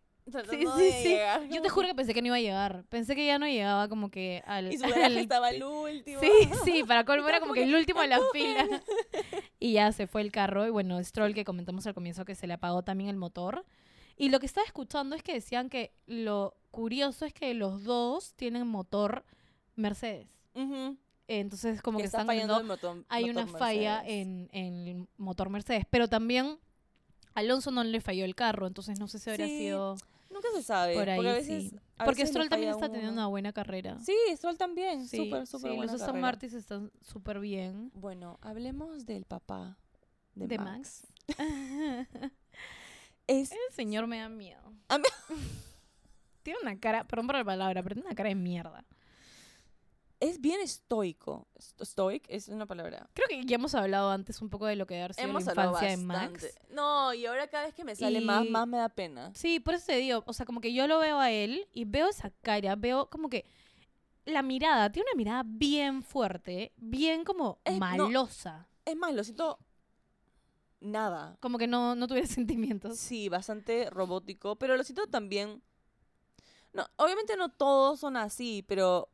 Sí, 0.51 0.65
sí, 0.77 0.93
sí. 1.03 1.09
llegar, 1.09 1.49
Yo 1.49 1.63
te 1.63 1.69
juro 1.69 1.89
que 1.89 1.95
pensé 1.95 2.15
que 2.15 2.21
no 2.21 2.27
iba 2.29 2.37
a 2.37 2.41
llegar. 2.41 2.85
Pensé 2.89 3.15
que 3.15 3.27
ya 3.27 3.39
no 3.39 3.47
llegaba 3.47 3.89
como 3.89 4.11
que 4.11 4.43
al. 4.47 4.73
Y 4.73 4.79
su 4.79 4.85
al- 4.85 5.17
estaba 5.17 5.51
el 5.51 5.63
último. 5.63 6.21
Sí, 6.21 6.31
sí, 6.65 6.85
para 6.85 7.05
colmo 7.05 7.29
era 7.29 7.41
como 7.41 7.53
que 7.55 7.63
el 7.65 7.75
último 7.75 8.01
de 8.03 8.09
la 8.09 8.21
fila. 8.33 8.67
Y 9.61 9.73
ya 9.73 9.91
se 9.93 10.07
fue 10.07 10.21
el 10.21 10.31
carro. 10.31 10.67
Y 10.67 10.71
bueno, 10.71 11.03
Stroll, 11.03 11.35
que 11.35 11.45
comentamos 11.45 11.87
al 11.87 11.95
comienzo 11.95 12.25
que 12.25 12.35
se 12.37 12.47
le 12.47 12.55
apagó 12.55 12.83
también 12.83 13.11
el 13.11 13.17
motor. 13.17 13.65
Y 14.17 14.29
lo 14.31 14.39
que 14.41 14.47
estaba 14.47 14.65
escuchando 14.65 15.17
es 15.17 15.23
que 15.23 15.33
decían 15.33 15.69
que 15.69 15.93
lo 16.07 16.55
curioso 16.71 17.25
es 17.25 17.33
que 17.33 17.55
los 17.55 17.83
dos 17.85 18.35
tienen 18.35 18.67
motor 18.67 19.25
Mercedes. 19.75 20.29
Entonces, 21.29 21.83
como 21.83 21.99
que 21.99 22.03
que, 22.03 22.07
está 22.07 22.19
están 22.19 22.27
fallando 22.27 22.55
viendo 22.55 22.75
el 22.75 22.79
motor, 22.79 23.05
hay 23.09 23.31
una 23.31 23.47
falla 23.47 24.03
en, 24.05 24.49
en 24.53 24.89
el 24.89 25.09
motor 25.19 25.51
Mercedes. 25.51 25.85
Pero 25.91 26.09
también 26.09 26.59
Alonso 27.35 27.71
no 27.71 27.85
le 27.85 28.01
falló 28.01 28.25
el 28.25 28.35
carro, 28.35 28.67
entonces 28.67 28.99
no 28.99 29.09
sé 29.09 29.19
si 29.19 29.31
habría 29.31 29.47
sido 29.47 29.97
Nunca 30.39 30.57
se 30.57 30.63
sabe. 30.63 30.95
por 30.95 31.09
ahí. 31.09 31.17
porque 31.17 31.31
a 31.31 31.35
veces, 31.35 31.71
sí. 31.71 31.81
a 31.99 32.05
Porque 32.05 32.23
veces 32.23 32.31
Stroll 32.31 32.49
también 32.49 32.73
está 32.73 32.89
teniendo 32.89 33.13
una 33.13 33.27
buena 33.27 33.53
carrera. 33.53 33.99
Sí, 34.01 34.15
Stroll 34.37 34.57
también. 34.57 35.07
Sí, 35.09 35.17
súper, 35.17 35.47
súper 35.47 35.73
sí, 35.73 35.77
buena 35.77 35.93
los 35.93 36.01
Aston. 36.01 36.21
Martins 36.21 36.53
están 36.55 36.93
súper 37.01 37.41
bien. 37.41 37.91
Bueno, 37.95 38.39
hablemos 38.41 39.05
del 39.05 39.25
papá 39.25 39.77
de, 40.35 40.47
De 40.47 40.59
Max. 40.59 41.07
Max. 41.29 41.39
Es, 43.27 43.53
El 43.53 43.75
señor 43.75 44.07
me 44.07 44.19
da 44.21 44.29
miedo. 44.31 44.73
Tiene 46.43 46.61
una 46.63 46.79
cara, 46.81 47.05
perdón 47.05 47.27
por 47.27 47.37
la 47.37 47.45
palabra, 47.45 47.83
pero 47.83 47.95
tiene 47.95 48.07
una 48.07 48.17
cara 48.17 48.31
de 48.31 48.35
mierda. 48.35 48.87
Es 50.21 50.41
bien 50.41 50.61
estoico. 50.61 51.47
Est- 51.55 51.81
Stoic 51.85 52.25
es 52.29 52.49
una 52.49 52.67
palabra. 52.67 53.09
Creo 53.15 53.29
que 53.29 53.45
ya 53.45 53.55
hemos 53.57 53.75
hablado 53.75 54.11
antes 54.11 54.41
un 54.43 54.49
poco 54.51 54.67
de 54.67 54.75
lo 54.77 54.87
que 54.87 55.01
ha 55.03 55.13
sido 55.13 55.29
Hemos 55.29 55.45
la 55.45 55.53
infancia 55.53 55.89
de. 55.89 55.97
Max. 55.99 56.47
No, 56.71 57.15
y 57.15 57.27
ahora 57.27 57.47
cada 57.49 57.67
vez 57.67 57.75
que 57.75 57.85
me 57.85 57.95
sale 57.95 58.21
más, 58.21 58.45
Y- 58.45 58.51
más 58.51 58.67
me 58.67 58.79
da 58.79 58.89
pena. 58.89 59.33
Sí, 59.35 59.61
por 59.61 59.75
eso 59.75 59.87
te 59.87 59.97
digo, 59.97 60.23
o 60.27 60.33
sea, 60.33 60.45
como 60.47 60.61
que 60.61 60.73
yo 60.73 60.87
lo 60.87 60.99
veo 60.99 61.19
a 61.21 61.31
él 61.31 61.69
y 61.73 61.85
veo 61.85 62.09
esa 62.09 62.31
cara, 62.43 62.75
veo 62.77 63.09
como 63.11 63.29
que 63.29 63.45
la 64.25 64.43
mirada, 64.43 64.91
tiene 64.93 65.09
una 65.13 65.17
mirada 65.17 65.43
bien 65.47 66.03
fuerte, 66.03 66.73
bien 66.77 67.25
como 67.25 67.61
Es- 67.65 67.75
no. 67.75 67.79
malosa, 67.81 68.69
Es 68.85 68.97
más, 68.97 69.15
lo 69.15 69.23
siento 69.25 69.59
nada. 70.81 71.37
como 71.41 71.59
que 71.59 71.67
no, 71.67 71.95
no 71.95 72.07
tuviera 72.07 72.27
sentimientos. 72.29 72.99
Sí, 72.99 73.29
bastante 73.29 73.89
robótico, 73.91 74.57
pero 74.57 74.77
lo 74.77 74.85
siento 74.85 75.07
también. 75.07 75.63
No, 76.73 76.87
obviamente 76.97 77.37
no 77.37 77.49
todos 77.51 78.01
son 78.01 78.17
así, 78.17 78.63
pero 78.69 79.09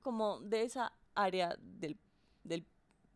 como 0.00 0.40
de 0.40 0.62
esa 0.62 0.92
área 1.14 1.56
del, 1.60 1.98
del 2.44 2.64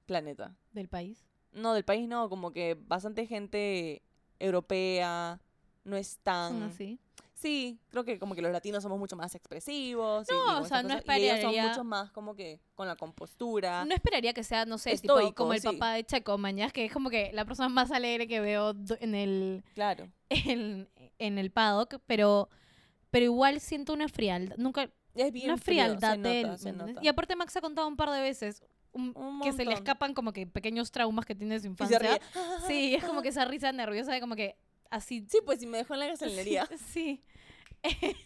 planeta. 0.06 0.54
Del 0.72 0.88
país. 0.88 1.24
No, 1.52 1.74
del 1.74 1.84
país 1.84 2.08
no, 2.08 2.28
como 2.28 2.52
que 2.52 2.76
bastante 2.80 3.26
gente 3.26 4.02
europea 4.38 5.40
no 5.84 5.96
es 5.96 6.18
tan... 6.22 6.52
Son 6.52 6.62
así. 6.64 6.98
Sí, 7.34 7.78
creo 7.88 8.04
que 8.04 8.18
como 8.18 8.34
que 8.34 8.42
los 8.42 8.52
latinos 8.52 8.82
somos 8.82 8.98
mucho 8.98 9.16
más 9.16 9.34
expresivos. 9.34 10.26
No, 10.30 10.60
y 10.60 10.62
o 10.62 10.64
sea, 10.66 10.82
no 10.82 10.90
cosas, 10.90 11.18
y 11.18 11.22
ellos 11.22 11.40
son 11.40 11.50
esperaría- 11.54 11.68
mucho 11.68 11.84
más 11.84 12.10
como 12.12 12.34
que 12.36 12.60
con 12.74 12.86
la 12.86 12.96
compostura. 12.96 13.82
No 13.86 13.94
esperaría 13.94 14.34
que 14.34 14.44
sea, 14.44 14.66
no 14.66 14.76
sé, 14.76 14.90
tipo, 14.98 15.14
Estoico, 15.18 15.34
como 15.36 15.54
el 15.54 15.60
sí. 15.62 15.66
papá 15.66 15.94
de 15.94 16.04
Checo 16.04 16.36
Mañas, 16.36 16.70
que 16.70 16.84
es 16.84 16.92
como 16.92 17.08
que 17.08 17.30
la 17.32 17.46
persona 17.46 17.70
más 17.70 17.90
alegre 17.92 18.28
que 18.28 18.40
veo 18.40 18.74
en 19.00 19.14
el, 19.14 19.64
Claro. 19.74 20.10
en, 20.28 20.86
en 21.18 21.38
el 21.38 21.50
paddock, 21.50 21.96
pero, 22.06 22.50
pero 23.10 23.24
igual 23.24 23.60
siento 23.60 23.94
una 23.94 24.08
frialdad. 24.08 24.56
Nunca, 24.58 24.90
Es 25.14 25.32
bien 25.32 25.46
una 25.50 25.56
frío, 25.58 25.82
frialdad 25.82 26.14
se 26.16 26.20
de 26.20 26.40
él. 26.40 26.42
nota, 26.46 26.52
¿me 26.52 26.58
se 26.58 26.68
entendés? 26.68 26.94
nota. 26.96 27.04
Y 27.04 27.08
aparte 27.08 27.36
Max 27.36 27.56
ha 27.56 27.60
contado 27.60 27.88
un 27.88 27.96
par 27.96 28.10
de 28.10 28.20
veces 28.20 28.62
un- 28.92 29.12
Un 29.16 29.40
que 29.40 29.52
se 29.52 29.58
le 29.58 29.64
montón. 29.66 29.82
escapan 29.84 30.14
como 30.14 30.32
que 30.32 30.46
pequeños 30.46 30.90
traumas 30.90 31.24
que 31.26 31.34
tiene 31.34 31.54
de 31.54 31.60
su 31.60 31.66
Y 31.66 31.68
se 31.68 31.70
infancia. 31.72 31.98
ríe. 31.98 32.20
Sí, 32.68 32.94
es 32.94 33.04
como 33.04 33.22
que 33.22 33.28
esa 33.28 33.44
risa 33.44 33.70
nerviosa 33.72 34.12
de 34.12 34.20
como 34.20 34.34
que 34.36 34.56
así. 34.90 35.24
Sí, 35.28 35.38
pues 35.44 35.60
si 35.60 35.66
me 35.66 35.78
dejó 35.78 35.94
en 35.94 36.00
la 36.00 36.06
gasolinería. 36.06 36.68
Sí. 36.92 37.22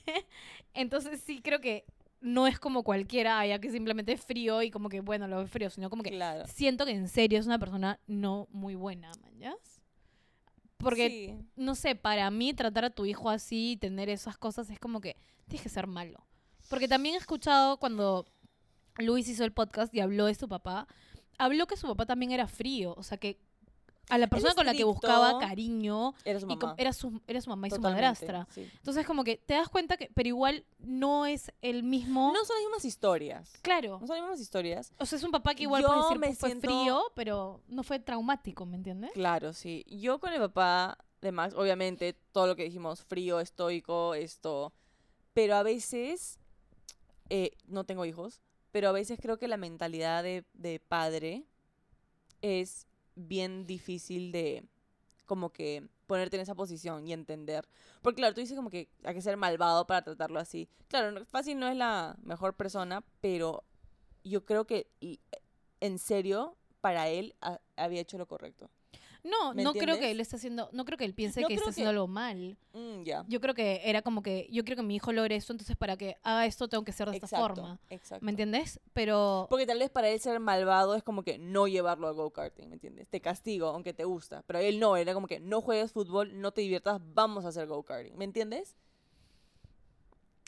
Entonces 0.74 1.20
sí 1.24 1.40
creo 1.42 1.60
que 1.60 1.84
no 2.20 2.46
es 2.46 2.58
como 2.58 2.82
cualquiera 2.82 3.38
allá 3.38 3.58
que 3.60 3.70
simplemente 3.70 4.12
es 4.12 4.20
frío 4.24 4.62
y 4.62 4.70
como 4.70 4.88
que 4.88 5.00
bueno, 5.00 5.28
lo 5.28 5.38
ve 5.38 5.46
frío, 5.46 5.68
sino 5.70 5.90
como 5.90 6.02
que 6.02 6.10
Claro. 6.10 6.46
siento 6.48 6.86
que 6.86 6.92
en 6.92 7.08
serio 7.08 7.38
es 7.38 7.46
una 7.46 7.58
persona 7.58 8.00
no 8.06 8.48
muy 8.50 8.74
buena, 8.74 9.10
¿mañas? 9.22 9.56
Porque, 10.78 11.08
Sí. 11.38 11.46
no 11.56 11.74
sé, 11.74 11.94
para 11.94 12.30
mí 12.30 12.52
tratar 12.52 12.84
a 12.86 12.90
tu 12.90 13.04
hijo 13.06 13.30
así 13.30 13.72
y 13.72 13.76
tener 13.76 14.08
esas 14.08 14.36
cosas 14.36 14.68
es 14.70 14.78
como 14.78 15.00
que 15.00 15.16
tienes 15.48 15.62
que 15.62 15.68
ser 15.68 15.86
malo. 15.86 16.26
Porque 16.68 16.88
también 16.88 17.14
he 17.14 17.18
escuchado 17.18 17.78
cuando 17.78 18.26
Luis 18.98 19.28
hizo 19.28 19.44
el 19.44 19.52
podcast 19.52 19.92
y 19.94 20.00
habló 20.00 20.26
de 20.26 20.34
su 20.34 20.48
papá, 20.48 20.86
habló 21.38 21.66
que 21.66 21.76
su 21.76 21.86
papá 21.86 22.06
también 22.06 22.32
era 22.32 22.46
frío, 22.46 22.94
o 22.96 23.02
sea 23.02 23.18
que 23.18 23.38
a 24.10 24.18
la 24.18 24.26
persona 24.26 24.52
con 24.54 24.66
la 24.66 24.74
que 24.74 24.84
buscaba 24.84 25.38
cariño 25.38 26.12
Era 26.26 26.38
su 26.38 26.44
y 26.46 26.56
mamá. 26.56 26.74
era 26.76 26.92
su, 26.92 27.22
era 27.26 27.40
su 27.40 27.48
mamá 27.48 27.68
y 27.68 27.70
su 27.70 27.80
madrastra. 27.80 28.46
sí. 28.50 28.68
Entonces 28.76 29.06
como 29.06 29.24
que 29.24 29.38
te 29.38 29.54
das 29.54 29.70
cuenta 29.70 29.96
que, 29.96 30.10
pero 30.14 30.28
igual 30.28 30.66
no 30.78 31.24
es 31.24 31.50
el 31.62 31.82
mismo. 31.84 32.30
No 32.34 32.44
son 32.44 32.56
las 32.56 32.64
mismas 32.66 32.84
historias. 32.84 33.52
claro. 33.62 33.98
No 34.00 34.06
son 34.06 34.16
las 34.16 34.24
mismas 34.24 34.40
historias. 34.40 34.92
O 34.98 35.06
sea, 35.06 35.16
es 35.16 35.24
un 35.24 35.30
papá 35.30 35.54
que 35.54 35.62
igual 35.62 35.80
Yo 35.82 35.88
puede 35.88 36.02
decir 36.02 36.18
me 36.18 36.34
fue 36.34 36.50
siento- 36.50 36.66
frío, 36.68 37.02
pero 37.14 37.62
no 37.68 37.82
fue 37.82 37.98
traumático, 37.98 38.66
¿me 38.66 38.76
entiendes? 38.76 39.10
Claro, 39.12 39.54
sí. 39.54 39.84
Yo 39.88 40.20
con 40.20 40.34
el 40.34 40.40
papá 40.40 40.98
de 41.22 41.32
Max, 41.32 41.54
obviamente, 41.56 42.12
todo 42.32 42.46
lo 42.46 42.56
que 42.56 42.64
dijimos, 42.64 43.02
frío, 43.04 43.40
estoico, 43.40 44.14
esto. 44.14 44.74
Pero 45.32 45.56
a 45.56 45.62
veces, 45.62 46.38
eh, 47.30 47.52
no 47.66 47.84
tengo 47.84 48.04
hijos, 48.04 48.40
pero 48.72 48.88
a 48.88 48.92
veces 48.92 49.18
creo 49.20 49.38
que 49.38 49.48
la 49.48 49.56
mentalidad 49.56 50.22
de, 50.22 50.44
de 50.54 50.80
padre 50.80 51.44
es 52.42 52.86
bien 53.14 53.66
difícil 53.66 54.32
de 54.32 54.64
como 55.26 55.50
que 55.52 55.88
ponerte 56.06 56.36
en 56.36 56.42
esa 56.42 56.54
posición 56.54 57.06
y 57.08 57.12
entender. 57.12 57.66
Porque 58.02 58.16
claro, 58.16 58.34
tú 58.34 58.40
dices 58.40 58.56
como 58.56 58.68
que 58.70 58.88
hay 59.04 59.14
que 59.14 59.22
ser 59.22 59.36
malvado 59.36 59.86
para 59.86 60.02
tratarlo 60.02 60.38
así. 60.38 60.68
Claro, 60.88 61.24
fácil 61.24 61.58
no 61.58 61.66
es 61.68 61.76
la 61.76 62.16
mejor 62.22 62.54
persona, 62.54 63.02
pero 63.20 63.64
yo 64.22 64.44
creo 64.44 64.66
que 64.66 64.86
en 65.80 65.98
serio, 65.98 66.56
para 66.80 67.08
él 67.08 67.34
ha- 67.40 67.60
había 67.76 68.00
hecho 68.02 68.18
lo 68.18 68.26
correcto. 68.26 68.68
No, 69.24 69.54
¿Me 69.54 69.64
no 69.64 69.72
creo 69.72 69.98
que 69.98 70.10
él 70.10 70.20
esté 70.20 70.36
haciendo, 70.36 70.68
no 70.72 70.84
creo 70.84 70.98
que 70.98 71.06
él 71.06 71.14
piense 71.14 71.40
No 71.40 71.48
que 71.48 71.54
está 71.54 71.70
haciendo 71.70 71.90
algo 71.90 72.06
mal. 72.06 72.58
Mm. 72.74 73.04
Yo 73.26 73.40
creo 73.40 73.54
que 73.54 73.80
era 73.84 74.02
como 74.02 74.22
que, 74.22 74.46
yo 74.50 74.64
quiero 74.64 74.82
que 74.82 74.86
mi 74.86 74.96
hijo 74.96 75.12
logre 75.12 75.34
esto, 75.34 75.54
entonces 75.54 75.76
para 75.76 75.96
que 75.96 76.18
haga 76.22 76.44
esto 76.44 76.68
tengo 76.68 76.84
que 76.84 76.92
ser 76.92 77.08
de 77.10 77.16
esta 77.16 77.28
forma. 77.28 77.80
exacto. 77.88 78.22
¿Me 78.22 78.32
entiendes? 78.32 78.80
Pero 78.92 79.46
Porque 79.48 79.64
tal 79.66 79.78
vez 79.78 79.88
para 79.88 80.10
él 80.10 80.20
ser 80.20 80.38
malvado 80.40 80.94
es 80.94 81.02
como 81.02 81.22
que 81.22 81.38
no 81.38 81.66
llevarlo 81.66 82.06
a 82.06 82.12
go-karting, 82.12 82.68
¿me 82.68 82.74
entiendes? 82.74 83.08
Te 83.08 83.20
castigo, 83.22 83.68
aunque 83.68 83.94
te 83.94 84.04
gusta. 84.04 84.42
Pero 84.46 84.58
él 84.58 84.78
no, 84.78 84.94
era 84.96 85.14
como 85.14 85.26
que 85.26 85.40
no 85.40 85.62
juegues 85.62 85.92
fútbol, 85.92 86.38
no 86.40 86.52
te 86.52 86.60
diviertas, 86.60 87.00
vamos 87.14 87.46
a 87.46 87.48
hacer 87.48 87.66
go-karting, 87.66 88.16
¿me 88.18 88.26
entiendes? 88.26 88.76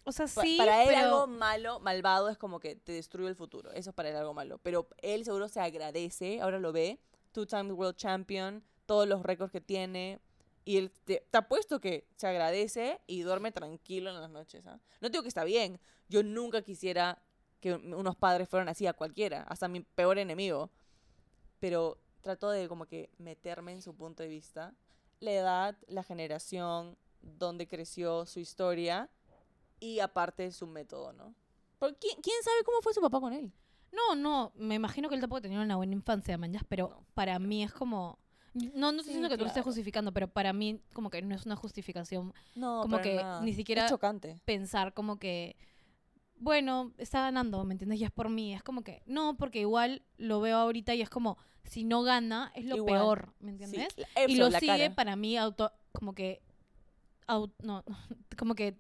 O 0.05 0.13
sea, 0.13 0.27
Pa- 0.27 0.43
sí, 0.43 0.57
para 0.59 0.83
él 0.83 0.89
pero... 0.89 1.01
algo 1.01 1.27
malo, 1.27 1.81
malvado, 1.81 2.29
es 2.29 2.37
como 2.37 2.61
que 2.61 2.77
te 2.77 2.93
destruye 2.93 3.29
el 3.29 3.35
futuro. 3.37 3.73
Eso 3.73 3.91
es 3.91 3.97
para 3.97 4.11
él 4.11 4.17
algo 4.17 4.35
malo. 4.35 4.59
Pero 4.63 4.87
él 4.99 5.25
seguro 5.25 5.49
se 5.49 5.61
agradece, 5.61 6.41
ahora 6.41 6.61
lo 6.61 6.73
ve, 6.73 7.01
two-time 7.37 7.71
world 7.73 7.97
champion, 7.97 8.65
todos 8.87 9.07
los 9.07 9.23
récords 9.23 9.53
que 9.53 9.61
tiene. 9.61 10.21
Y 10.65 10.79
él 10.79 10.91
te, 11.05 11.27
te 11.31 11.39
apuesto 11.39 11.81
que 11.81 12.09
se 12.17 12.27
agradece 12.27 12.99
y 13.07 13.21
duerme 13.21 13.53
tranquilo 13.53 14.09
en 14.09 14.21
las 14.21 14.31
noches. 14.31 14.67
¿ah? 14.67 14.81
No 15.03 15.11
digo 15.11 15.23
que 15.23 15.29
está 15.29 15.45
bien. 15.45 15.79
Yo 16.09 16.23
nunca 16.23 16.63
quisiera 16.63 17.23
que 17.61 17.75
unos 17.75 18.17
padres 18.17 18.49
fueran 18.49 18.71
así 18.71 18.87
a 18.87 18.95
cualquiera, 18.95 19.43
hasta 19.43 19.69
mi 19.69 19.81
peor 19.81 20.19
enemigo. 20.19 20.71
Pero 21.61 21.99
trato 22.23 22.49
de 22.49 22.69
como 22.69 22.87
que 22.87 23.11
meterme 23.19 23.73
en 23.73 23.83
su 23.83 23.95
punto 23.95 24.23
de 24.23 24.31
vista. 24.31 24.75
La 25.21 25.33
edad, 25.33 25.77
la 25.89 26.03
generación, 26.03 26.97
dónde 27.21 27.69
creció, 27.69 28.25
su 28.25 28.41
historia 28.41 29.11
y 29.79 30.01
aparte 30.01 30.51
su 30.53 30.67
método, 30.67 31.13
¿no? 31.13 31.35
Porque 31.79 31.97
¿quién, 31.99 32.21
quién 32.23 32.43
sabe 32.43 32.65
cómo 32.65 32.81
fue 32.81 32.95
su 32.95 33.03
papá 33.03 33.21
con 33.21 33.35
él? 33.35 33.53
No, 33.97 34.15
no, 34.15 34.53
me 34.57 34.75
imagino 34.75 35.09
que 35.09 35.15
él 35.15 35.21
tampoco 35.21 35.41
tenía 35.43 35.61
una 35.61 35.77
buena 35.77 35.95
infancia, 35.95 36.37
mañas, 36.39 36.63
pero 36.69 36.89
No. 36.91 37.07
para 37.15 37.39
mí 37.39 37.63
es 37.65 37.73
como... 37.73 38.19
No, 38.55 38.91
no 38.93 39.01
estoy 39.01 39.03
Sí, 39.05 39.09
diciendo 39.11 39.29
que 39.29 39.37
tú 39.37 39.43
lo 39.45 39.49
estés 39.49 39.63
claro. 39.63 39.65
justificando, 39.67 40.13
pero 40.13 40.29
para 40.29 40.53
mí 40.55 40.81
como 40.95 41.11
que 41.11 41.21
no 41.21 41.35
es 41.35 41.45
una 41.45 41.57
justificación 41.57 42.33
No, 42.55 42.81
Como 42.83 43.01
que 43.03 43.17
nada. 43.17 43.43
ni 43.43 43.53
siquiera- 43.53 43.85
Es 43.85 43.91
chocante. 43.91 44.41
pensar 44.47 44.95
como 44.95 45.19
que, 45.19 45.57
bueno, 46.39 46.93
está 46.99 47.21
ganando, 47.21 47.63
¿me 47.65 47.75
entiendes? 47.75 47.99
Ya 48.01 48.07
es 48.07 48.13
por 48.13 48.29
mí. 48.31 48.55
Es 48.55 48.63
como 48.63 48.83
que, 48.83 49.03
no, 49.07 49.37
porque 49.37 49.61
igual 49.61 50.03
lo 50.17 50.41
veo 50.41 50.57
ahorita 50.59 50.95
y 50.95 51.03
es 51.03 51.11
como, 51.11 51.37
si 51.65 51.85
no 51.85 52.03
gana, 52.03 52.51
es 52.55 52.65
lo 52.65 52.77
Igual. 52.77 52.95
peor, 52.95 53.35
¿me 53.41 53.51
entiendes? 53.51 53.95
y 54.27 54.37
lo 54.37 54.51
sigue 54.51 54.67
cara. 54.85 54.95
para 54.95 55.17
mí 55.17 55.37
auto, 55.37 55.73
como 55.93 56.15
que, 56.15 56.41
no, 57.63 57.85
como 58.39 58.55
que 58.55 58.79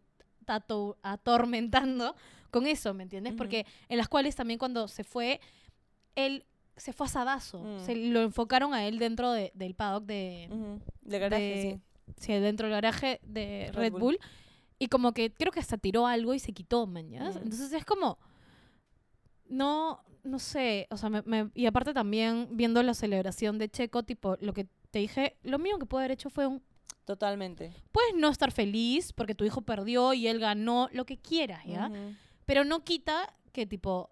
atormentando 1.02 2.14
con 2.50 2.66
eso, 2.66 2.94
¿me 2.94 3.02
entiendes? 3.02 3.34
Porque 3.34 3.66
en 3.88 3.98
las 3.98 4.08
cuales 4.08 4.34
también 4.36 4.58
cuando 4.58 4.88
se 4.88 5.04
fue, 5.04 5.40
él 6.14 6.44
se 6.76 6.92
fue 6.92 7.06
asadazo. 7.06 7.62
Mm. 7.62 7.80
Se 7.84 7.94
lo 7.96 8.22
enfocaron 8.22 8.74
a 8.74 8.86
él 8.86 8.98
dentro 8.98 9.32
de- 9.32 9.50
del 9.54 9.74
paddock 9.74 10.04
de, 10.04 10.48
garaje, 11.02 11.42
de- 11.42 11.62
sí. 11.62 11.80
sí, 12.18 12.32
dentro 12.34 12.66
del 12.66 12.74
garaje 12.76 13.20
de 13.24 13.70
Red 13.72 13.74
Red, 13.74 13.92
Bull. 13.92 14.00
Bull. 14.00 14.18
Y 14.78 14.88
como 14.88 15.12
que 15.12 15.32
creo 15.32 15.52
que 15.52 15.60
hasta 15.60 15.78
tiró 15.78 16.06
algo 16.06 16.34
y 16.34 16.38
se 16.38 16.52
quitó. 16.52 16.86
Mm. 16.86 16.96
Entonces 16.98 17.72
es 17.72 17.84
como. 17.84 18.18
No, 19.48 20.02
no 20.24 20.38
sé. 20.38 20.86
O 20.90 20.96
sea, 20.96 21.08
me, 21.08 21.22
me- 21.22 21.50
y 21.54 21.66
aparte 21.66 21.94
también 21.94 22.48
viendo 22.52 22.82
la 22.82 22.94
celebración 22.94 23.58
de 23.58 23.68
Checo, 23.68 24.02
tipo, 24.02 24.36
lo 24.40 24.52
que 24.52 24.66
te 24.90 24.98
dije, 24.98 25.36
lo 25.42 25.58
mío 25.58 25.78
que 25.78 25.86
pude 25.86 26.00
haber 26.02 26.12
hecho 26.12 26.30
fue 26.30 26.46
un. 26.46 26.62
Totalmente. 27.04 27.72
Puedes 27.92 28.14
no 28.14 28.28
estar 28.30 28.50
feliz 28.50 29.12
porque 29.12 29.34
tu 29.34 29.44
hijo 29.44 29.62
perdió 29.62 30.12
y 30.12 30.26
él 30.26 30.40
ganó, 30.40 30.88
lo 30.92 31.06
que 31.06 31.18
quieras, 31.18 31.64
¿ya? 31.64 31.90
Pero 32.44 32.64
no 32.64 32.82
quita 32.84 33.32
que, 33.52 33.66
tipo, 33.66 34.10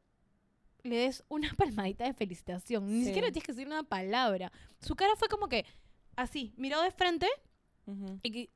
le 0.84 0.96
des 0.96 1.24
una 1.28 1.52
palmadita 1.58 2.04
de 2.04 2.14
felicitación. 2.14 2.86
Ni 2.86 3.00
Sí. 3.00 3.06
siquiera 3.06 3.28
tienes 3.28 3.44
que 3.44 3.52
decir 3.52 3.66
una 3.66 3.82
palabra. 3.82 4.52
Su 4.80 4.94
cara 4.94 5.12
fue 5.16 5.28
como 5.28 5.48
que, 5.48 5.64
así, 6.16 6.52
miró 6.56 6.80
de 6.82 6.90
frente 6.92 7.26
y 8.22 8.30
que 8.30 8.50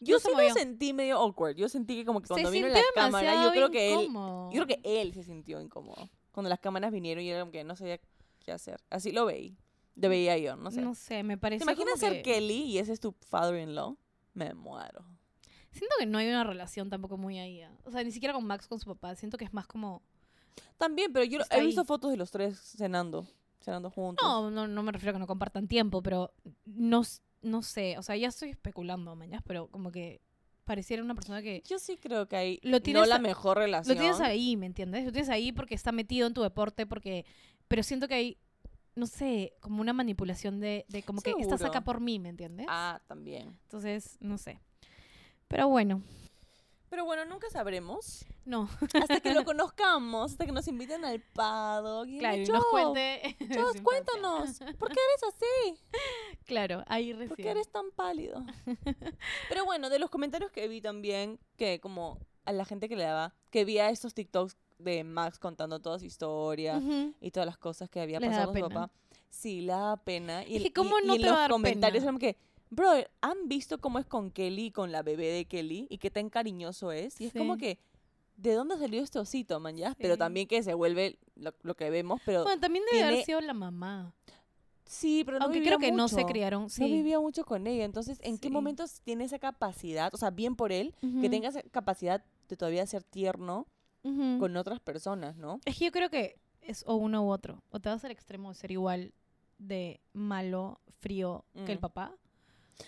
Yo 0.00 0.16
No 0.16 0.20
sí 0.20 0.28
lo 0.34 0.54
sentí 0.54 0.92
medio 0.94 1.18
awkward. 1.18 1.56
Yo 1.56 1.68
sentí 1.68 1.96
que 1.96 2.06
como 2.06 2.22
que 2.22 2.28
cuando 2.28 2.48
se 2.48 2.54
vino 2.54 2.68
la 2.68 2.80
cámara, 2.94 3.44
yo 3.44 3.50
creo 3.50 3.70
que 3.70 3.92
él, 3.92 4.08
yo 4.10 4.50
creo 4.52 4.66
que 4.66 4.80
él 4.82 5.12
se 5.12 5.22
sintió 5.22 5.60
incómodo. 5.60 6.08
Cuando 6.32 6.48
las 6.48 6.58
cámaras 6.58 6.90
vinieron 6.90 7.22
y 7.22 7.28
era 7.28 7.40
como 7.40 7.52
que 7.52 7.62
no 7.64 7.76
sabía 7.76 8.00
qué 8.40 8.52
hacer. 8.52 8.80
Así 8.88 9.12
lo 9.12 9.26
veí. 9.26 9.58
Veía 9.96 10.36
yo, 10.38 10.56
no 10.56 10.70
sé. 10.70 10.80
No 10.80 10.94
sé, 10.94 11.22
me 11.22 11.34
¿Te 11.36 11.40
parece 11.40 11.64
imaginas 11.64 11.94
como 12.00 12.12
ser 12.12 12.22
que... 12.22 12.32
Kelly 12.34 12.62
y 12.64 12.78
ese 12.78 12.92
es 12.92 13.00
tu 13.00 13.12
father-in-law? 13.28 13.96
Me 14.32 14.52
muero. 14.54 15.04
Siento 15.70 15.94
que 15.98 16.06
no 16.06 16.18
hay 16.18 16.28
una 16.28 16.44
relación 16.44 16.90
tampoco 16.90 17.16
muy 17.16 17.38
ahí. 17.38 17.62
¿ah? 17.62 17.70
O 17.84 17.90
sea, 17.90 18.02
ni 18.04 18.10
siquiera 18.12 18.32
con 18.34 18.44
Max 18.46 18.66
con 18.66 18.78
su 18.80 18.86
papá. 18.86 19.14
Siento 19.16 19.36
que 19.38 19.44
es 19.44 19.52
más 19.52 19.66
como... 19.66 20.02
También, 20.78 21.12
pero 21.12 21.24
yo 21.24 21.40
Está 21.40 21.56
he 21.58 21.64
visto 21.64 21.80
ahí. 21.82 21.86
fotos 21.86 22.10
de 22.10 22.16
los 22.16 22.30
tres 22.30 22.58
cenando. 22.58 23.26
Cenando 23.60 23.90
juntos. 23.90 24.24
No, 24.24 24.50
no, 24.50 24.66
no 24.68 24.82
me 24.82 24.92
refiero 24.92 25.10
a 25.10 25.12
que 25.14 25.18
no 25.20 25.26
compartan 25.26 25.66
tiempo, 25.68 26.02
pero 26.02 26.32
no, 26.64 27.02
no 27.42 27.62
sé. 27.62 27.96
O 27.98 28.02
sea, 28.02 28.16
ya 28.16 28.28
estoy 28.28 28.50
especulando, 28.50 29.14
mañas, 29.16 29.42
pero 29.46 29.68
como 29.68 29.90
que 29.90 30.20
pareciera 30.64 31.02
una 31.02 31.14
persona 31.14 31.42
que... 31.42 31.62
Yo 31.66 31.78
sí 31.78 31.96
creo 31.98 32.26
que 32.28 32.36
hay 32.36 32.60
Lo 32.62 32.72
no 32.72 32.80
tienes 32.80 33.08
la 33.08 33.16
a- 33.16 33.20
mejor 33.20 33.58
relación. 33.58 33.96
Lo 33.96 34.00
tienes 34.00 34.20
ahí, 34.20 34.56
¿me 34.56 34.66
entiendes? 34.66 35.04
Lo 35.04 35.12
tienes 35.12 35.28
ahí 35.28 35.52
porque 35.52 35.74
está 35.74 35.92
metido 35.92 36.26
en 36.26 36.34
tu 36.34 36.42
deporte, 36.42 36.86
porque... 36.86 37.24
Pero 37.68 37.82
siento 37.82 38.06
que 38.08 38.14
hay, 38.14 38.38
no 38.94 39.06
sé, 39.06 39.54
como 39.60 39.80
una 39.80 39.92
manipulación 39.92 40.60
de, 40.60 40.84
de 40.88 41.02
como 41.02 41.20
que 41.20 41.34
estás 41.38 41.62
acá 41.62 41.80
por 41.82 42.00
mí, 42.00 42.18
¿me 42.18 42.28
entiendes? 42.28 42.66
Ah, 42.68 43.00
también. 43.06 43.58
Entonces, 43.64 44.16
no 44.20 44.38
sé. 44.38 44.60
Pero 45.48 45.68
bueno, 45.68 46.02
Pero 46.90 47.04
bueno, 47.04 47.24
nunca 47.24 47.50
sabremos. 47.50 48.24
no. 48.44 48.68
Hasta 49.00 49.18
que 49.20 49.34
lo 49.34 49.44
conozcamos, 49.44 50.32
hasta 50.32 50.46
que 50.46 50.52
nos 50.52 50.68
inviten 50.68 51.04
al 51.04 51.20
paddock. 51.20 52.06
y 52.08 52.18
Claro, 52.18 52.36
y 52.36 52.46
nos 52.46 52.64
"Joe, 52.64 52.70
cuente. 52.70 53.36
infancia. 53.40 53.82
cuéntanos, 53.82 54.58
¿por 54.78 54.88
qué 54.92 55.00
eres 55.00 55.34
así? 55.34 55.80
Claro, 56.46 56.84
ahí 56.86 57.10
¿Por 57.12 57.20
recién. 57.20 57.36
qué 57.36 57.50
eres 57.50 57.68
tan 57.70 57.90
pálido? 57.96 58.44
Pero 59.48 59.64
bueno, 59.64 59.90
de 59.90 59.98
los 59.98 60.10
comentarios 60.10 60.50
que 60.52 60.68
vi 60.68 60.80
también, 60.80 61.40
que 61.56 61.80
como 61.80 62.18
a 62.44 62.52
la 62.52 62.64
gente 62.64 62.88
que 62.88 62.96
le 62.96 63.04
daba, 63.04 63.34
que 63.50 63.64
vi 63.64 63.78
a 63.78 63.90
estos 63.90 64.14
TikToks 64.14 64.56
de 64.78 65.04
Max 65.04 65.38
contando 65.38 65.80
toda 65.80 65.98
su 65.98 66.04
historia 66.06 66.80
y 67.20 67.30
todas 67.30 67.46
las 67.46 67.58
cosas 67.58 67.88
que 67.88 68.00
había 68.00 68.20
Les 68.20 68.30
pasado 68.30 68.52
con 68.52 68.62
su 68.62 68.68
papá. 68.68 68.90
Sí, 69.30 69.60
le 69.62 69.68
da 69.72 69.96
pena. 69.96 70.44
Y, 70.46 70.56
Es 70.56 70.62
que 70.62 70.68
y- 70.68 70.72
¿cómo 70.72 70.98
y 71.02 71.06
no 71.06 71.16
te 71.16 71.22
va 71.22 71.28
los 71.30 71.38
dar 71.38 71.50
comentarios 71.50 72.02
pena? 72.04 72.10
eran 72.10 72.18
que, 72.18 72.36
bro, 72.70 72.90
¿han 73.20 73.48
visto 73.48 73.78
cómo 73.80 73.98
es 73.98 74.06
con 74.06 74.30
Kelly, 74.30 74.70
con 74.70 74.92
la 74.92 75.02
bebé 75.02 75.28
de 75.28 75.44
Kelly? 75.44 75.86
Y 75.90 75.98
qué 75.98 76.10
tan 76.10 76.28
cariñoso 76.30 76.92
es. 76.92 77.20
Y 77.20 77.26
es 77.26 77.32
como 77.32 77.56
que, 77.56 77.78
¿de 78.36 78.52
dónde 78.54 78.76
salió 78.78 79.02
este 79.02 79.18
osito, 79.18 79.58
man? 79.60 79.76
ya? 79.76 79.94
Pero 79.98 80.16
también 80.16 80.46
que 80.46 80.62
se 80.62 80.74
vuelve 80.74 81.18
lo, 81.36 81.52
lo 81.62 81.74
que 81.76 81.90
vemos, 81.90 82.20
pero 82.24 82.42
Bueno, 82.44 82.60
también 82.60 82.84
debe 82.90 83.04
haber 83.04 83.24
sido 83.24 83.40
la 83.40 83.54
mamá. 83.54 84.12
sí, 84.84 85.22
pero 85.24 85.38
no 85.38 85.46
Aunque 85.46 85.62
creo 85.62 85.78
que 85.78 85.92
no 85.92 86.08
se 86.08 86.24
criaron. 86.26 86.64
No 86.64 86.68
Sí. 86.68 86.84
vivía 86.84 87.18
mucho 87.18 87.44
con 87.44 87.66
ella. 87.66 87.84
Entonces, 87.84 88.18
¿en 88.22 88.38
qué 88.38 88.50
momentos 88.50 89.00
tiene 89.02 89.24
esa 89.24 89.38
capacidad? 89.38 90.12
O 90.14 90.16
sea, 90.18 90.30
bien 90.30 90.54
por 90.56 90.70
él, 90.72 90.94
que 91.20 91.28
tenga 91.30 91.48
esa 91.48 91.62
capacidad 91.62 92.24
de 92.48 92.56
todavía 92.56 92.86
ser 92.86 93.02
tierno 93.02 93.66
con 94.38 94.56
otras 94.56 94.80
personas, 94.80 95.36
¿no? 95.36 95.60
Es 95.64 95.78
que 95.78 95.86
yo 95.86 95.90
creo 95.92 96.10
que 96.10 96.38
es 96.60 96.84
o 96.86 96.94
uno 96.96 97.24
u 97.24 97.30
otro. 97.30 97.62
O 97.70 97.80
te 97.80 97.88
vas 97.88 98.04
al 98.04 98.10
extremo 98.10 98.50
de 98.50 98.54
ser 98.54 98.70
igual 98.70 99.12
de 99.58 100.00
malo, 100.12 100.80
frío 101.00 101.44
que 101.66 101.72
el 101.72 101.78
Mm. 101.78 101.80
papá. 101.80 102.14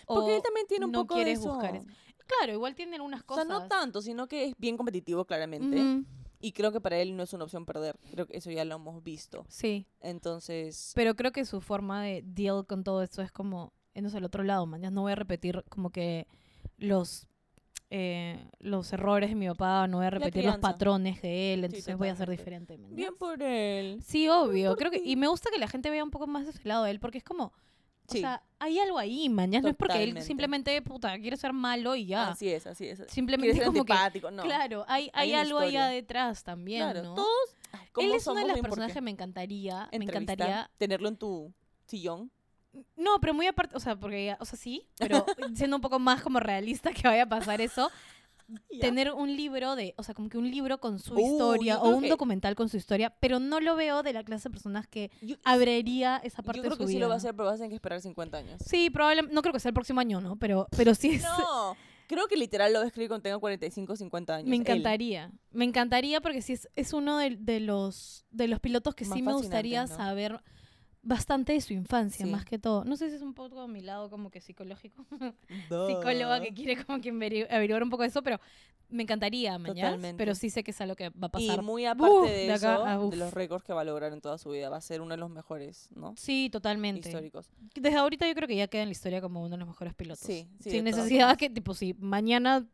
Porque 0.05 0.31
o 0.31 0.35
él 0.35 0.41
también 0.43 0.67
tiene 0.67 0.85
un 0.85 0.91
no 0.91 1.01
poco 1.03 1.15
quieres 1.15 1.39
de 1.39 1.45
eso. 1.45 1.53
buscar 1.53 1.75
eso. 1.75 1.87
Claro, 2.27 2.53
igual 2.53 2.75
tiene 2.75 2.95
algunas 2.95 3.21
O 3.21 3.25
cosas. 3.25 3.47
sea, 3.47 3.57
no 3.59 3.67
tanto, 3.67 4.01
sino 4.01 4.27
que 4.27 4.45
es 4.45 4.53
bien 4.57 4.75
competitivo, 4.77 5.25
claramente. 5.25 6.03
Y 6.39 6.51
creo 6.51 6.71
que 6.71 6.81
para 6.81 6.99
él 6.99 7.15
no 7.15 7.23
es 7.23 7.33
una 7.33 7.45
opción 7.45 7.65
perder. 7.65 7.97
Creo 8.11 8.27
que 8.27 8.37
eso 8.37 8.51
ya 8.51 8.63
lo 8.65 8.75
hemos 8.75 9.01
visto. 9.01 9.45
Sí, 9.47 9.87
Entonces, 10.01 10.91
pero 10.93 11.15
creo 11.15 11.31
que 11.31 11.45
su 11.45 11.61
forma 11.61 12.03
de 12.03 12.21
deal 12.25 12.65
con 12.67 12.83
todo 12.83 13.01
esto 13.01 13.21
es 13.21 13.31
como, 13.31 13.71
yéndose 13.95 14.17
al 14.17 14.25
otro 14.25 14.43
lado, 14.43 14.65
man. 14.65 14.81
Ya 14.81 14.91
no 14.91 15.01
voy 15.01 15.13
a 15.13 15.15
repetir 15.15 15.63
como 15.69 15.89
que 15.89 16.27
los 16.77 17.26
eh, 17.89 18.49
los 18.59 18.91
errores 18.91 19.29
de 19.29 19.35
mi 19.35 19.47
papá, 19.47 19.87
no 19.87 19.97
voy 19.97 20.07
a 20.07 20.09
repetir 20.09 20.43
los 20.43 20.57
patrones 20.57 21.21
de 21.21 21.53
él, 21.53 21.63
entonces 21.65 21.97
voy 21.97 22.09
a 22.09 22.15
ser 22.15 22.29
diferente. 22.29 22.77
bien 22.77 23.15
por 23.15 23.41
él. 23.41 24.01
Sí, 24.05 24.27
obvio. 24.27 24.75
Creo 24.75 24.91
que, 24.91 25.01
y 25.03 25.15
me 25.15 25.27
gusta 25.27 25.49
que 25.51 25.57
la 25.57 25.67
gente 25.67 25.89
vea 25.89 26.03
un 26.03 26.11
poco 26.11 26.27
más 26.27 26.45
de 26.45 26.51
ese 26.51 26.67
lado 26.67 26.83
de 26.83 26.91
él, 26.91 26.99
porque 26.99 27.19
es 27.19 27.23
como, 27.23 27.53
Sí. 28.09 28.19
o 28.19 28.21
sea, 28.21 28.41
hay 28.59 28.79
algo 28.79 28.97
ahí, 28.97 29.27
man. 29.27 29.51
Ya 29.51 29.59
no 29.59 29.67
es 29.67 29.75
porque 29.75 30.01
él 30.01 30.21
simplemente, 30.21 30.81
puta, 30.81 31.17
quiere 31.19 31.35
ser 31.35 31.51
malo 31.51 31.95
y 31.95 32.05
ya. 32.05 32.29
Así 32.29 32.49
es, 32.49 32.65
así 32.65 32.87
es. 32.87 33.03
Simplemente 33.09 33.55
ser 33.55 33.65
como 33.65 33.83
que, 33.83 33.93
no. 34.31 34.43
claro, 34.43 34.85
hay, 34.87 35.09
hay, 35.13 35.33
algo 35.33 35.59
allá 35.59 35.67
historia. 35.67 35.87
detrás 35.87 36.43
también, 36.43 36.83
claro, 36.83 37.03
¿no? 37.03 37.15
todos. 37.15 37.55
ay, 37.73 37.87
¿cómo 37.91 38.07
él 38.07 38.13
es 38.13 38.25
una 38.27 38.41
de 38.41 38.47
las 38.47 38.59
personas 38.59 38.93
que 38.93 39.01
me 39.01 39.11
encantaría, 39.11 39.89
me 39.91 40.05
encantaría, 40.05 40.69
Tenerlo 40.77 41.09
en 41.09 41.17
tu 41.17 41.53
sillón. 41.85 42.31
No, 42.95 43.19
pero 43.21 43.33
muy 43.33 43.47
aparte, 43.47 43.75
o 43.75 43.79
sea, 43.79 43.95
porque, 43.95 44.35
o 44.39 44.45
sea, 44.45 44.57
sí, 44.57 44.87
pero 44.97 45.25
siendo 45.55 45.75
un 45.77 45.81
poco 45.81 45.99
más 45.99 46.21
como 46.21 46.39
realista 46.39 46.91
que 46.91 47.07
vaya 47.07 47.23
a 47.23 47.29
pasar 47.29 47.61
eso, 47.61 47.89
tener 48.79 49.11
un 49.11 49.35
libro 49.35 49.75
de, 49.75 49.93
o 49.97 50.03
sea, 50.03 50.13
como 50.15 50.29
que 50.29 50.37
un 50.37 50.49
libro 50.49 50.79
con 50.79 50.99
su 50.99 51.13
Uh, 51.15 51.19
historia 51.19 51.73
yo 51.73 51.79
o 51.79 51.83
creo 51.83 51.97
un 51.97 52.03
que- 52.03 52.09
documental 52.09 52.55
con 52.55 52.69
su 52.69 52.77
historia, 52.77 53.09
pero 53.19 53.39
no 53.39 53.59
lo 53.59 53.75
veo 53.75 54.03
de 54.03 54.13
la 54.13 54.23
clase 54.23 54.47
de 54.49 54.53
personas 54.53 54.87
que 54.87 55.11
Yo, 55.21 55.35
abriría 55.43 56.17
esa 56.23 56.41
parte 56.43 56.59
yo 56.59 56.63
de 56.63 56.69
creo 56.69 56.75
su 56.77 56.83
que 56.83 56.87
sí 56.87 56.93
vida. 56.93 57.01
lo 57.01 57.09
va 57.09 57.15
a 57.15 57.17
hacer, 57.17 57.33
pero 57.35 57.45
vas 57.45 57.55
a 57.55 57.57
tener 57.57 57.69
que 57.69 57.75
esperar 57.75 58.01
50 58.01 58.37
años. 58.37 58.61
Sí, 58.65 58.89
probablemente, 58.89 59.33
no 59.35 59.41
creo 59.41 59.53
que 59.53 59.59
sea 59.59 59.69
el 59.69 59.73
próximo 59.73 59.99
año, 59.99 60.21
¿no? 60.21 60.37
Pero, 60.37 60.67
pero 60.77 60.95
sí 60.95 61.09
es, 61.15 61.23
No, 61.23 61.75
creo 62.07 62.27
que 62.27 62.37
literal 62.37 62.71
lo 62.71 62.79
va 62.79 62.85
a 62.85 62.87
escribir 62.87 63.09
cuando 63.09 63.23
tenga 63.23 63.37
45 63.39 63.91
o 63.91 63.95
50 63.97 64.35
años. 64.35 64.47
me 64.49 64.55
él. 64.55 64.61
encantaría. 64.61 65.31
Me 65.51 65.65
encantaría 65.65 66.21
porque 66.21 66.41
sí 66.41 66.53
es, 66.53 66.69
es 66.77 66.93
uno 66.93 67.17
de, 67.17 67.35
de 67.37 67.59
los, 67.59 68.25
de 68.31 68.47
los 68.47 68.61
pilotos 68.61 68.95
que 68.95 69.03
Más 69.05 69.17
sí 69.17 69.23
me 69.23 69.33
gustaría 69.33 69.87
saber 69.87 70.41
bastante 71.07 71.53
de 71.53 71.61
su 71.61 71.73
infancia, 71.73 72.25
Sí. 72.25 72.31
más 72.31 72.43
que 72.45 72.59
todo. 72.59 72.83
No 72.83 72.97
sé 72.97 73.09
si 73.09 73.15
es 73.15 73.21
un 73.21 73.33
poco 73.33 73.61
a 73.61 73.67
mi 73.67 73.81
lado 73.81 74.09
como 74.09 74.29
que 74.29 74.41
psicológico, 74.41 75.05
psicóloga 75.87 76.41
que 76.41 76.53
quiere 76.53 76.83
como 76.83 76.99
que 77.01 77.13
averi- 77.13 77.47
averiguar 77.49 77.83
un 77.83 77.89
poco 77.89 78.03
de 78.03 78.09
eso, 78.09 78.21
pero 78.23 78.39
me 78.89 79.03
encantaría, 79.03 79.57
mañana. 79.57 79.89
Totalmente. 79.89 80.17
Pero 80.17 80.33
sí 80.35 80.49
sé 80.49 80.63
que 80.63 80.71
es 80.71 80.79
algo 80.81 80.95
que 80.95 81.09
va 81.09 81.29
a 81.33 81.39
Y 81.41 81.47
pasar. 81.47 81.61
muy 81.63 81.85
aparte 81.85 82.13
Uf, 82.13 82.25
de, 82.27 82.31
de 82.47 82.53
acá 82.53 82.75
eso, 82.75 82.85
a 82.85 82.99
uf. 83.05 83.11
de 83.11 83.17
los 83.17 83.33
récords 83.33 83.63
que 83.63 83.73
va 83.73 83.81
a 83.81 83.83
lograr 83.83 84.13
en 84.13 84.21
toda 84.21 84.37
su 84.37 84.49
vida, 84.51 84.69
va 84.69 84.77
a 84.77 84.81
ser 84.81 85.01
uno 85.01 85.11
de 85.11 85.17
los 85.17 85.29
mejores, 85.29 85.89
¿no? 85.95 86.13
Sí, 86.17 86.49
totalmente. 86.51 87.09
Históricos. 87.09 87.49
Desde 87.75 87.97
ahorita 87.97 88.27
yo 88.27 88.33
creo 88.35 88.47
que 88.47 88.55
ya 88.55 88.67
queda 88.67 88.83
en 88.83 88.89
la 88.89 88.93
historia 88.93 89.19
como 89.21 89.41
uno 89.41 89.51
de 89.51 89.57
los 89.57 89.67
mejores 89.67 89.93
pilotos. 89.93 90.25
Sí, 90.25 90.47
sí, 90.59 90.71
Sin 90.71 90.83
de 90.85 90.91
necesidad 90.91 91.37
que, 91.37 91.49
tipo, 91.49 91.73
si 91.73 91.93
mañana 91.95 92.65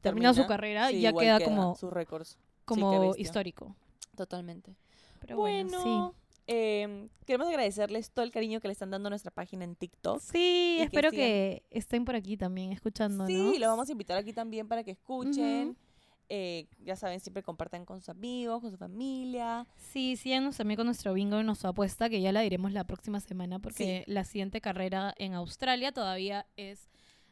termina, 0.00 0.34
su 0.34 0.46
carrera, 0.46 0.88
sí, 0.88 1.00
ya 1.00 1.10
igual 1.10 1.24
queda 1.24 1.40
como, 1.40 1.74
sus 1.76 1.92
récords. 1.92 2.38
como 2.64 3.14
histórico. 3.16 3.74
Totalmente. 4.16 4.74
Pero 5.20 5.36
bueno, 5.36 5.78
bueno, 5.82 6.14
eh, 6.52 7.08
queremos 7.26 7.46
agradecerles 7.46 8.10
todo 8.10 8.24
el 8.24 8.32
cariño 8.32 8.60
que 8.60 8.66
le 8.66 8.72
están 8.72 8.90
dando 8.90 9.06
a 9.06 9.10
nuestra 9.10 9.30
página 9.30 9.62
en 9.64 9.76
TikTok. 9.76 10.20
sí. 10.20 10.76
Que 10.78 10.82
espero 10.82 11.10
que 11.12 11.62
estén 11.70 12.04
por 12.04 12.16
aquí 12.16 12.36
también 12.36 12.72
escuchando, 12.72 13.24
Sí, 13.26 13.58
los 13.58 13.68
vamos 13.68 13.88
a 13.88 13.92
invitar 13.92 14.16
aquí 14.18 14.32
también 14.32 14.66
para 14.66 14.82
que 14.82 14.90
escuchen. 14.90 15.76
Eh, 16.32 16.68
ya 16.78 16.94
saben, 16.94 17.18
siempre 17.20 17.42
compartan 17.42 17.84
con 17.84 17.98
sus 18.00 18.08
amigos, 18.08 18.60
con 18.60 18.70
su 18.70 18.76
familia. 18.78 19.66
Sí, 19.76 20.16
síganos 20.16 20.56
también 20.56 20.76
con 20.76 20.86
nuestro 20.86 21.12
bingo 21.12 21.40
y 21.40 21.44
nuestra 21.44 21.70
apuesta, 21.70 22.08
que 22.08 22.20
ya 22.20 22.30
la 22.32 22.40
diremos 22.40 22.72
la 22.72 22.84
próxima 22.84 23.18
semana, 23.20 23.58
porque 23.58 24.04
la 24.06 24.24
siguiente 24.24 24.60
carrera 24.60 25.12
en 25.18 25.34
Australia 25.34 25.90
todavía 25.92 26.46
es 26.56 26.88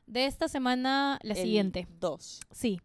de 0.07 0.27
esta 0.27 0.49
semana 0.49 1.19
la 1.23 1.35
el 1.35 1.41
siguiente. 1.41 1.87
2. 2.01 2.41
Sí, 2.51 2.81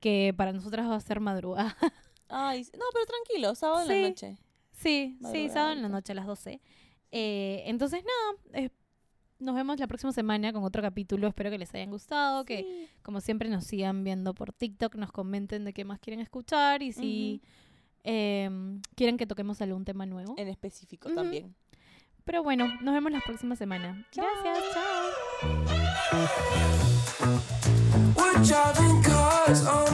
que 0.00 0.32
para 0.36 0.52
nosotras 0.52 0.88
va 0.88 0.94
a 0.94 1.00
ser 1.00 1.18
madrugada. 1.20 1.76
Ay, 2.28 2.62
no, 2.74 2.84
pero 2.92 3.06
tranquilo, 3.06 3.54
sábado 3.56 3.80
en 3.82 3.86
Sí. 3.88 4.02
la 4.02 4.08
noche. 4.10 4.38
Sí, 4.78 5.18
sí, 5.32 5.48
sábado 5.48 5.72
en 5.72 5.82
la 5.82 5.88
noche 5.88 6.12
a 6.12 6.14
las 6.14 6.26
12. 6.26 6.60
Eh, 7.10 7.62
entonces, 7.66 8.02
nada, 8.04 8.70
nos 9.38 9.54
vemos 9.54 9.78
la 9.78 9.86
próxima 9.86 10.12
semana 10.12 10.52
con 10.52 10.62
otro 10.64 10.82
capítulo. 10.82 11.26
Espero 11.26 11.50
que 11.50 11.58
les 11.58 11.74
hayan 11.74 11.90
gustado, 11.90 12.44
que 12.44 12.88
como 13.02 13.20
siempre 13.20 13.48
nos 13.48 13.64
sigan 13.64 14.04
viendo 14.04 14.34
por 14.34 14.52
TikTok, 14.52 14.94
nos 14.96 15.12
comenten 15.12 15.64
de 15.64 15.72
qué 15.72 15.84
más 15.84 15.98
quieren 15.98 16.20
escuchar 16.20 16.82
y 16.82 16.92
si 16.92 17.40
uh 17.44 17.48
quieren 18.94 19.18
que 19.18 19.26
toquemos 19.26 19.60
algún 19.60 19.84
tema 19.84 20.06
nuevo. 20.06 20.34
En 20.38 20.48
específico 20.48 21.10
también. 21.12 21.54
Pero 22.24 22.42
bueno, 22.42 22.66
nos 22.80 22.94
vemos 22.94 23.12
la 23.12 23.20
próxima 23.20 23.54
semana. 23.54 24.06
Gracias, 24.14 24.58
chao. 29.62 29.87